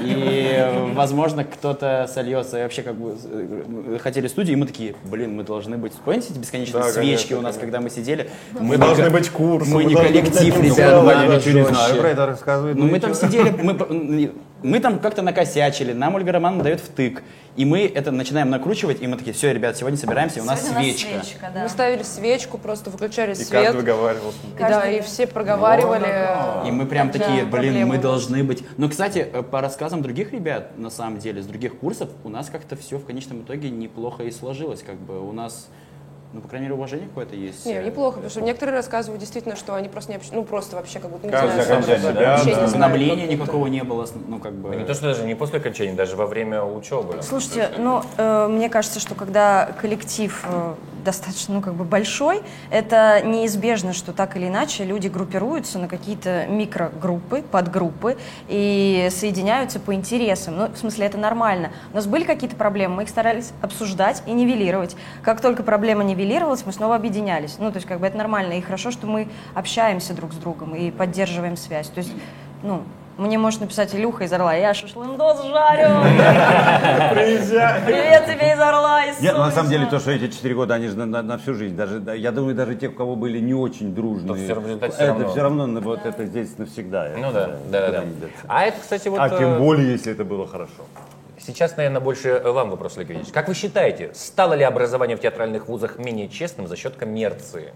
И, 0.00 0.92
возможно, 0.94 1.42
кто-то 1.42 2.08
сольется. 2.08 2.60
И 2.60 2.62
вообще, 2.62 2.82
как 2.82 2.94
бы, 2.94 3.16
э, 3.24 3.98
хотели 4.00 4.28
студию, 4.28 4.56
и 4.56 4.56
мы 4.56 4.66
такие, 4.66 4.94
блин, 5.04 5.36
мы 5.36 5.42
должны 5.42 5.76
быть... 5.78 5.92
Помните 6.04 6.28
эти 6.30 6.38
бесконечные 6.38 6.82
Да, 6.84 6.88
свечки 6.90 7.30
конечно, 7.30 7.38
у 7.38 7.40
нас, 7.40 7.56
конечно. 7.56 7.60
когда 7.60 7.80
мы 7.80 7.90
сидели? 7.90 8.30
Мы 8.52 8.76
должны 8.76 9.10
быть 9.10 9.28
курсом. 9.30 9.74
Мы 9.74 9.84
не 9.84 9.94
должны 9.94 10.12
быть 10.12 10.30
коллектив, 10.30 10.62
ребят, 10.62 10.78
Я 10.78 11.36
ничего 11.36 11.58
не 11.58 11.64
знаю 11.66 11.96
про 11.96 12.08
это 12.08 12.26
рассказывает. 12.26 12.76
Ну, 12.76 12.86
мы 12.86 13.00
там 13.00 13.14
сидели, 13.14 13.50
мы, 13.50 14.32
мы 14.62 14.80
там 14.80 14.98
как-то 14.98 15.22
накосячили, 15.22 15.92
нам 15.92 16.14
Ольга 16.14 16.32
Романовна 16.32 16.64
дает 16.64 16.80
втык, 16.80 17.22
и 17.56 17.64
мы 17.64 17.86
это 17.86 18.10
начинаем 18.10 18.48
накручивать, 18.50 19.02
и 19.02 19.06
мы 19.06 19.16
такие, 19.16 19.32
все, 19.34 19.52
ребят, 19.52 19.76
сегодня 19.76 19.98
собираемся, 19.98 20.38
и 20.38 20.42
у 20.42 20.44
нас 20.46 20.62
Сегодня 20.62 20.82
свечка. 20.94 21.22
свечка, 21.24 21.50
да. 21.54 21.62
Мы 21.64 21.68
ставили 21.68 22.02
свечку, 22.02 22.58
просто 22.58 22.90
выключали 22.90 23.32
И 23.32 23.34
свет. 23.34 23.50
каждый 23.64 23.80
договаривался. 23.82 24.38
И 24.56 24.60
Да, 24.60 24.88
и 24.90 25.00
все 25.02 25.26
проговаривали. 25.26 26.68
И 26.68 26.70
мы 26.70 26.86
прям 26.86 27.10
Да, 27.10 27.18
такие, 27.18 27.38
блин, 27.44 27.50
проблемы 27.50 27.78
мы 27.80 27.90
у 27.90 27.92
нас. 27.94 28.02
должны 28.02 28.44
быть. 28.44 28.64
Но, 28.78 28.88
кстати, 28.88 29.18
э, 29.32 29.42
по 29.42 29.60
рассказам 29.60 30.02
других 30.02 30.32
ребят, 30.32 30.78
на 30.78 30.90
самом 30.90 31.18
деле, 31.18 31.42
с 31.42 31.46
других 31.46 31.76
курсов, 31.78 32.08
у 32.24 32.28
нас 32.28 32.48
как-то 32.50 32.76
все 32.76 32.98
в 32.98 33.04
конечном 33.04 33.42
итоге 33.42 33.70
неплохо 33.70 34.22
и 34.24 34.30
сложилось. 34.30 34.82
Как 34.82 34.96
бы 34.96 35.20
у 35.20 35.32
нас, 35.32 35.68
ну, 36.32 36.40
по 36.40 36.48
крайней 36.48 36.66
мере, 36.66 36.74
уважение 36.74 37.08
какое-то 37.08 37.36
есть. 37.36 37.66
Не, 37.66 37.82
неплохо, 37.82 38.14
потому 38.14 38.30
что 38.30 38.40
некоторые 38.40 38.76
рассказывают 38.76 39.20
действительно, 39.20 39.54
что 39.56 39.74
они 39.74 39.88
просто 39.88 40.12
не 40.12 40.16
общаются, 40.16 40.36
ну 40.38 40.44
просто 40.44 40.76
вообще 40.76 40.98
как 40.98 41.10
будто 41.10 41.26
не 41.26 41.32
Каждый 41.32 41.62
знают, 41.62 41.70
окончание, 41.70 41.98
что 41.98 42.12
да, 42.12 42.44
не 42.44 43.10
как- 43.10 43.30
никакого 43.30 43.66
не 43.66 43.82
было, 43.82 44.06
ну, 44.28 44.38
как 44.38 44.54
бы... 44.54 44.74
Не 44.74 44.84
то, 44.84 44.94
что 44.94 45.04
даже 45.04 45.24
не 45.24 45.34
после 45.34 45.58
окончания, 45.58 45.92
даже 45.92 46.16
во 46.16 46.26
время 46.26 46.62
учебы. 46.62 47.22
Слушайте, 47.22 47.70
ну, 47.78 48.02
э, 48.16 48.48
мне 48.48 48.68
кажется, 48.68 48.98
что 48.98 49.14
когда 49.14 49.72
коллектив 49.80 50.42
э, 50.48 50.74
достаточно, 51.04 51.54
ну, 51.54 51.60
как 51.60 51.74
бы 51.74 51.84
большой, 51.84 52.42
это 52.70 53.20
неизбежно, 53.24 53.92
что 53.92 54.12
так 54.12 54.36
или 54.36 54.48
иначе 54.48 54.84
люди 54.84 55.08
группируются 55.08 55.78
на 55.78 55.88
какие-то 55.88 56.46
микрогруппы, 56.46 57.42
подгруппы 57.42 58.16
и 58.48 59.08
соединяются 59.10 59.80
по 59.80 59.94
интересам. 59.94 60.56
Ну, 60.56 60.68
в 60.68 60.76
смысле, 60.78 61.06
это 61.06 61.18
нормально. 61.18 61.72
У 61.92 61.96
нас 61.96 62.06
были 62.06 62.24
какие-то 62.24 62.56
проблемы, 62.56 62.96
мы 62.96 63.02
их 63.02 63.08
старались 63.08 63.52
обсуждать 63.60 64.22
и 64.26 64.32
нивелировать. 64.32 64.96
Как 65.22 65.40
только 65.40 65.62
проблема 65.62 66.04
нивелировалась, 66.22 66.64
мы 66.64 66.72
снова 66.72 66.96
объединялись. 66.96 67.56
Ну, 67.58 67.70
то 67.70 67.76
есть, 67.76 67.86
как 67.88 68.00
бы 68.00 68.06
это 68.06 68.16
нормально. 68.16 68.54
И 68.54 68.60
хорошо, 68.60 68.90
что 68.90 69.06
мы 69.06 69.28
общаемся 69.54 70.14
друг 70.14 70.32
с 70.32 70.36
другом 70.36 70.74
и 70.74 70.90
поддерживаем 70.90 71.56
связь. 71.56 71.88
То 71.88 71.98
есть, 71.98 72.12
ну, 72.62 72.82
мне 73.18 73.36
может 73.38 73.60
написать 73.60 73.94
Илюха 73.94 74.24
из 74.24 74.32
Орла, 74.32 74.54
я 74.54 74.72
шашлындос 74.72 75.42
жарю. 75.44 75.90
Привет 77.12 78.26
тебе 78.26 78.52
из 78.54 78.60
Орла, 78.60 79.04
из 79.04 79.20
Нет, 79.20 79.34
ну, 79.36 79.40
на 79.40 79.50
самом 79.50 79.68
деле 79.68 79.86
то, 79.86 79.98
что 80.00 80.12
эти 80.12 80.28
четыре 80.32 80.54
года, 80.54 80.74
они 80.74 80.88
же 80.88 80.96
на, 80.96 81.04
на- 81.04 81.22
на 81.22 81.38
всю 81.38 81.54
жизнь, 81.54 81.76
даже, 81.76 82.00
да, 82.00 82.14
я 82.14 82.32
думаю, 82.32 82.54
даже 82.54 82.74
те, 82.74 82.88
у 82.88 82.92
кого 82.92 83.14
были 83.14 83.38
не 83.38 83.52
очень 83.52 83.94
дружные, 83.94 84.28
То 84.28 84.34
всё 84.34 84.54
в 84.60 84.64
результате 84.64 84.94
всё 84.94 85.02
это 85.04 85.12
равно. 85.12 85.28
все 85.28 85.42
равно, 85.42 85.80
вот 85.80 86.06
это 86.06 86.24
здесь 86.24 86.56
навсегда. 86.56 87.10
Ну 87.16 87.28
это, 87.30 87.58
да, 87.70 87.80
да, 87.80 87.92
да. 87.92 88.00
да. 88.00 88.26
А 88.48 88.64
это, 88.64 88.80
кстати, 88.80 89.08
вот... 89.08 89.20
А 89.20 89.26
э, 89.28 89.38
тем 89.38 89.58
более, 89.58 89.92
если 89.92 90.10
это 90.12 90.24
было 90.24 90.46
хорошо. 90.46 90.82
Сейчас, 91.44 91.76
наверное, 91.76 92.00
больше 92.00 92.40
вам 92.44 92.70
вопрос, 92.70 92.96
Олег 92.96 93.10
Ильич. 93.10 93.28
Как 93.32 93.48
вы 93.48 93.54
считаете, 93.54 94.12
стало 94.14 94.54
ли 94.54 94.62
образование 94.62 95.16
в 95.16 95.20
театральных 95.20 95.66
вузах 95.66 95.98
менее 95.98 96.28
честным 96.28 96.68
за 96.68 96.76
счет 96.76 96.94
коммерции? 96.94 97.72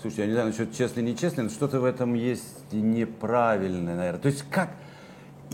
Слушай, 0.00 0.20
я 0.20 0.26
не 0.26 0.32
знаю 0.32 0.48
насчет 0.48 0.72
честно 0.72 1.00
нечестно, 1.00 1.42
но 1.42 1.48
что-то 1.50 1.80
в 1.80 1.84
этом 1.84 2.14
есть 2.14 2.72
неправильное, 2.72 3.96
наверное. 3.96 4.20
То 4.20 4.28
есть 4.28 4.44
как 4.48 4.70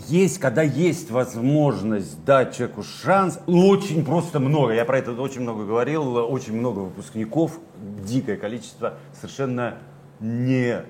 есть, 0.07 0.37
когда 0.37 0.61
есть 0.61 1.09
возможность 1.09 2.23
дать 2.23 2.55
человеку 2.55 2.83
шанс, 2.83 3.39
ну, 3.47 3.67
очень 3.67 4.05
просто 4.05 4.39
много, 4.39 4.73
я 4.73 4.85
про 4.85 4.99
это 4.99 5.13
очень 5.13 5.41
много 5.41 5.65
говорил, 5.65 6.17
очень 6.17 6.53
много 6.53 6.79
выпускников, 6.79 7.59
дикое 8.03 8.37
количество, 8.37 8.99
совершенно 9.19 9.79
не 10.19 10.83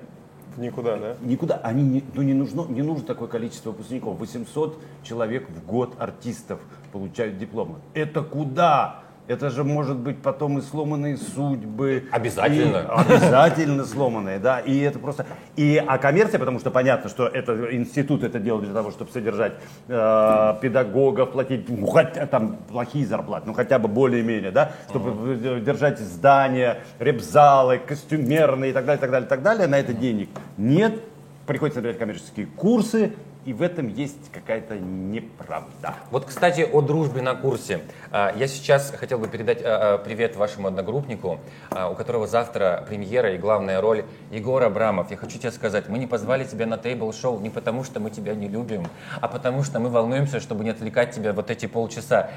Никуда, 0.56 0.96
да? 0.96 1.16
Никуда, 1.20 1.56
они 1.56 1.82
не, 1.82 2.04
ну 2.14 2.22
не 2.22 2.34
нужно, 2.34 2.66
не 2.68 2.82
нужно 2.82 3.06
такое 3.06 3.28
количество 3.28 3.70
выпускников. 3.70 4.18
800 4.18 4.80
человек 5.02 5.48
в 5.48 5.66
год 5.66 5.94
артистов 5.98 6.60
получают 6.92 7.38
дипломы. 7.38 7.76
Это 7.94 8.22
куда? 8.22 9.05
Это 9.28 9.50
же 9.50 9.64
может 9.64 9.96
быть 9.96 10.22
потом 10.22 10.58
и 10.58 10.62
сломанные 10.62 11.16
судьбы. 11.16 12.04
Обязательно. 12.12 12.78
И 12.78 13.14
обязательно 13.14 13.84
сломанные, 13.84 14.38
да. 14.38 14.60
И 14.60 14.78
это 14.80 14.98
просто... 14.98 15.26
И, 15.56 15.82
а 15.84 15.98
коммерция, 15.98 16.38
потому 16.38 16.60
что 16.60 16.70
понятно, 16.70 17.10
что 17.10 17.26
это 17.26 17.74
институт 17.74 18.22
это 18.22 18.38
делал 18.38 18.60
для 18.60 18.72
того, 18.72 18.90
чтобы 18.90 19.10
содержать 19.10 19.54
э, 19.88 20.54
педагогов, 20.60 21.32
платить, 21.32 21.68
ну, 21.68 21.86
хотя 21.86 22.26
там 22.26 22.56
плохие 22.68 23.06
зарплаты, 23.06 23.46
ну 23.46 23.54
хотя 23.54 23.78
бы 23.78 23.88
более-менее, 23.88 24.52
да, 24.52 24.72
чтобы 24.88 25.60
держать 25.60 25.98
здания, 25.98 26.78
репзалы, 26.98 27.78
костюмерные 27.78 28.70
и 28.70 28.74
так 28.74 28.84
далее, 28.84 29.00
так 29.00 29.10
далее, 29.10 29.28
так 29.28 29.42
далее. 29.42 29.66
На 29.66 29.78
это 29.78 29.92
денег 29.92 30.28
нет. 30.56 31.00
Приходится 31.46 31.80
набирать 31.80 31.98
коммерческие 31.98 32.46
курсы, 32.46 33.12
и 33.44 33.52
в 33.52 33.62
этом 33.62 33.86
есть 33.86 34.32
какая-то 34.32 34.76
неправда. 34.76 35.94
Вот, 36.10 36.24
кстати, 36.24 36.62
о 36.62 36.80
дружбе 36.80 37.22
на 37.22 37.36
курсе. 37.36 37.82
А, 38.10 38.34
Я 38.36 38.48
сейчас 38.48 38.90
хотел 38.90 39.20
бы 39.20 39.28
передать 39.28 39.62
а, 39.62 39.94
а, 39.94 39.98
привет 39.98 40.34
вашему 40.34 40.66
одногруппнику, 40.66 41.38
у 41.70 41.94
которого 41.94 42.26
завтра 42.26 42.84
премьера 42.88 43.34
и 43.34 43.38
главная 43.38 43.80
роль 43.80 44.04
Егор 44.32 44.60
Абрамов. 44.64 45.12
Я 45.12 45.16
хочу 45.16 45.38
тебе 45.38 45.52
сказать, 45.52 45.88
мы 45.88 45.98
не 45.98 46.08
позвали 46.08 46.44
тебя 46.44 46.66
на 46.66 46.76
тейбл-шоу 46.76 47.38
не 47.38 47.50
потому, 47.50 47.84
что 47.84 48.00
мы 48.00 48.10
тебя 48.10 48.34
не 48.34 48.48
любим, 48.48 48.88
а 49.20 49.28
потому 49.28 49.62
что 49.62 49.78
мы 49.78 49.88
волнуемся, 49.88 50.40
чтобы 50.40 50.64
не 50.64 50.70
отвлекать 50.70 51.12
тебя 51.12 51.32
вот 51.32 51.48
эти 51.48 51.66
полчаса. 51.66 52.30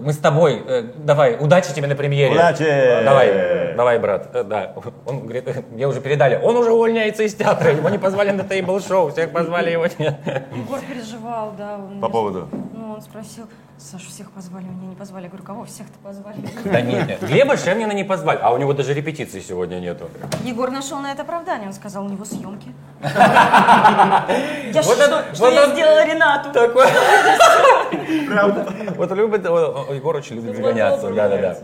Мы 0.00 0.12
с 0.12 0.18
тобой, 0.18 0.62
э, 0.66 0.82
давай, 0.96 1.36
удачи 1.40 1.72
тебе 1.74 1.86
на 1.88 1.96
премьере. 1.96 2.32
Удачи! 2.34 2.64
Давай, 3.04 3.74
давай, 3.76 3.98
брат, 3.98 4.30
Э, 4.34 4.44
да. 4.44 4.72
Он 5.06 5.20
говорит, 5.20 5.44
мне 5.70 5.86
уже 5.88 6.00
передали, 6.00 6.38
он 6.42 6.56
уже 6.56 6.70
увольняется 6.72 7.22
из 7.24 7.34
театра, 7.34 7.72
его 7.72 7.88
не 7.88 7.98
позвали 7.98 8.30
на 8.30 8.42
тейбл-шоу, 8.44 9.10
всех 9.12 9.32
позвали, 9.32 9.70
его 9.72 9.86
нет. 9.98 10.16
Егор 10.54 10.80
переживал, 10.80 11.52
да. 11.58 11.74
он- 11.76 12.00
По 12.00 12.08
поводу? 12.08 12.48
Ну, 12.52 12.92
он 12.94 13.00
спросил, 13.02 13.44
Саша, 13.78 14.06
всех 14.08 14.30
позвали, 14.30 14.64
меня 14.64 14.88
не 14.88 14.94
позвали. 14.96 15.24
Я 15.24 15.28
говорю, 15.28 15.44
кого 15.44 15.64
всех-то 15.64 15.98
позвали? 16.02 16.36
Да 16.64 16.80
нет, 16.80 17.08
нет. 17.08 17.20
Глеба 17.22 17.56
Шемнина 17.56 17.92
не 17.92 18.04
позвали, 18.04 18.38
а 18.40 18.52
у 18.52 18.58
него 18.58 18.72
даже 18.72 18.94
репетиции 18.94 19.40
сегодня 19.40 19.76
нету. 19.80 20.08
Егор 20.44 20.70
нашел 20.70 20.98
на 21.00 21.12
это 21.12 21.22
оправдание. 21.22 21.66
Он 21.68 21.74
сказал, 21.74 22.04
у 22.06 22.08
него 22.08 22.24
съемки. 22.24 22.68
Я 23.02 24.82
Вот 24.82 24.84
что, 24.84 25.04
это- 25.04 25.34
что 25.34 25.44
вот 25.44 25.52
я 25.54 25.66
сделала 25.68 26.04
Ренату? 26.06 26.50
Такой. 27.90 28.88
Вот 28.96 29.12
любит, 29.12 29.44
Егор 29.44 30.16
очень 30.16 30.36
любит 30.36 30.58
гоняться, 30.60 31.10
да-да-да. 31.10 31.56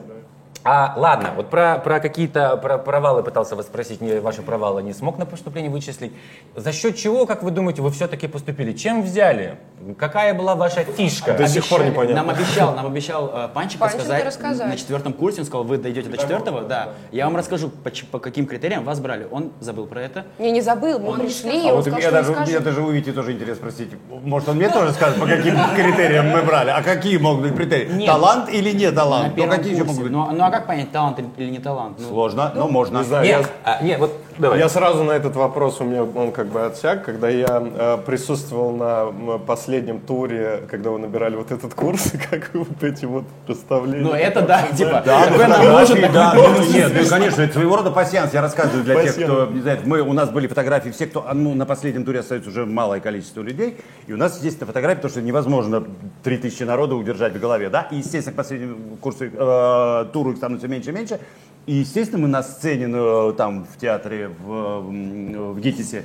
А, 0.65 0.95
ладно, 0.97 1.33
вот 1.35 1.51
про, 1.51 1.79
про 1.79 1.99
какие-то 1.99 2.57
про 2.57 2.79
провалы 2.79 3.23
пытался 3.23 3.57
вас 3.57 3.67
спросить, 3.67 4.01
не, 4.01 4.21
ваши 4.21 4.43
провалы 4.43 4.83
не 4.83 4.93
смог 4.93 5.19
на 5.19 5.27
поступлении 5.27 5.69
вычислить. 5.69 6.13
За 6.55 6.73
счет 6.73 6.97
чего, 6.97 7.27
как 7.27 7.43
вы 7.43 7.51
думаете, 7.51 7.83
вы 7.83 7.91
все-таки 7.91 8.29
поступили? 8.29 8.73
Чем 8.73 9.03
взяли? 9.03 9.59
Какая 9.99 10.35
была 10.35 10.55
ваша 10.55 10.85
фишка? 10.85 11.35
До 11.35 11.49
сих 11.49 11.67
пор 11.69 11.85
непонятно. 11.85 12.23
Нам 12.23 12.31
обещал, 12.31 12.75
нам 12.77 12.87
обещал 12.87 13.33
э, 13.35 13.49
Панчик 13.53 13.81
Панчик 13.81 14.01
рассказать, 14.25 14.69
на 14.69 14.77
четвертом 14.77 15.13
курсе. 15.13 15.41
Он 15.41 15.47
сказал, 15.47 15.65
вы 15.65 15.79
дойдете 15.79 16.09
до 16.09 16.17
четвертого, 16.17 16.63
да. 16.63 16.91
Я 17.11 17.25
вам 17.25 17.37
расскажу, 17.37 17.69
по, 17.69 17.91
по 18.13 18.19
каким 18.21 18.47
критериям 18.47 18.85
вас 18.85 19.01
брали. 19.01 19.27
Он 19.31 19.53
забыл 19.59 19.87
про 19.87 20.03
это. 20.03 20.27
Не, 20.39 20.53
не 20.53 20.61
забыл, 20.61 21.01
мы 21.01 21.19
пришли, 21.19 21.67
и 21.67 21.69
А 21.69 21.71
он 21.71 21.77
вот 21.77 21.83
сказал, 21.83 22.01
я 22.01 22.07
что 22.09 22.13
даже, 22.13 22.33
скажет. 22.33 22.49
мне 22.49 22.61
даже 22.61 22.83
у 22.83 22.91
Вити 22.91 23.13
тоже 23.13 23.33
интересно 23.33 23.71
спросить. 23.71 23.91
Может, 24.09 24.49
он 24.49 24.57
мне 24.57 24.69
тоже 24.69 24.93
скажет, 24.93 25.19
по 25.19 25.27
каким 25.27 25.57
критериям 25.75 26.29
мы 26.29 26.43
брали? 26.43 26.71
А 26.71 26.83
какие 26.83 27.17
могут 27.17 27.43
быть 27.43 27.57
критерии? 27.57 27.93
Нет. 27.93 28.07
Талант 28.07 28.49
или 28.49 28.71
не 28.71 28.87
На 28.91 28.97
талант? 28.97 29.37
Ну, 29.37 29.49
какие 29.49 29.73
еще 29.75 29.85
могут 29.85 30.03
быть? 30.03 30.13
Ну, 30.13 30.31
ну, 30.31 30.45
а 30.45 30.51
как 30.53 30.67
понять, 30.67 30.93
талант 30.93 31.19
или- 31.19 31.49
не 31.51 31.59
талант? 31.59 31.97
Ну, 31.99 32.09
Сложно, 32.09 32.53
но 32.55 32.69
можно. 32.69 32.99
Не 32.99 33.05
знаю, 33.05 33.25
Нет, 33.27 33.41
я- 33.65 33.73
а, 33.79 33.83
нет, 33.83 33.99
вот 33.99 34.13
давай. 34.43 34.59
Я 34.59 34.69
сразу 34.69 35.05
на 35.05 35.13
этот 35.13 35.37
вопрос, 35.37 35.81
у 35.81 35.85
меня 35.85 36.03
он 36.03 36.33
как 36.33 36.49
бы 36.49 36.67
отсяк, 36.67 37.05
когда 37.05 37.29
я 37.29 37.63
э, 37.63 37.99
присутствовал 38.05 38.73
на 38.73 39.39
последнем 39.39 40.01
туре, 40.01 40.65
когда 40.71 40.91
вы 40.91 40.99
набирали 40.99 41.37
вот 41.37 41.51
этот 41.51 41.73
курс, 41.75 42.13
как 42.31 42.51
вы 42.53 42.65
вот 42.65 42.83
эти 42.83 43.07
вот 43.07 43.25
представления. 43.47 44.05
ну 44.05 44.13
это 44.13 44.43
да, 44.43 44.67
типа, 44.77 45.03
Да, 45.05 45.27
такое 45.27 45.49
нам 45.49 45.65
нужен, 45.65 46.13
да, 46.13 46.35
ну, 46.35 46.65
нет, 46.67 46.93
ну, 46.95 47.09
конечно, 47.09 47.43
это 47.43 47.53
своего 47.55 47.77
рода 47.77 47.91
пассианс. 47.91 48.35
Я 48.35 48.43
рассказываю 48.43 48.85
для 48.85 49.03
тех, 49.03 49.15
кто 49.15 49.47
не 49.47 49.61
знает. 49.61 49.87
Мы, 49.87 50.03
у 50.03 50.13
нас 50.13 50.31
были 50.31 50.47
фотографии, 50.47 50.91
все, 50.91 51.07
кто 51.07 51.25
ну, 51.33 51.55
на 51.55 51.65
последнем 51.65 52.05
туре 52.05 52.21
остается 52.21 52.51
уже 52.51 52.67
малое 52.67 53.01
количество 53.01 53.41
людей. 53.41 53.79
И 54.07 54.13
у 54.13 54.17
нас, 54.17 54.37
естественно, 54.37 54.67
фотографии, 54.67 54.97
потому 54.97 55.13
что 55.13 55.23
невозможно 55.23 55.85
3000 56.25 56.65
народа 56.65 56.97
удержать 56.97 57.35
в 57.35 57.41
голове, 57.41 57.71
да. 57.71 57.89
И, 57.91 57.97
естественно, 57.97 58.35
к 58.35 58.37
последнему 58.37 58.97
курсу, 59.01 59.25
э, 59.25 60.07
туру 60.13 60.33
их 60.33 60.37
становится 60.37 60.69
меньше 60.69 60.91
и 60.91 60.93
меньше. 60.93 61.21
И, 61.67 61.75
естественно, 61.75 62.23
мы 62.23 62.29
на 62.29 62.43
сцене, 62.43 62.89
ну, 62.89 63.33
там, 63.33 63.67
в 63.67 63.79
театре, 63.79 64.29
в, 64.29 64.81
в 64.81 65.61
ГИТИСе, 65.61 66.05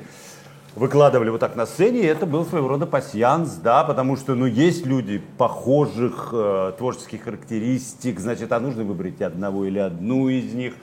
выкладывали 0.75 1.29
вот 1.29 1.39
так 1.39 1.55
на 1.55 1.65
сцене, 1.65 2.01
и 2.01 2.05
это 2.05 2.27
был 2.27 2.45
своего 2.45 2.67
рода 2.67 2.85
пассианс, 2.85 3.55
да, 3.55 3.83
потому 3.83 4.15
что, 4.15 4.35
ну, 4.35 4.45
есть 4.45 4.85
люди 4.85 5.19
похожих 5.39 6.29
э, 6.31 6.73
творческих 6.77 7.23
характеристик, 7.23 8.19
значит, 8.19 8.51
а 8.51 8.59
нужно 8.59 8.83
выбрать 8.83 9.19
одного 9.21 9.65
или 9.65 9.79
одну 9.79 10.29
из 10.29 10.53
них. 10.53 10.75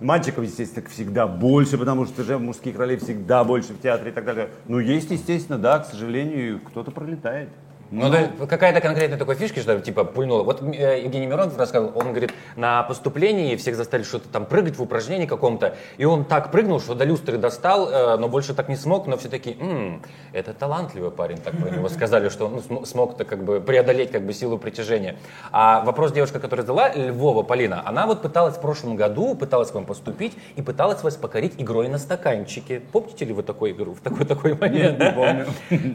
Мальчиков, 0.00 0.44
естественно, 0.44 0.86
всегда 0.90 1.26
больше, 1.26 1.78
потому 1.78 2.04
что 2.04 2.22
же 2.22 2.38
мужских 2.38 2.78
ролей 2.78 2.98
всегда 2.98 3.42
больше 3.42 3.72
в 3.72 3.80
театре 3.80 4.10
и 4.10 4.14
так 4.14 4.26
далее. 4.26 4.50
Ну, 4.66 4.78
есть, 4.78 5.10
естественно, 5.10 5.58
да, 5.58 5.78
к 5.78 5.86
сожалению, 5.86 6.60
кто-то 6.60 6.90
пролетает. 6.90 7.48
Ну, 7.90 8.10
да, 8.10 8.30
какая-то 8.46 8.80
конкретная 8.80 9.18
такой 9.18 9.34
фишки, 9.34 9.60
что 9.60 9.78
типа 9.80 10.04
пульнуло. 10.04 10.42
Вот 10.42 10.62
э, 10.62 11.00
Евгений 11.04 11.26
Миронов 11.26 11.56
рассказывал, 11.56 11.92
он 11.94 12.08
говорит, 12.10 12.32
на 12.56 12.82
поступлении 12.82 13.56
всех 13.56 13.76
заставили 13.76 14.04
что-то 14.04 14.28
там 14.28 14.44
прыгать 14.44 14.76
в 14.76 14.82
упражнении 14.82 15.26
каком-то, 15.26 15.74
и 15.96 16.04
он 16.04 16.24
так 16.24 16.50
прыгнул, 16.50 16.80
что 16.80 16.94
до 16.94 17.04
люстры 17.04 17.38
достал, 17.38 17.88
э, 17.90 18.16
но 18.18 18.28
больше 18.28 18.52
так 18.54 18.68
не 18.68 18.76
смог, 18.76 19.06
но 19.06 19.16
все 19.16 19.28
таки 19.28 19.56
«М, 19.58 20.02
это 20.32 20.52
талантливый 20.52 21.10
парень, 21.10 21.38
так 21.38 21.56
про 21.56 21.70
него 21.70 21.88
сказали, 21.88 22.28
что 22.28 22.46
он 22.46 22.56
ну, 22.56 22.62
см- 22.62 22.86
смог-то 22.86 23.24
как 23.24 23.44
бы 23.44 23.60
преодолеть 23.60 24.10
как 24.10 24.22
бы 24.26 24.32
силу 24.32 24.58
притяжения. 24.58 25.16
А 25.50 25.82
вопрос 25.82 26.12
девушка, 26.12 26.40
которая 26.40 26.66
задала, 26.66 26.90
Львова 26.94 27.42
Полина, 27.42 27.82
она 27.86 28.06
вот 28.06 28.20
пыталась 28.22 28.56
в 28.56 28.60
прошлом 28.60 28.96
году, 28.96 29.34
пыталась 29.34 29.70
к 29.70 29.74
вам 29.74 29.86
поступить 29.86 30.36
и 30.56 30.62
пыталась 30.62 31.02
вас 31.02 31.16
покорить 31.16 31.54
игрой 31.58 31.88
на 31.88 31.98
стаканчике. 31.98 32.80
Помните 32.92 33.24
ли 33.24 33.32
вы 33.32 33.42
такую 33.42 33.72
игру, 33.72 33.94
в 33.94 34.00
такой 34.00 34.26
такой 34.26 34.54
момент? 34.54 34.98
не 34.98 35.12
помню. 35.12 35.46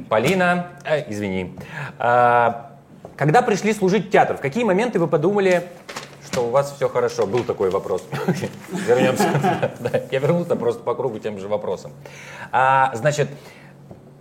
Полина, 0.10 0.68
э, 0.86 1.10
извини. 1.12 1.56
А, 2.00 2.72
когда 3.16 3.42
пришли 3.42 3.74
служить 3.74 4.08
в 4.08 4.10
театр, 4.10 4.38
в 4.38 4.42
какие 4.42 4.64
моменты 4.64 5.00
вы 5.00 5.08
подумали, 5.08 5.64
что 6.32 6.48
у 6.48 6.50
вас 6.50 6.74
все 6.76 6.90
хорошо? 6.90 7.28
Был 7.28 7.44
такой 7.44 7.70
вопрос. 7.70 8.04
Вернемся. 8.88 9.72
Я 10.12 10.20
вернулся 10.20 10.56
просто 10.56 10.82
по 10.84 10.96
кругу 10.96 11.20
тем 11.20 11.40
же 11.40 11.48
вопросом. 11.48 11.92
А, 12.52 12.92
Значит, 12.96 13.30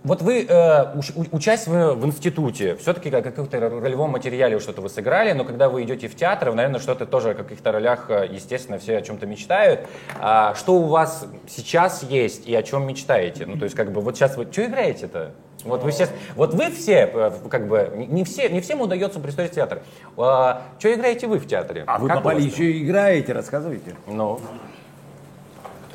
вот 0.03 0.21
вы, 0.21 0.45
э, 0.47 0.95
учась 1.31 1.65
в, 1.67 1.93
в 1.95 2.05
институте, 2.05 2.75
все-таки 2.75 3.09
как 3.09 3.23
каком-то 3.23 3.59
ролевом 3.59 4.11
материале 4.11 4.59
что-то 4.59 4.81
вы 4.81 4.89
сыграли, 4.89 5.31
но 5.31 5.45
когда 5.45 5.69
вы 5.69 5.83
идете 5.83 6.07
в 6.07 6.15
театр, 6.15 6.49
вы, 6.49 6.55
наверное, 6.55 6.79
что-то 6.81 7.05
тоже 7.05 7.31
о 7.31 7.33
каких-то 7.35 7.71
ролях, 7.71 8.09
э, 8.09 8.27
естественно, 8.29 8.77
все 8.79 8.97
о 8.97 9.01
чем-то 9.01 9.25
мечтают. 9.25 9.81
А 10.19 10.55
что 10.55 10.75
у 10.75 10.87
вас 10.87 11.25
сейчас 11.47 12.03
есть 12.03 12.45
и 12.47 12.53
о 12.53 12.63
чем 12.63 12.85
мечтаете? 12.85 13.45
Ну, 13.45 13.57
то 13.57 13.63
есть, 13.63 13.75
как 13.75 13.91
бы, 13.91 14.01
вот 14.01 14.15
сейчас 14.17 14.35
вы, 14.35 14.47
что 14.51 14.65
играете-то? 14.65 15.31
Вот 15.63 15.81
вы 15.83 15.91
все, 15.91 16.09
вот 16.35 16.53
вы 16.53 16.69
все, 16.71 17.09
э, 17.13 17.31
как 17.49 17.69
бы, 17.69 17.89
не- 17.95 18.25
все, 18.25 18.49
не 18.49 18.59
всем 18.59 18.81
удается 18.81 19.21
пристроить 19.21 19.51
в 19.51 19.55
театр. 19.55 19.81
А, 20.17 20.63
что 20.79 20.93
играете 20.93 21.27
вы 21.27 21.39
в 21.39 21.47
театре? 21.47 21.85
А 21.87 21.97
вы 21.99 22.09
Как 22.09 22.17
попали 22.17 22.41
еще 22.41 22.69
и 22.69 22.83
играете, 22.83 23.31
рассказывайте. 23.31 23.95
там? 24.05 24.39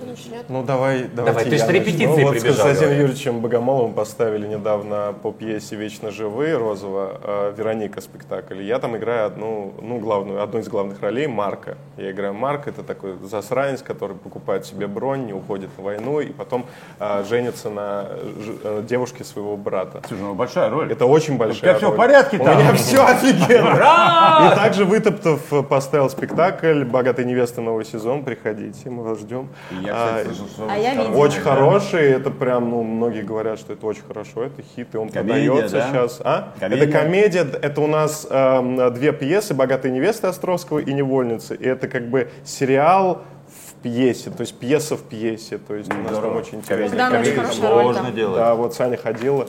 Ну, 0.01 0.07
Начнет. 0.11 0.45
Ну 0.49 0.63
давай, 0.63 1.05
давайте 1.13 1.15
Давай, 1.33 1.45
ты 1.45 1.57
я 1.57 1.67
с 1.67 1.69
репетиции 1.69 2.07
начну. 2.07 2.23
Вот 2.27 2.37
с 2.37 2.41
прибежал, 2.41 2.67
Константином 2.67 2.89
говорю. 2.91 3.03
Юрьевичем 3.03 3.41
Богомоловым 3.41 3.93
поставили 3.95 4.47
недавно 4.47 5.15
по 5.23 5.33
пьесе 5.33 5.77
«Вечно 5.77 6.11
живые» 6.11 6.57
Розова 6.57 7.21
э, 7.23 7.55
«Вероника» 7.57 8.01
спектакль. 8.01 8.63
Я 8.63 8.79
там 8.79 8.97
играю 8.97 9.27
одну, 9.27 9.75
ну, 9.83 9.99
главную, 9.99 10.43
одну 10.43 10.61
из 10.61 10.69
главных 10.69 11.01
ролей 11.03 11.27
Марка. 11.27 11.77
Я 11.97 12.11
играю 12.13 12.33
Марка, 12.35 12.71
это 12.71 12.83
такой 12.83 13.15
засранец, 13.25 13.83
который 13.83 14.17
покупает 14.17 14.65
себе 14.67 14.87
бронь, 14.87 15.27
не 15.27 15.33
уходит 15.33 15.71
на 15.77 15.85
войну 15.85 16.21
и 16.21 16.33
потом 16.33 16.67
э, 17.01 17.25
женится 17.29 17.69
на 17.71 18.03
ж- 18.05 18.57
э, 18.63 18.83
девушке 18.89 19.25
своего 19.25 19.57
брата. 19.57 20.01
Слушай, 20.07 20.23
ну 20.23 20.35
большая 20.35 20.71
роль. 20.71 20.93
Это 20.93 21.07
очень 21.07 21.37
большая 21.37 21.61
тебя 21.61 21.75
всё 21.75 21.87
в 21.89 21.91
роль. 21.91 21.99
порядке 21.99 22.39
У 22.39 22.45
там? 22.45 22.59
меня 22.59 22.73
все 22.75 23.05
офигенно. 23.05 24.49
И 24.53 24.55
также 24.55 24.85
Вытоптов 24.85 25.53
э, 25.53 25.63
поставил 25.63 26.09
спектакль 26.09 26.85
«Богатая 26.85 27.25
невеста. 27.27 27.61
Новый 27.61 27.85
сезон». 27.85 28.23
Приходите, 28.25 28.91
мы 28.91 29.03
вас 29.03 29.19
ждем. 29.19 29.49
Я, 29.89 29.95
А, 29.97 30.07
кстати, 30.09 30.27
слышал, 30.29 30.47
что 30.49 30.67
А 30.71 30.77
я 30.77 30.95
видела. 30.95 31.17
очень 31.17 31.41
хороший, 31.41 32.11
это 32.13 32.31
прям, 32.31 32.71
ну, 32.71 32.83
многие 32.83 33.23
говорят, 33.23 33.59
что 33.59 33.73
это 33.73 33.87
очень 33.87 34.03
хорошо, 34.07 34.45
это 34.45 34.63
хит, 34.63 34.89
и 34.95 34.97
он 34.97 35.09
Комедия, 35.09 35.47
продается 35.51 35.77
да? 35.79 35.89
сейчас. 35.91 36.21
А? 36.25 36.53
Комедия? 36.61 36.85
Это 36.85 36.93
комедия, 36.93 37.41
это 37.63 37.81
у 37.81 37.87
нас 37.87 38.27
эм, 38.29 38.93
две 38.95 39.13
пьесы 39.13 39.55
«Богатая 39.55 39.91
невеста» 39.91 40.29
Островского 40.29 40.79
и 40.79 40.93
«Невольницы», 40.93 41.55
и 41.55 41.67
это 41.67 41.89
как 41.89 42.09
бы 42.09 42.31
сериал 42.45 43.23
в 43.69 43.83
пьесе, 43.83 44.31
то 44.31 44.41
есть 44.43 44.59
пьеса 44.59 44.97
в 44.97 45.03
пьесе, 45.03 45.59
то 45.59 45.75
есть 45.75 45.91
у 45.93 45.97
нас 45.97 46.07
там 46.07 46.15
здорово. 46.17 46.39
очень 46.39 46.59
интересно. 46.59 46.97
Да, 46.99 47.07
она 47.07 47.21
очень 47.21 47.35
Комедию 47.35 47.43
хорошая 47.45 47.71
роль 47.75 47.83
сложно 47.85 48.03
там. 48.05 48.15
делать. 48.15 48.37
Да, 48.37 48.55
вот 48.55 48.75
Саня 48.75 48.97
ходила, 48.97 49.47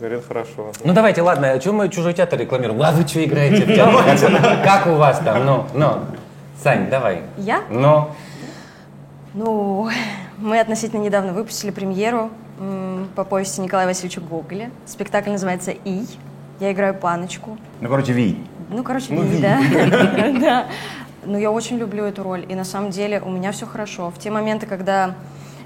говорит, 0.00 0.22
хорошо. 0.26 0.72
Ну 0.82 0.92
давайте, 0.94 1.22
ладно, 1.22 1.50
о 1.52 1.58
чем 1.58 1.76
мы 1.76 1.88
чужой 1.90 2.14
театр 2.14 2.38
рекламируем? 2.40 2.82
А 2.82 2.90
вы 2.92 3.06
что 3.06 3.22
играете 3.24 3.64
в 3.64 3.74
театре? 3.74 4.38
Как, 4.42 4.64
как 4.64 4.86
у 4.88 4.94
вас 4.96 5.18
там? 5.20 5.44
Ну, 5.44 5.64
ну. 5.74 5.98
Сань, 6.62 6.88
давай. 6.88 7.20
Я? 7.36 7.60
Ну, 7.70 8.08
Ну, 9.36 9.90
мы 10.38 10.58
относительно 10.58 11.02
недавно 11.02 11.34
выпустили 11.34 11.70
премьеру 11.70 12.30
по 13.14 13.22
повести 13.24 13.60
Николая 13.60 13.86
Васильевича 13.86 14.22
Гоголя. 14.22 14.70
Спектакль 14.86 15.30
называется 15.30 15.72
«И». 15.72 16.06
Я 16.58 16.72
играю 16.72 16.94
паночку. 16.94 17.58
Ну, 17.82 17.88
короче, 17.90 18.14
Ви. 18.14 18.38
Ну, 18.70 18.82
короче, 18.82 19.14
Ви, 19.14 19.42
да. 19.42 19.60
Да. 20.40 20.66
Ну, 21.26 21.36
я 21.36 21.50
очень 21.50 21.76
люблю 21.76 22.04
эту 22.04 22.22
роль. 22.22 22.46
И 22.48 22.54
на 22.54 22.64
самом 22.64 22.90
деле 22.90 23.20
у 23.20 23.28
меня 23.30 23.52
все 23.52 23.66
хорошо. 23.66 24.10
В 24.10 24.18
те 24.18 24.30
моменты, 24.30 24.64
когда 24.66 25.14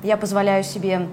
я 0.02 0.16
позволяю 0.16 0.64
себе 0.64 1.06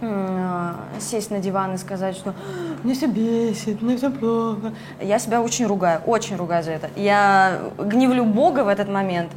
м, 0.00 0.76
сесть 0.98 1.30
на 1.30 1.38
диван 1.38 1.74
и 1.74 1.78
сказать, 1.78 2.16
что 2.16 2.34
мне 2.82 2.94
все 2.94 3.06
бесит, 3.06 3.82
мне 3.82 3.96
все 3.96 4.10
плохо. 4.10 4.72
Я 5.00 5.20
себя 5.20 5.40
очень 5.40 5.66
ругаю, 5.66 6.00
очень 6.06 6.34
ругаю 6.34 6.64
за 6.64 6.72
это. 6.72 6.90
Я 6.96 7.60
гневлю 7.78 8.24
Бога 8.24 8.64
в 8.64 8.68
этот 8.68 8.88
момент. 8.88 9.30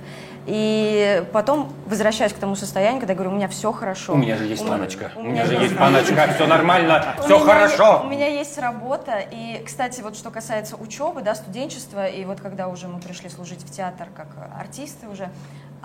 И 0.48 1.26
потом 1.34 1.74
возвращаюсь 1.88 2.32
к 2.32 2.38
тому 2.38 2.56
состоянию, 2.56 3.02
когда 3.02 3.12
я 3.12 3.16
говорю, 3.18 3.32
у 3.32 3.36
меня 3.36 3.50
все 3.50 3.74
хорошо. 3.74 4.14
У 4.14 4.18
меня 4.18 4.38
же 4.38 4.46
есть 4.46 4.64
У 4.64 4.68
паночка. 4.68 5.12
у 5.18 5.20
У 5.20 5.24
меня 5.24 5.44
меня 5.44 5.46
же 5.46 5.54
есть 5.56 5.78
паночка. 5.78 6.30
Все 6.36 6.48
нормально. 6.48 7.16
Все 7.22 7.38
хорошо. 7.40 8.02
У 8.06 8.08
меня 8.08 8.28
есть 8.28 8.58
работа, 8.58 9.20
и, 9.30 9.62
кстати, 9.66 10.00
вот 10.00 10.16
что 10.16 10.30
касается 10.32 10.78
учебы, 10.78 11.22
да, 11.22 11.36
студенчества, 11.36 12.08
и 12.08 12.24
вот 12.24 12.40
когда 12.40 12.70
уже 12.70 12.88
мы 12.88 13.00
пришли 13.02 13.30
служить 13.30 13.62
в 13.64 13.72
театр 13.72 14.08
как 14.16 14.28
артисты 14.58 15.08
уже, 15.10 15.28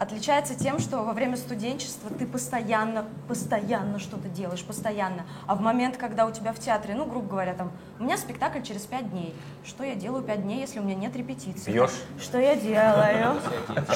отличается 0.03 0.55
тем, 0.55 0.79
что 0.79 0.99
во 1.05 1.13
время 1.13 1.37
студенчества 1.37 2.11
ты 2.11 2.27
постоянно, 2.27 3.05
постоянно 3.29 3.99
что-то 3.99 4.29
делаешь, 4.29 4.63
постоянно. 4.65 5.25
А 5.47 5.55
в 5.55 5.61
момент, 5.61 5.97
когда 5.97 6.27
у 6.27 6.33
тебя 6.33 6.53
в 6.53 6.59
театре, 6.59 6.95
ну, 6.95 7.07
грубо 7.07 7.29
говоря, 7.29 7.55
там, 7.55 7.73
у 7.99 8.05
меня 8.05 8.17
спектакль 8.17 8.63
через 8.63 8.83
пять 8.83 9.11
дней. 9.11 9.35
Что 9.65 9.85
я 9.85 9.95
делаю 9.95 10.23
пять 10.23 10.43
дней, 10.43 10.61
если 10.61 10.81
у 10.81 10.83
меня 10.83 10.97
нет 10.97 11.17
репетиции? 11.17 11.73
Пьешь? 11.73 11.93
Что 12.21 12.39
я 12.39 12.57
делаю? 12.57 13.41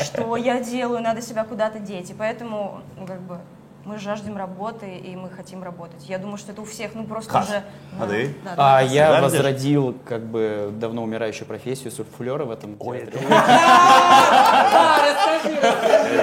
Что 0.01 0.37
я 0.37 0.61
делаю? 0.61 1.03
Надо 1.03 1.21
себя 1.21 1.45
куда-то 1.45 1.81
деть. 1.81 2.11
И 2.11 2.15
поэтому, 2.15 2.83
ну, 2.97 3.07
как 3.07 3.21
бы, 3.21 3.41
мы 3.87 3.99
жаждем 3.99 4.37
работы, 4.37 4.97
и 4.97 5.15
мы 5.15 5.31
хотим 5.31 5.63
работать. 5.63 6.09
Я 6.09 6.19
думаю, 6.19 6.39
что 6.39 6.51
это 6.51 6.61
у 6.61 6.65
всех, 6.65 6.95
ну, 6.95 7.05
просто 7.05 7.31
Хас, 7.31 7.49
уже... 7.49 7.63
а 8.01 8.07
ты? 8.09 8.35
Да, 8.45 8.53
А 8.53 8.57
да. 8.57 8.81
я 8.81 9.13
Да, 9.13 9.21
возродил 9.23 9.97
как 10.05 10.23
бы 10.27 10.71
давно 10.73 11.05
умирающую 11.05 11.47
профессию 11.47 11.93
суфлера 11.93 12.45
в 12.45 12.51
этом 12.51 12.77
театре. 12.77 13.13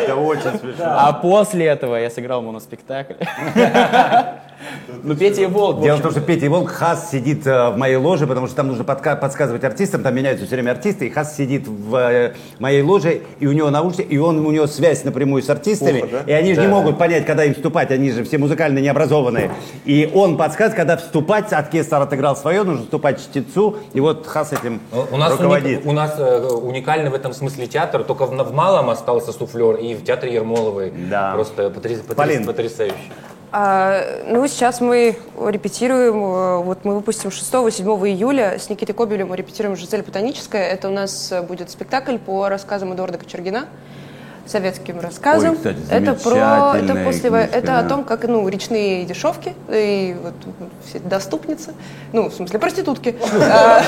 Это 0.02 0.16
очень 0.18 0.60
смешно. 0.60 0.86
А 0.86 1.14
после 1.14 1.66
этого 1.68 1.96
я 1.96 2.10
сыграл 2.10 2.42
моноспектакль. 2.42 3.14
Ну, 5.04 5.16
Петя 5.16 5.42
и 5.42 5.46
Волк. 5.46 5.82
Дело 5.82 5.98
в 5.98 6.02
том, 6.02 6.12
что 6.12 6.22
Петя 6.22 6.50
Волк, 6.50 6.70
Хас 6.70 7.12
сидит 7.12 7.46
э, 7.46 7.70
в 7.70 7.78
моей 7.78 7.96
ложе, 7.98 8.28
потому 8.28 8.48
что 8.48 8.56
там 8.56 8.68
нужно 8.68 8.84
подсказывать 8.84 9.64
артистам, 9.64 10.04
там 10.04 10.16
меняются 10.16 10.46
все 10.46 10.56
время 10.56 10.72
артисты, 10.72 11.08
и 11.08 11.10
Хас 11.10 11.36
сидит 11.36 11.68
в 11.68 11.96
э, 11.96 12.34
моей 12.60 12.82
ложе, 12.82 13.22
и 13.40 13.48
у 13.48 13.52
него 13.52 13.70
наушники, 13.70 14.08
и 14.08 14.18
он, 14.18 14.46
у 14.46 14.52
него 14.52 14.68
связь 14.68 15.04
напрямую 15.04 15.44
с 15.44 15.50
артистами, 15.50 16.00
Ухо, 16.00 16.08
да? 16.12 16.20
и 16.28 16.32
они 16.32 16.54
же 16.54 16.62
не 16.62 16.68
могут 16.68 16.98
понять, 16.98 17.26
когда 17.26 17.44
им 17.46 17.54
вступать, 17.54 17.92
они 17.92 18.12
же 18.12 18.24
все 18.24 18.38
музыкально 18.38 18.80
необразованные. 18.80 19.52
И 19.86 20.10
он 20.14 20.38
подсказывает, 20.38 20.76
когда 20.78 20.98
вступать, 20.98 21.52
оркестр 21.54 21.98
отыграл 21.98 22.36
свое, 22.36 22.64
нужно 22.64 22.84
вступать 22.84 23.22
чтецу, 23.22 23.78
и 23.94 24.00
вот 24.00 24.26
Хас 24.28 24.54
этим 24.54 24.80
У 25.12 25.18
нас, 25.18 25.32
руководит. 25.34 25.84
уник- 25.86 25.90
у 25.90 25.92
нас 25.92 26.16
э, 26.18 26.48
уникальный 26.48 27.10
в 27.10 27.14
этом 27.16 27.34
смысле 27.34 27.68
театр, 27.68 28.04
только 28.04 28.26
в, 28.26 28.30
в 28.32 28.54
малом 28.54 28.90
остался 28.90 29.32
суфлер, 29.34 29.76
и 29.76 29.96
в 29.96 30.04
театре 30.04 30.34
Ермоловой. 30.34 30.94
Да. 31.10 31.34
Просто 31.34 31.70
потряс- 31.70 32.02
потряс- 32.06 32.16
Полин. 32.16 32.46
потрясающе. 32.46 32.96
А, 33.56 34.24
ну, 34.26 34.48
сейчас 34.48 34.82
мы 34.82 35.16
репетируем, 35.40 36.16
э, 36.16 36.58
вот 36.64 36.86
мы 36.86 36.96
выпустим 36.96 37.30
6-7 37.30 37.86
июля 38.10 38.58
с 38.58 38.68
Никитой 38.68 38.96
Кобелем 38.96 39.28
мы 39.28 39.38
репетируем 39.38 39.76
«Жизель 39.76 40.02
ботаническая». 40.02 40.64
Это 40.64 40.88
у 40.88 40.92
нас 40.92 41.32
будет 41.48 41.70
спектакль 41.70 42.18
по 42.18 42.50
рассказам 42.50 42.96
Эдуарда 42.96 43.20
Кочергина, 43.20 43.68
советским 44.46 45.00
рассказам. 45.00 45.52
Ой, 45.52 45.56
кстати, 45.58 45.78
это 45.90 46.14
про, 46.14 46.74
это 46.78 46.96
после, 47.06 47.30
во- 47.30 47.40
книжка, 47.40 47.58
это 47.58 47.80
о 47.80 47.84
да. 47.84 47.90
том, 47.90 48.04
как, 48.04 48.28
ну, 48.28 48.48
речные 48.50 49.06
дешевки 49.06 49.54
и 49.70 50.16
вот 50.22 50.34
все 50.86 51.00
доступницы, 51.00 51.74
ну, 52.12 52.30
в 52.30 52.34
смысле, 52.34 52.60
проститутки. 52.60 53.16
А, 53.42 53.82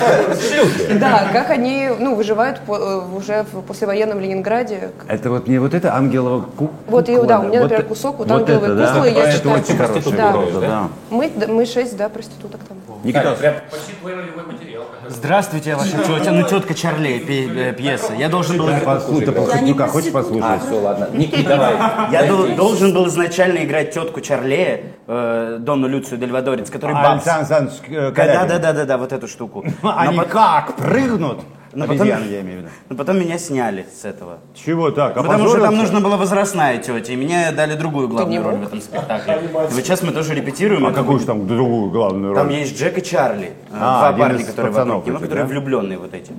Да, 1.00 1.28
как 1.32 1.50
они, 1.50 1.90
ну, 2.00 2.16
выживают 2.16 2.60
по- 2.62 2.78
э, 2.78 3.16
уже 3.18 3.46
в 3.52 3.62
послевоенном 3.62 4.20
Ленинграде, 4.20 4.92
Это 5.08 5.30
вот 5.30 5.48
не 5.48 5.60
вот 5.60 5.74
это 5.74 5.94
ангелова 5.96 6.42
ку- 6.58 6.72
Вот, 6.88 7.10
и, 7.10 7.14
кукла, 7.14 7.28
да, 7.28 7.40
у 7.40 7.44
меня, 7.44 7.60
например, 7.62 7.80
это- 7.82 7.90
кусок, 7.90 8.18
вот 8.20 8.28
да? 8.28 8.40
куклы, 8.40 9.10
я 9.10 9.32
читаю. 9.32 10.90
Мы, 11.10 11.32
мы 11.48 11.66
шесть, 11.66 11.98
да, 11.98 12.10
проституток 12.10 12.62
там. 12.68 12.78
Никита, 13.04 13.36
почти 13.72 13.94
твой 14.02 14.16
ролевой 14.16 14.44
материал. 14.46 14.84
Здравствуйте, 15.08 15.76
ваша 15.76 15.98
тетя, 16.00 16.32
ну 16.32 16.48
тетка 16.48 16.74
Чарли, 16.74 17.24
э, 17.28 17.74
пьеса. 17.74 18.14
Я 18.18 18.28
должен 18.30 18.58
был... 18.58 18.70
послушай, 18.84 19.32
Пахотнюка, 19.32 19.88
хочешь 19.88 20.12
послушать? 20.12 20.45
А, 20.54 20.60
все, 20.60 20.80
ладно. 20.80 21.10
Никит, 21.14 21.48
давай. 21.48 21.76
Я 22.12 22.28
дол- 22.28 22.56
должен 22.56 22.94
был 22.94 23.08
изначально 23.08 23.60
играть 23.64 23.92
тетку 23.92 24.22
Чарле, 24.22 24.94
э, 25.08 25.58
Донну 25.60 25.88
Люцию 25.88 26.18
Дельвадорец, 26.18 26.70
который 26.70 26.94
бабс. 26.94 27.26
Александр 27.28 27.40
Александрович 27.54 27.82
э, 27.90 28.12
Да, 28.12 28.46
да, 28.46 28.60
да, 28.60 28.74
да, 28.74 28.86
да, 28.86 28.98
вот 28.98 29.12
эту 29.14 29.28
штуку. 29.28 29.64
Они 29.84 30.18
пот- 30.18 30.28
как 30.28 30.76
прыгнут? 30.76 31.40
но 31.74 31.88
потом, 31.88 32.08
я 32.08 32.16
имею 32.18 32.44
в 32.44 32.62
виду. 32.62 32.68
но 32.88 32.96
потом 32.96 33.20
меня 33.20 33.38
сняли 33.38 33.86
с 34.02 34.06
этого. 34.06 34.38
Чего 34.54 34.92
так? 34.92 35.14
Потому 35.14 35.28
что 35.50 35.56
там 35.56 35.64
Опозорился? 35.66 35.82
нужна 35.82 36.00
была 36.00 36.16
возрастная 36.16 36.78
тетя, 36.78 37.12
и 37.12 37.18
мне 37.18 37.52
дали 37.52 37.76
другую 37.76 38.08
главную 38.08 38.42
роль 38.44 38.56
в 38.56 38.64
этом 38.64 38.80
спектакле. 38.80 39.50
Вот 39.52 39.74
сейчас 39.74 40.02
мы 40.02 40.14
тоже 40.14 40.34
репетируем. 40.36 40.86
А 40.86 40.92
Это 40.92 41.02
какую 41.02 41.20
же 41.20 41.26
там 41.26 41.46
другую 41.46 41.92
главную 41.92 42.30
роль? 42.34 42.38
Там 42.38 42.50
есть 42.50 42.80
Джек 42.80 42.98
и 42.98 43.04
Чарли, 43.04 43.48
э, 43.48 43.52
А, 43.74 44.00
два 44.00 44.08
один 44.08 44.20
парня, 44.22 44.40
из 44.42 44.48
которые 44.48 44.72
пацанов 44.72 44.96
вокруг 44.96 45.08
него, 45.08 45.18
этих, 45.18 45.26
которые 45.26 45.46
да? 45.46 45.50
влюбленные 45.52 45.98
вот 45.98 46.14
эти. 46.14 46.32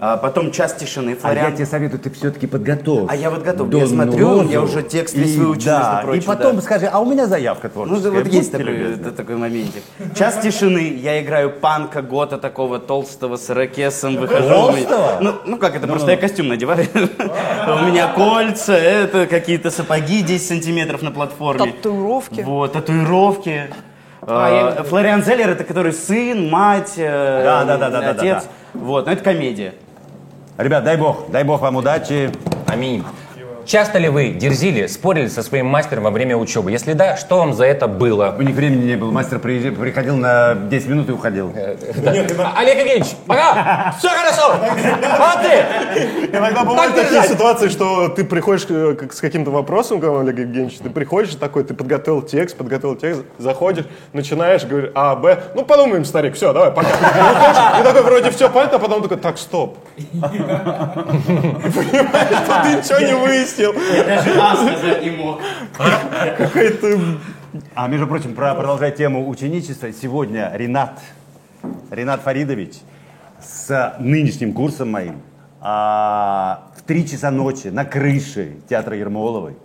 А 0.00 0.16
потом 0.16 0.52
час 0.52 0.74
тишины, 0.74 1.08
А 1.08 1.12
я 1.12 1.16
Флориан. 1.16 1.54
тебе 1.56 1.66
советую, 1.66 1.98
ты 1.98 2.10
все-таки 2.10 2.46
подготовь. 2.46 3.06
А 3.08 3.16
я 3.16 3.30
вот 3.30 3.42
готов. 3.42 3.66
Я 3.66 3.72
Донну 3.80 3.86
смотрю, 3.88 4.28
Розу. 4.28 4.48
я 4.48 4.60
уже 4.62 4.82
текст 4.84 5.16
весь 5.16 5.34
И 5.34 5.38
выучил, 5.38 5.64
да, 5.66 5.90
между 5.92 6.06
прочим, 6.06 6.22
И 6.22 6.26
потом 6.26 6.56
да. 6.56 6.62
скажи, 6.62 6.86
а 6.86 7.00
у 7.00 7.04
меня 7.04 7.26
заявка 7.26 7.66
Ну, 7.74 7.84
творческая. 7.84 8.10
да, 8.12 8.18
вот 8.18 8.26
есть 8.28 8.52
Будьте 8.52 8.64
такой, 8.64 8.94
да, 8.96 9.10
такой 9.10 9.36
моментик. 9.36 9.82
Час 10.16 10.38
тишины, 10.40 10.96
я 11.02 11.20
играю 11.20 11.50
панка, 11.50 12.02
гота 12.02 12.38
такого 12.38 12.78
толстого 12.78 13.36
с 13.36 13.50
ирокесом, 13.50 14.18
выхожу. 14.18 14.48
Толстого? 14.48 15.18
Ну, 15.20 15.34
ну 15.44 15.56
как 15.56 15.74
это, 15.74 15.88
просто 15.88 16.12
я 16.12 16.16
костюм 16.16 16.46
надеваю. 16.46 16.86
У 16.94 17.84
меня 17.84 18.06
кольца, 18.14 18.74
это 18.74 19.26
какие-то 19.26 19.72
сапоги 19.72 20.22
10 20.22 20.46
сантиметров 20.46 21.02
на 21.02 21.10
платформе. 21.10 21.72
Татуировки. 21.72 22.42
Вот, 22.42 22.72
татуировки. 22.74 23.68
А, 24.22 24.84
Флориан 24.84 25.24
Зеллер, 25.24 25.50
это 25.50 25.64
который 25.64 25.92
сын, 25.92 26.48
мать, 26.50 26.92
э, 26.98 27.42
Да, 27.42 27.64
да, 27.64 27.78
да, 27.78 27.90
да, 27.90 28.00
да, 28.00 28.10
отец. 28.10 28.48
Вот, 28.74 29.06
ну 29.06 29.12
это 29.12 29.24
комедия. 29.24 29.74
Ребят, 30.58 30.82
дай 30.82 30.96
бог, 30.96 31.30
дай 31.30 31.44
бог 31.44 31.60
вам 31.60 31.76
удачи. 31.76 32.32
Аминь. 32.66 33.04
Часто 33.68 33.98
ли 33.98 34.08
вы 34.08 34.30
дерзили, 34.30 34.86
спорили 34.86 35.28
со 35.28 35.42
своим 35.42 35.66
мастером 35.66 36.04
во 36.04 36.10
время 36.10 36.38
учебы? 36.38 36.70
Если 36.70 36.94
да, 36.94 37.18
что 37.18 37.36
вам 37.36 37.52
за 37.52 37.66
это 37.66 37.86
было? 37.86 38.34
У 38.38 38.40
них 38.40 38.56
времени 38.56 38.86
не 38.86 38.96
было, 38.96 39.10
мастер 39.10 39.38
приходил 39.38 40.16
на 40.16 40.54
10 40.54 40.88
минут 40.88 41.10
и 41.10 41.12
уходил. 41.12 41.52
Да. 41.52 42.54
Олег 42.56 42.78
Евгеньевич, 42.78 43.08
пока! 43.26 43.94
Все 43.98 44.08
хорошо! 44.08 44.54
А 45.02 45.42
ты? 45.42 46.28
Иногда 46.34 46.64
бывают 46.64 46.94
Так 46.94 47.04
такие 47.04 47.22
ситуации, 47.24 47.68
что 47.68 48.08
ты 48.08 48.24
приходишь 48.24 48.64
э, 48.70 48.96
с 49.12 49.20
каким-то 49.20 49.50
вопросом, 49.50 50.00
к 50.00 50.04
Олег 50.04 50.38
Евгеньевич, 50.38 50.78
ты 50.78 50.88
приходишь 50.88 51.34
такой, 51.34 51.62
ты 51.62 51.74
подготовил 51.74 52.22
текст, 52.22 52.56
подготовил 52.56 52.96
текст, 52.96 53.20
заходишь, 53.36 53.84
начинаешь, 54.14 54.64
говоришь 54.64 54.92
А, 54.94 55.14
Б, 55.14 55.42
ну 55.54 55.66
подумаем, 55.66 56.06
старик, 56.06 56.36
все, 56.36 56.54
давай, 56.54 56.70
пока. 56.70 56.88
И 57.78 57.82
такой 57.82 58.00
вроде 58.00 58.30
все 58.30 58.48
понятно, 58.48 58.78
а 58.78 58.80
потом 58.80 59.02
такой, 59.02 59.18
так, 59.18 59.36
стоп. 59.36 59.76
Понимаешь, 60.14 60.38
что 62.44 62.62
ты 62.62 62.68
ничего 62.76 62.98
не 63.06 63.14
выяснил. 63.14 63.57
Я 63.58 64.04
даже 64.04 64.40
А 64.40 64.56
сказать 64.56 65.02
не 65.02 65.10
мог. 65.10 65.40
Какой-то 66.36 66.98
А 67.74 67.88
между 67.88 68.06
прочим, 68.06 68.34
про, 68.34 68.54
продолжая 68.54 68.90
тему 68.90 69.28
ученичества, 69.28 69.92
сегодня 69.92 70.50
Ренат, 70.54 71.00
Ренат 71.90 72.20
Фаридович 72.22 72.74
с 73.40 73.96
нынешним 73.98 74.52
курсом 74.52 74.90
моим 74.90 75.22
а, 75.60 76.68
в 76.76 76.82
3 76.82 77.08
часа 77.08 77.30
ночи 77.30 77.68
на 77.68 77.84
крыше 77.84 78.56
театра 78.68 78.96
Ермоловой 78.96 79.56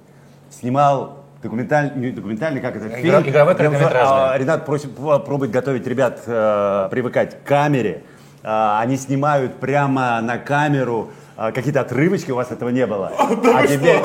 снимал 0.50 1.24
документальный, 1.42 1.96
не 1.96 2.12
документальный, 2.12 2.62
как 2.62 2.76
это, 2.78 2.90
фильм. 2.90 3.22
игровой 3.22 3.56
короткометражный. 3.56 4.34
а, 4.34 4.38
Ренат 4.38 4.66
просит, 4.66 4.96
пробует 4.96 5.52
готовить 5.52 5.86
ребят, 5.86 6.22
э, 6.26 6.88
привыкать 6.90 7.44
к 7.44 7.48
камере. 7.48 8.04
А, 8.44 8.80
они 8.82 8.98
снимают 8.98 9.56
прямо 9.56 10.20
на 10.22 10.38
камеру 10.38 11.12
какие-то 11.36 11.82
отрывочки, 11.82 12.32
у 12.32 12.36
вас 12.36 12.52
этого 12.52 12.70
не 12.70 12.86
было. 12.86 13.12
А 13.18 13.66
теперь... 13.68 13.98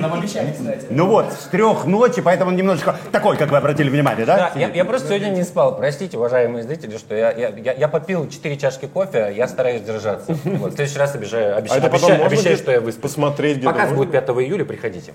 Нам 0.00 0.14
обещали, 0.14 0.52
кстати. 0.52 0.86
Ну 0.90 1.06
вот, 1.06 1.32
с 1.32 1.44
трех 1.46 1.84
ночи, 1.86 2.20
поэтому 2.20 2.50
он 2.50 2.56
немножечко 2.56 2.96
такой, 3.12 3.36
как 3.36 3.50
вы 3.50 3.56
обратили 3.56 3.88
внимание, 3.88 4.26
да? 4.26 4.50
Да, 4.54 4.60
я, 4.60 4.68
я 4.68 4.84
просто 4.84 5.08
сегодня 5.08 5.30
не 5.30 5.42
спал. 5.44 5.76
Простите, 5.76 6.16
уважаемые 6.18 6.64
зрители, 6.64 6.96
что 6.96 7.14
я, 7.14 7.30
я, 7.32 7.48
я, 7.50 7.72
я 7.72 7.88
попил 7.88 8.28
4 8.28 8.56
чашки 8.56 8.86
кофе, 8.86 9.32
я 9.36 9.46
стараюсь 9.48 9.82
держаться. 9.82 10.36
Вот, 10.44 10.72
в 10.72 10.74
следующий 10.76 10.98
раз 10.98 11.14
обещаю, 11.14 11.54
А 11.54 11.58
обещаю, 11.58 11.80
это 11.80 11.90
потом 11.90 12.10
обещаю, 12.10 12.26
обещаю, 12.26 12.56
что 12.56 12.72
я 12.72 12.80
высплюсь. 12.80 13.02
посмотреть 13.02 13.58
где-то 13.58 13.72
Показ 13.72 13.92
будет 13.92 14.10
5 14.12 14.28
июля, 14.30 14.64
приходите. 14.64 15.12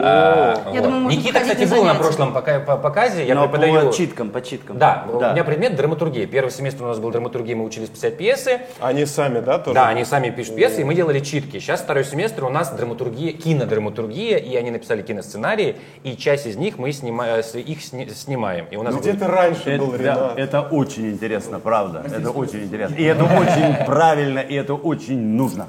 А, 0.00 0.62
вот. 0.66 0.74
думаю, 0.82 1.00
можно 1.02 1.18
Никита, 1.18 1.40
кстати, 1.40 1.64
был 1.64 1.84
на 1.84 1.94
прошлом 1.94 2.32
пока- 2.32 2.60
по- 2.60 2.76
показе, 2.76 3.26
я 3.26 3.34
Но 3.34 3.48
преподаю... 3.48 3.88
по 3.88 3.92
читкам, 3.94 4.30
по 4.30 4.40
читкам. 4.42 4.78
Да, 4.78 5.04
у 5.12 5.18
Да. 5.18 5.32
меня 5.32 5.44
предмет 5.44 5.76
драматургия. 5.76 6.26
Первый 6.26 6.50
семестр 6.50 6.84
у 6.84 6.86
нас 6.88 6.98
был 6.98 7.10
драматургия, 7.10 7.56
мы 7.56 7.64
учились 7.64 7.88
писать 7.88 8.16
пьесы. 8.16 8.60
Они 8.80 9.06
сами 9.06 9.37
сами, 9.38 9.44
да, 9.46 9.58
тоже? 9.58 9.74
Да, 9.74 9.88
они 9.88 10.04
сами 10.04 10.30
пишут 10.30 10.56
пьесы, 10.56 10.80
и 10.80 10.84
мы 10.84 10.94
делали 10.94 11.20
читки. 11.20 11.58
Сейчас 11.58 11.80
второй 11.80 12.04
семестр 12.04 12.44
у 12.44 12.48
нас 12.48 12.70
драматургия, 12.70 13.32
кинодраматургия, 13.32 14.38
и 14.38 14.56
они 14.56 14.70
написали 14.70 15.02
киносценарии, 15.02 15.76
и 16.02 16.16
часть 16.16 16.46
из 16.46 16.56
них 16.56 16.78
мы 16.78 16.90
снима- 16.90 17.42
с- 17.42 17.54
их 17.56 17.82
сни- 17.82 18.08
снимаем. 18.10 18.66
И 18.70 18.76
у 18.76 18.82
нас 18.82 18.94
Ну, 18.94 19.00
где 19.00 19.12
будет- 19.12 19.22
ты 19.22 19.26
раньше 19.32 19.78
был, 19.78 19.94
Это, 19.94 20.02
да, 20.02 20.14
Ренат? 20.14 20.38
это 20.38 20.60
очень 20.62 21.10
интересно, 21.10 21.60
правда. 21.60 22.04
Это 22.06 22.30
очень 22.30 22.64
интересно. 22.64 22.94
И 22.94 23.02
это 23.04 23.24
очень 23.24 23.84
правильно, 23.86 24.38
и 24.40 24.54
это 24.54 24.74
очень 24.74 25.18
нужно. 25.18 25.66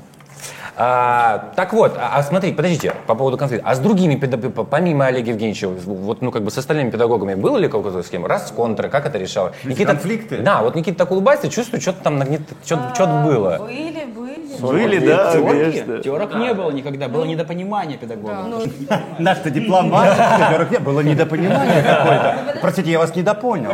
А, 0.81 1.51
так 1.57 1.73
вот, 1.73 1.97
а, 1.97 2.11
а 2.13 2.23
смотри, 2.23 2.53
подождите, 2.53 2.93
по 3.05 3.13
поводу 3.13 3.37
конфликта. 3.37 3.67
А 3.67 3.75
с 3.75 3.79
другими, 3.79 4.15
помимо 4.15 5.07
Олега 5.07 5.31
Евгеньевича, 5.31 5.67
вот, 5.67 6.21
ну, 6.21 6.31
как 6.31 6.41
бы 6.43 6.51
с 6.51 6.57
остальными 6.57 6.89
педагогами 6.89 7.35
было 7.35 7.57
ли 7.57 7.67
какое-то 7.67 8.01
с 8.01 8.07
кем? 8.07 8.25
Раз, 8.25 8.49
контра, 8.55 8.87
как 8.87 9.05
это 9.05 9.17
решало? 9.17 9.51
конфликты? 9.85 10.37
Да, 10.37 10.61
вот 10.61 10.75
Никита 10.75 10.99
так 10.99 11.11
улыбается, 11.11 11.49
чувствую, 11.49 11.81
что-то 11.81 12.03
там 12.03 12.17
нагнет, 12.17 12.43
что-то, 12.63 12.95
что-то 12.95 13.23
было. 13.25 13.57
Были, 13.59 14.05
были. 14.05 14.61
Были, 14.61 15.05
да, 15.05 15.33
конечно. 15.33 15.97
Терок 15.99 16.35
не 16.35 16.53
было 16.53 16.71
никогда, 16.71 17.09
было 17.09 17.25
недопонимание 17.25 17.97
педагогов. 17.97 18.63
Наш-то 19.19 19.49
дипломат, 19.49 20.17
во-первых, 20.39 20.71
не 20.71 20.79
было 20.79 21.01
недопонимание 21.01 21.83
какое-то. 21.83 22.57
Простите, 22.61 22.91
я 22.91 22.99
вас 22.99 23.13
недопонял. 23.13 23.73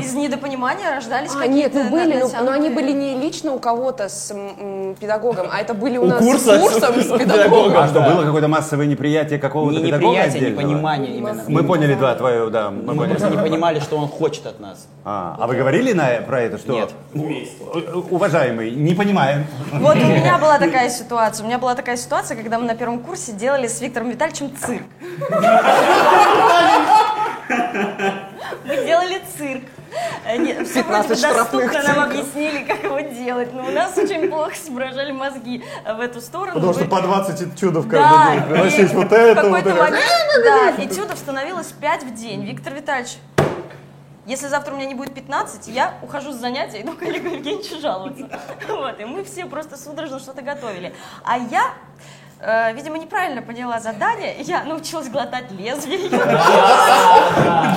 Из 0.00 0.14
недопонимания 0.14 0.94
рождались 0.94 1.32
А, 1.34 1.46
нет, 1.46 1.72
какие-то 1.72 1.90
ну 1.90 1.90
были, 1.90 2.20
но, 2.20 2.42
но 2.44 2.52
они 2.52 2.68
были 2.70 2.92
не 2.92 3.14
лично 3.20 3.52
у 3.52 3.58
кого-то 3.58 4.08
с 4.08 4.30
м, 4.30 4.38
м, 4.90 4.94
педагогом, 4.94 5.48
а 5.50 5.60
это 5.60 5.74
были 5.74 5.96
у, 5.98 6.06
нас 6.06 6.18
курса 6.18 6.58
с 6.58 6.60
курсом 6.60 7.00
с 7.00 7.18
педагогом. 7.18 7.76
А 7.76 7.88
что, 7.88 8.00
было 8.00 8.24
какое-то 8.24 8.48
массовое 8.48 8.86
неприятие 8.86 9.38
какого-то 9.38 9.78
Не 9.78 9.86
педагога 9.86 10.16
неприятие, 10.18 10.50
непонимание 10.50 11.16
именно. 11.16 11.42
Мы 11.48 11.62
поняли, 11.64 11.94
да, 11.94 12.14
твое, 12.14 12.50
да. 12.50 12.70
мы 12.70 12.94
Мы 12.94 13.08
просто 13.08 13.30
не 13.30 13.36
понимали, 13.36 13.80
что 13.80 13.96
он 13.96 14.08
хочет 14.08 14.46
от 14.46 14.60
нас. 14.60 14.86
А, 15.04 15.36
а 15.38 15.46
вы 15.46 15.56
говорили 15.56 15.92
на, 15.92 16.06
про 16.26 16.40
это, 16.42 16.58
что? 16.58 16.72
Нет. 16.72 16.90
У- 17.14 18.14
Уважаемый, 18.14 18.70
не 18.70 18.94
понимаем. 18.94 19.46
Вот 19.72 19.96
у 19.96 19.98
меня 19.98 20.38
была 20.38 20.58
такая 20.58 20.88
ситуация. 20.88 21.44
У 21.44 21.46
меня 21.46 21.58
была 21.58 21.74
такая 21.74 21.96
ситуация, 21.96 22.36
когда 22.36 22.58
мы 22.58 22.66
на 22.66 22.74
первом 22.74 23.00
курсе 23.00 23.32
делали 23.32 23.66
с 23.66 23.80
Виктором 23.80 24.10
Витальевичем 24.10 24.50
цирк. 24.56 24.82
Мы 28.64 28.76
делали 28.84 29.22
цирк. 29.36 29.64
Э, 30.26 30.36
не- 30.36 30.64
Все 30.64 30.82
вроде 30.82 31.08
бы 31.08 31.14
15 31.14 31.18
штрафных 31.18 31.72
доступно 31.72 31.94
нам 31.94 32.10
объяснили, 32.10 32.64
как 32.64 32.82
его 32.82 33.00
делать, 33.00 33.52
но 33.52 33.66
у 33.66 33.70
нас 33.70 33.96
очень 33.96 34.28
плохо 34.28 34.54
соображали 34.56 35.12
мозги 35.12 35.62
э, 35.84 35.94
в 35.94 36.00
эту 36.00 36.20
сторону. 36.20 36.54
Потому 36.54 36.72
что 36.74 36.84
по 36.86 37.00
20 37.00 37.58
чудов 37.58 37.86
Да, 37.88 37.98
каждый 37.98 38.40
день 38.40 38.48
приносить 38.50 38.92
и 38.92 38.96
вот 38.96 39.08
в 39.08 39.12
это, 39.12 39.48
вот 39.48 39.58
это. 39.66 39.74
момент, 39.74 40.02
да, 40.44 40.84
этюдов 40.84 41.18
становилось 41.18 41.68
5 41.72 42.02
в 42.04 42.14
день. 42.14 42.44
Виктор 42.44 42.74
Витальевич, 42.74 43.18
если 44.26 44.48
завтра 44.48 44.72
у 44.72 44.76
меня 44.76 44.86
не 44.86 44.94
будет 44.94 45.14
15, 45.14 45.68
я 45.68 45.94
ухожу 46.02 46.32
с 46.32 46.36
занятия, 46.36 46.80
иду 46.80 46.92
к 46.92 47.02
Олегу 47.02 47.28
Евгеньевичу 47.28 47.78
жаловаться. 47.80 48.28
Вот, 48.68 48.98
и 48.98 49.04
мы 49.04 49.22
все 49.24 49.44
просто 49.46 49.76
судорожно 49.76 50.18
что-то 50.18 50.42
готовили. 50.42 50.94
А 51.24 51.36
я, 51.38 51.72
э, 52.44 52.72
видимо, 52.74 52.98
неправильно 52.98 53.42
поняла 53.42 53.80
задание, 53.80 54.36
я 54.40 54.64
научилась 54.64 55.08
глотать 55.08 55.50
лезвие. 55.50 56.08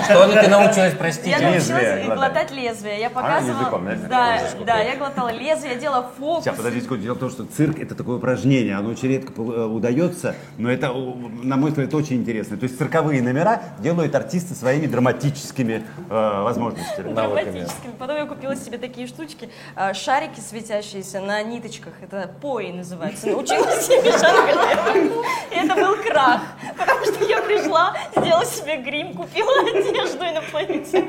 Что 0.04 0.42
ты 0.42 0.48
научилась, 0.50 0.94
простите? 0.98 1.30
Я 1.32 1.40
научилась 1.40 2.06
глотать. 2.06 2.52
лезвие. 2.52 3.00
Я 3.00 3.10
показывала... 3.10 3.60
языком, 3.60 3.88
да? 4.10 4.40
Да, 4.66 4.78
я 4.80 4.96
глотала 4.96 5.30
лезвие, 5.30 5.74
я 5.74 5.80
делала 5.80 6.12
фокус. 6.18 6.44
Сейчас, 6.44 6.58
подождите, 6.58 6.86
секунду. 6.86 7.04
Дело 7.04 7.16
в 7.16 7.20
том, 7.20 7.30
что 7.30 7.46
цирк 7.46 7.80
это 7.80 7.96
такое 7.96 8.18
упражнение, 8.18 8.76
оно 8.76 8.90
очень 8.90 9.10
редко 9.10 9.34
э, 9.38 9.66
удается, 9.66 10.36
но 10.58 10.70
это, 10.70 10.88
э, 10.88 11.14
на 11.44 11.58
мой 11.58 11.72
взгляд, 11.72 11.94
очень 11.94 12.18
интересно. 12.18 12.58
То 12.58 12.64
есть 12.64 12.78
цирковые 12.78 13.22
номера 13.22 13.62
делают 13.80 14.16
артисты 14.16 14.54
своими 14.54 14.88
драматическими 14.88 15.84
э, 16.10 16.42
возможностями. 16.44 17.14
Драматическими. 17.14 17.92
Потом 17.98 18.18
я 18.18 18.26
купила 18.26 18.56
себе 18.56 18.78
такие 18.78 19.08
штучки, 19.08 19.50
а, 19.76 19.94
шарики 19.94 20.40
светящиеся 20.40 21.22
на 21.22 21.42
ниточках. 21.44 21.94
Это 22.02 22.30
пои 22.42 22.72
называется. 22.72 23.28
Научилась 23.28 23.86
себе 23.86 24.12
И 25.52 25.56
это 25.56 25.76
был 25.76 25.96
крах. 25.98 26.42
Потому 26.78 27.06
что 27.06 27.24
я 27.26 27.42
пришла, 27.42 27.94
сделала 28.16 28.46
себе 28.46 28.78
грим, 28.78 29.14
купила 29.14 29.52
одежду 29.62 30.24
инопланетян. 30.24 31.08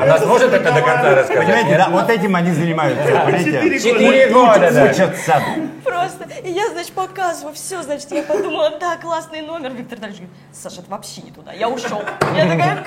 Она 0.00 0.18
сможет 0.18 0.52
это 0.52 0.72
до 0.72 0.80
конца 0.82 1.14
рассказать? 1.14 1.44
Понимаете, 1.46 1.76
да, 1.76 1.88
вот 1.90 2.08
этим 2.10 2.36
они 2.36 2.52
занимаются. 2.52 3.02
понимаете? 3.04 3.78
Четыре 3.80 4.28
года, 4.30 4.70
да. 4.72 4.84
Учатся. 4.84 5.42
Просто. 5.84 6.24
И 6.44 6.50
я, 6.52 6.68
значит, 6.68 6.92
показываю 6.92 7.54
все, 7.54 7.82
значит, 7.82 8.10
я 8.12 8.22
подумала, 8.22 8.70
да, 8.80 8.96
классный 8.96 9.42
номер. 9.42 9.72
Виктор 9.72 9.98
Дальевич 9.98 10.20
говорит, 10.22 10.38
Саша, 10.52 10.80
это 10.80 10.90
вообще 10.90 11.22
не 11.22 11.30
туда. 11.32 11.52
Я 11.52 11.68
ушел. 11.68 12.02
Я 12.36 12.46
такая, 12.48 12.76
как? 12.76 12.84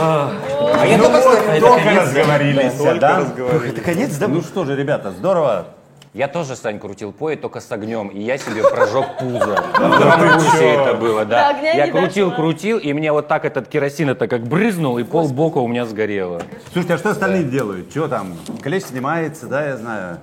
А 0.00 0.84
я 0.86 0.98
только 0.98 1.20
что- 1.20 1.32
это 1.32 1.60
Только 1.66 1.90
разговорились, 1.90 2.72
Только 2.74 2.94
да? 3.00 3.18
разговорились. 3.18 3.72
Это 3.72 3.80
конец, 3.80 4.16
да? 4.16 4.28
Ну 4.28 4.42
что 4.42 4.64
же, 4.64 4.76
ребята, 4.76 5.10
здорово. 5.10 5.66
Я 6.18 6.26
тоже, 6.26 6.56
Сань, 6.56 6.80
крутил 6.80 7.12
поезд, 7.12 7.42
только 7.42 7.60
с 7.60 7.70
огнем, 7.70 8.08
и 8.08 8.20
я 8.20 8.38
себе 8.38 8.68
прожег 8.68 9.18
пузо. 9.20 9.62
В 9.72 9.98
Драмбусе 10.00 10.64
это 10.64 10.94
было, 10.94 11.24
да. 11.24 11.50
Я 11.60 11.92
крутил, 11.92 12.32
крутил, 12.32 12.78
и 12.78 12.92
мне 12.92 13.12
вот 13.12 13.28
так 13.28 13.44
этот 13.44 13.68
керосин 13.68 14.10
это 14.10 14.26
как 14.26 14.42
брызнул, 14.42 14.98
и 14.98 15.04
пол 15.04 15.28
бока 15.28 15.60
у 15.60 15.68
меня 15.68 15.86
сгорело. 15.86 16.42
Слушайте, 16.72 16.94
а 16.94 16.98
что 16.98 17.10
остальные 17.10 17.44
делают? 17.44 17.92
Что 17.92 18.08
там? 18.08 18.36
Клещ 18.60 18.86
снимается, 18.86 19.46
да, 19.46 19.64
я 19.64 19.76
знаю. 19.76 20.18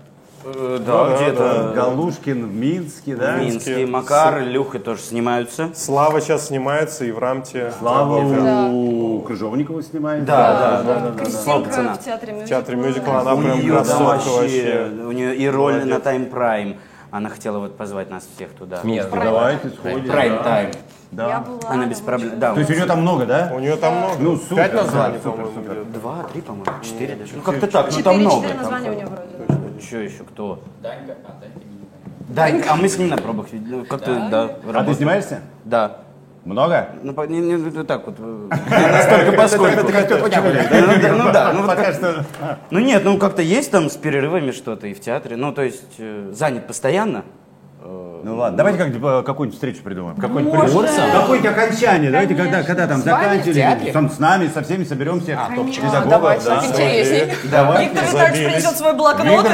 Да, 0.45 1.15
где-то 1.15 1.71
Галушкин 1.75 2.45
в 2.45 2.53
Минске, 2.53 3.15
да? 3.15 3.38
Минский, 3.38 3.86
Макар, 3.88 4.41
Люха 4.43 4.77
тоже 4.79 5.01
снимаются. 5.01 5.71
Слава 5.73 6.21
сейчас 6.21 6.47
снимается 6.47 7.03
и 7.05 7.12
в 7.12 7.17
Рамте. 7.17 7.73
Слава 7.79 8.21
работает. 8.21 8.69
у 8.71 9.21
Крыжовникова 9.25 9.81
снимает. 9.81 10.23
Да, 10.25 10.84
да, 10.84 10.99
да. 10.99 11.23
Кристинка 11.23 11.69
пацана. 11.69 11.93
в 11.95 12.03
театре 12.03 12.34
В 12.34 12.45
театре 12.45 12.77
мюзикла. 12.77 12.99
мюзикла 12.99 13.19
она 13.21 13.34
У 13.34 13.41
прям 13.41 13.60
нее 13.60 13.73
красотка 13.73 14.03
вообще, 14.03 14.29
вообще. 14.29 14.91
у 15.08 15.12
нее 15.12 15.36
и 15.36 15.47
роль 15.49 15.84
на 15.86 15.95
Time 15.95 16.29
Prime. 16.31 16.77
Она 17.10 17.29
хотела 17.29 17.60
вот 17.60 17.75
позвать 17.77 18.12
нас 18.12 18.27
всех 18.36 18.51
туда. 18.51 18.81
Нет, 18.84 19.10
Давайте 19.12 19.69
сходим. 19.69 19.97
Prime 20.12 20.43
Time. 20.45 20.75
Я 20.75 20.77
Да. 21.12 21.39
была 21.39 21.60
Она 21.71 21.86
без 21.88 22.01
проблем. 22.01 22.34
Да, 22.39 22.53
То 22.53 22.60
есть 22.60 22.69
у 22.69 22.73
нее 22.73 22.86
там 22.86 23.01
много, 23.01 23.25
да? 23.25 23.51
У 23.55 23.60
нее 23.60 23.77
там 23.77 23.95
много. 23.97 24.15
Ну, 24.19 24.36
супер, 24.36 24.55
Пять 24.58 24.73
названий, 24.73 25.17
да, 25.23 25.29
по-моему. 25.31 25.86
Два, 25.93 26.23
три, 26.31 26.41
по-моему, 26.41 26.71
четыре 26.84 27.15
даже. 27.15 27.31
Ну 27.36 27.41
как-то 27.41 27.67
так, 27.67 27.86
ну 27.86 27.91
там 27.91 27.97
Четыре, 27.97 28.17
много. 28.19 28.36
четыре 28.41 28.53
там. 28.53 28.62
названия 28.62 28.89
у 28.91 28.93
нее 28.93 29.05
вроде. 29.08 29.55
Что 29.81 29.97
еще, 29.97 30.23
кто? 30.23 30.63
Данька, 30.81 31.15
а, 31.23 31.39
Данька 32.33 32.57
не 32.57 32.63
Да, 32.63 32.73
а 32.73 32.75
мы 32.75 32.88
с 32.88 32.97
ним 32.97 33.09
на 33.09 33.17
пробах 33.17 33.51
видели. 33.51 33.75
Ну, 33.75 33.85
Как-то, 33.85 34.27
да, 34.31 34.79
А 34.79 34.83
ты 34.83 34.93
снимаешься? 34.93 35.41
Да. 35.63 35.97
Много? 36.45 36.89
Ну, 37.01 37.13
по- 37.13 37.25
не, 37.25 37.39
не, 37.39 37.53
не 37.55 37.83
так 37.83 38.05
вот. 38.05 38.17
э, 38.19 38.49
не 38.51 38.91
Настолько 38.91 39.31
поскольку. 39.31 39.81
Ну, 39.81 39.89
да, 39.89 41.13
Ну 41.17 41.31
да, 41.33 41.53
ну 41.53 41.61
вот 41.61 41.67
Пока 41.69 41.85
как- 41.85 41.95
что. 41.95 42.25
Ну 42.69 42.79
нет, 42.79 43.03
ну 43.03 43.17
как-то 43.17 43.41
есть 43.41 43.71
там 43.71 43.89
с 43.89 43.97
перерывами 43.97 44.51
что-то 44.51 44.85
и 44.85 44.93
в 44.93 44.99
театре. 44.99 45.38
Ну 45.38 45.51
то 45.51 45.63
есть 45.63 45.95
э, 45.97 46.31
занят 46.33 46.67
постоянно. 46.67 47.25
Ну 47.86 48.38
ладно, 48.38 48.58
давайте 48.58 48.80
как, 48.80 48.91
типа, 48.91 49.21
какую-нибудь 49.24 49.56
встречу 49.56 49.84
придумаем. 49.84 50.15
Какое-нибудь 50.15 50.54
Можно. 50.56 50.82
придумаем. 50.82 51.12
Какое-нибудь 51.12 51.52
окончание. 51.52 52.10
Давайте, 52.10 52.34
когда, 52.34 52.63
когда 52.63 52.88
там 52.88 53.02
С 53.02 53.06
вами 53.06 53.38
заканчивали, 53.38 53.91
там 53.91 54.10
с 54.10 54.17
нами, 54.17 54.48
со 54.48 54.63
всеми 54.63 54.84
соберемся. 54.84 55.39
Конечно. 55.48 55.84
педагогов, 55.84 56.10
Давайте, 56.10 56.45
да. 56.45 56.65
интересней. 56.65 57.34
Давайте. 57.52 57.84
Виктор 57.93 58.10
Витальевич 58.10 58.52
принесет 58.52 58.78
свой 58.78 58.93
блокнот 58.95 59.45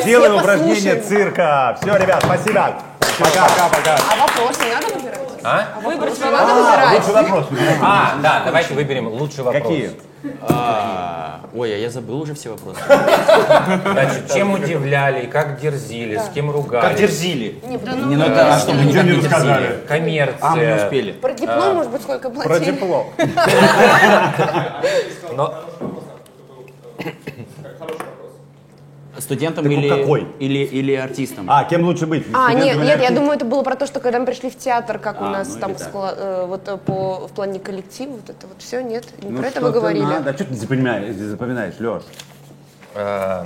Все 0.00 0.18
упражнение 0.30 0.96
цирка. 1.02 1.76
Все, 1.82 1.96
ребят, 1.96 2.22
спасибо. 2.24 2.74
Пока, 3.18 3.48
пока, 3.48 3.68
пока. 3.68 3.96
А 3.96 4.16
вопрос 4.22 4.58
не 4.64 4.72
надо 4.72 4.94
выбирать? 4.94 5.27
А? 5.44 5.80
Выбрать 5.82 6.20
надо 6.20 6.54
выбирать? 6.54 6.98
Лучший 6.98 7.14
вопрос. 7.14 7.46
А, 7.82 8.16
да, 8.22 8.42
давайте 8.44 8.74
выберем 8.74 9.08
лучший 9.08 9.44
вопрос. 9.44 9.62
Какие? 9.62 9.90
А, 10.42 11.40
Ой, 11.54 11.74
а 11.74 11.78
я 11.78 11.90
забыл 11.90 12.20
уже 12.20 12.34
все 12.34 12.50
вопросы. 12.50 12.80
Значит, 12.86 14.32
чем 14.32 14.52
удивляли, 14.52 15.26
как 15.26 15.60
дерзили, 15.60 16.16
с 16.18 16.28
кем 16.34 16.50
ругались. 16.50 16.88
Как 16.88 16.98
дерзили. 16.98 17.58
Не, 17.66 17.78
да 17.78 17.92
Не, 17.92 18.16
ну, 18.16 18.24
ну 18.24 18.24
это, 18.24 18.54
а 18.54 18.58
что, 18.58 18.72
мы 18.72 18.84
никак 18.84 19.04
не 19.04 19.12
рассказали. 19.12 19.78
Коммерция. 19.86 20.38
А, 20.40 20.56
мы 20.56 20.66
не 20.66 20.74
успели. 20.74 21.12
Про 21.12 21.32
диплом, 21.32 21.74
может 21.76 21.92
быть, 21.92 22.02
сколько 22.02 22.30
Про 22.30 22.42
платили? 22.42 22.72
диплом. 22.72 23.12
Но 25.32 25.54
Студентам 29.18 29.64
Так 29.64 29.72
или, 29.72 29.88
какой? 29.88 30.26
или, 30.38 30.58
или 30.60 30.94
артистам? 30.94 31.46
А, 31.50 31.64
кем 31.64 31.82
лучше 31.84 32.06
быть? 32.06 32.24
А, 32.32 32.50
Студентом 32.50 32.64
нет, 32.64 32.74
или 32.76 32.80
нет, 32.80 32.86
я 32.88 32.94
артистом? 32.94 33.14
думаю, 33.16 33.32
это 33.36 33.44
было 33.44 33.62
про 33.62 33.74
то, 33.76 33.86
что 33.86 34.00
когда 34.00 34.18
мы 34.20 34.26
пришли 34.26 34.50
в 34.50 34.56
театр, 34.56 34.98
как 34.98 35.20
у 35.20 35.24
А, 35.24 35.30
нас 35.30 35.54
ну 35.54 35.60
там 35.60 35.72
скла- 35.72 36.14
э, 36.16 36.46
вот 36.46 36.68
э, 36.68 36.76
по 36.76 37.26
в 37.26 37.32
плане 37.32 37.58
коллектива, 37.58 38.12
вот 38.12 38.30
это 38.30 38.46
вот 38.46 38.60
все, 38.62 38.80
нет, 38.82 39.04
не 39.22 39.30
Ну, 39.30 39.38
про 39.38 39.48
это 39.48 39.60
вы 39.60 39.72
говорили. 39.72 40.04
надо. 40.04 40.30
А 40.30 40.34
что 40.34 40.44
ты 40.44 40.52
не 40.52 40.58
запоминаешь, 40.58 41.14
не 41.16 41.22
запоминаешь, 41.24 41.74
Леш? 41.80 42.02
э, 42.94 43.44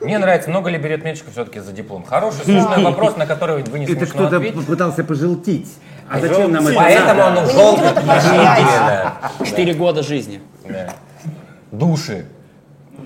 мне 0.00 0.18
нравится, 0.18 0.48
много 0.50 0.70
ли 0.70 0.78
берет 0.78 1.04
меньшиков 1.04 1.32
все-таки 1.32 1.58
за 1.60 1.72
диплом. 1.72 2.04
Хороший, 2.04 2.44
сложный 2.44 2.84
вопрос, 2.84 3.16
на 3.16 3.26
который 3.26 3.62
вы 3.64 3.78
не 3.80 3.84
Это 3.86 4.06
кто-то 4.06 4.36
ответить. 4.36 4.56
попытался 4.56 5.02
пожелтить. 5.04 5.68
А 6.08 6.20
зачем 6.20 6.52
нам 6.52 6.66
это 6.66 6.76
Поэтому 6.76 7.22
он 7.22 7.34
не 7.34 7.52
желтый. 7.52 7.88
Да. 8.06 9.14
Четыре 9.44 9.74
года 9.74 10.02
жизни. 10.02 10.40
Да. 10.68 10.90
Души. 11.72 12.24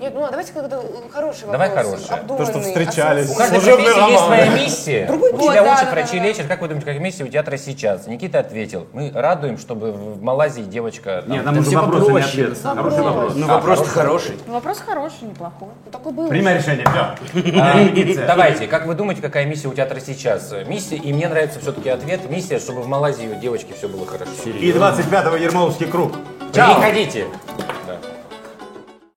Нет, 0.03 0.15
ну 0.17 0.25
а 0.25 0.31
давайте 0.31 0.53
когда 0.53 0.81
хороший 1.13 1.45
вопрос. 1.47 1.53
Давай 1.53 1.71
хороший. 1.71 2.27
То, 2.27 2.45
что 2.45 2.61
встречались. 2.61 3.31
У 3.31 3.35
каждой 3.37 3.61
профессии 3.61 3.85
есть 3.85 3.97
роман. 3.97 4.27
своя 4.27 4.49
миссия. 4.49 5.07
Другой 5.07 5.31
У 5.31 5.37
год, 5.37 5.53
тебя 5.53 5.63
да, 5.63 5.71
лучше 5.71 5.85
да, 5.85 5.91
врачи 5.93 6.17
да, 6.17 6.19
да. 6.19 6.29
лечат. 6.29 6.47
Как 6.49 6.61
вы 6.61 6.67
думаете, 6.67 6.87
какая 6.87 6.99
миссия 6.99 7.23
у 7.23 7.29
театра 7.29 7.57
сейчас? 7.57 8.09
Никита 8.09 8.41
ответил. 8.41 8.89
Мы 8.93 9.13
радуем, 9.15 9.59
чтобы 9.59 9.93
в 9.93 10.21
Малайзии 10.21 10.63
девочка... 10.63 11.23
там, 11.23 11.31
Нет, 11.31 11.45
там 11.45 11.55
Да 11.55 11.61
уже 11.61 11.69
все 11.69 11.79
вопрос, 11.79 12.09
не 12.09 12.21
ответ. 12.21 12.59
Хороший 12.61 13.03
вопрос. 13.03 13.33
Ну, 13.37 13.47
вопрос 13.47 13.89
хороший. 13.89 14.39
Ну, 14.45 14.55
Вопрос 14.55 14.79
хороший, 14.85 15.23
неплохой. 15.23 15.69
Ну, 15.85 15.93
такой 15.93 16.13
был. 16.13 16.29
Принимай 16.29 16.59
решение, 16.59 16.85
все. 16.85 18.23
А, 18.25 18.27
Давайте, 18.27 18.67
как 18.67 18.87
вы 18.87 18.95
думаете, 18.95 19.23
какая 19.23 19.47
миссия 19.47 19.69
у 19.69 19.73
театра 19.73 20.01
сейчас? 20.01 20.53
Миссия, 20.67 20.97
и 20.97 21.13
мне 21.13 21.29
нравится 21.29 21.61
все-таки 21.61 21.89
ответ, 21.89 22.29
миссия, 22.29 22.59
чтобы 22.59 22.83
в 22.83 22.89
Малайзии 22.89 23.29
у 23.29 23.39
девочки 23.39 23.73
все 23.79 23.89
было 23.89 24.05
хорошо. 24.05 24.33
И 24.47 24.73
25-го 24.73 25.37
Ермоловский 25.37 25.87
круг. 25.87 26.11
Чао! 26.53 26.75
Приходите. 26.75 27.27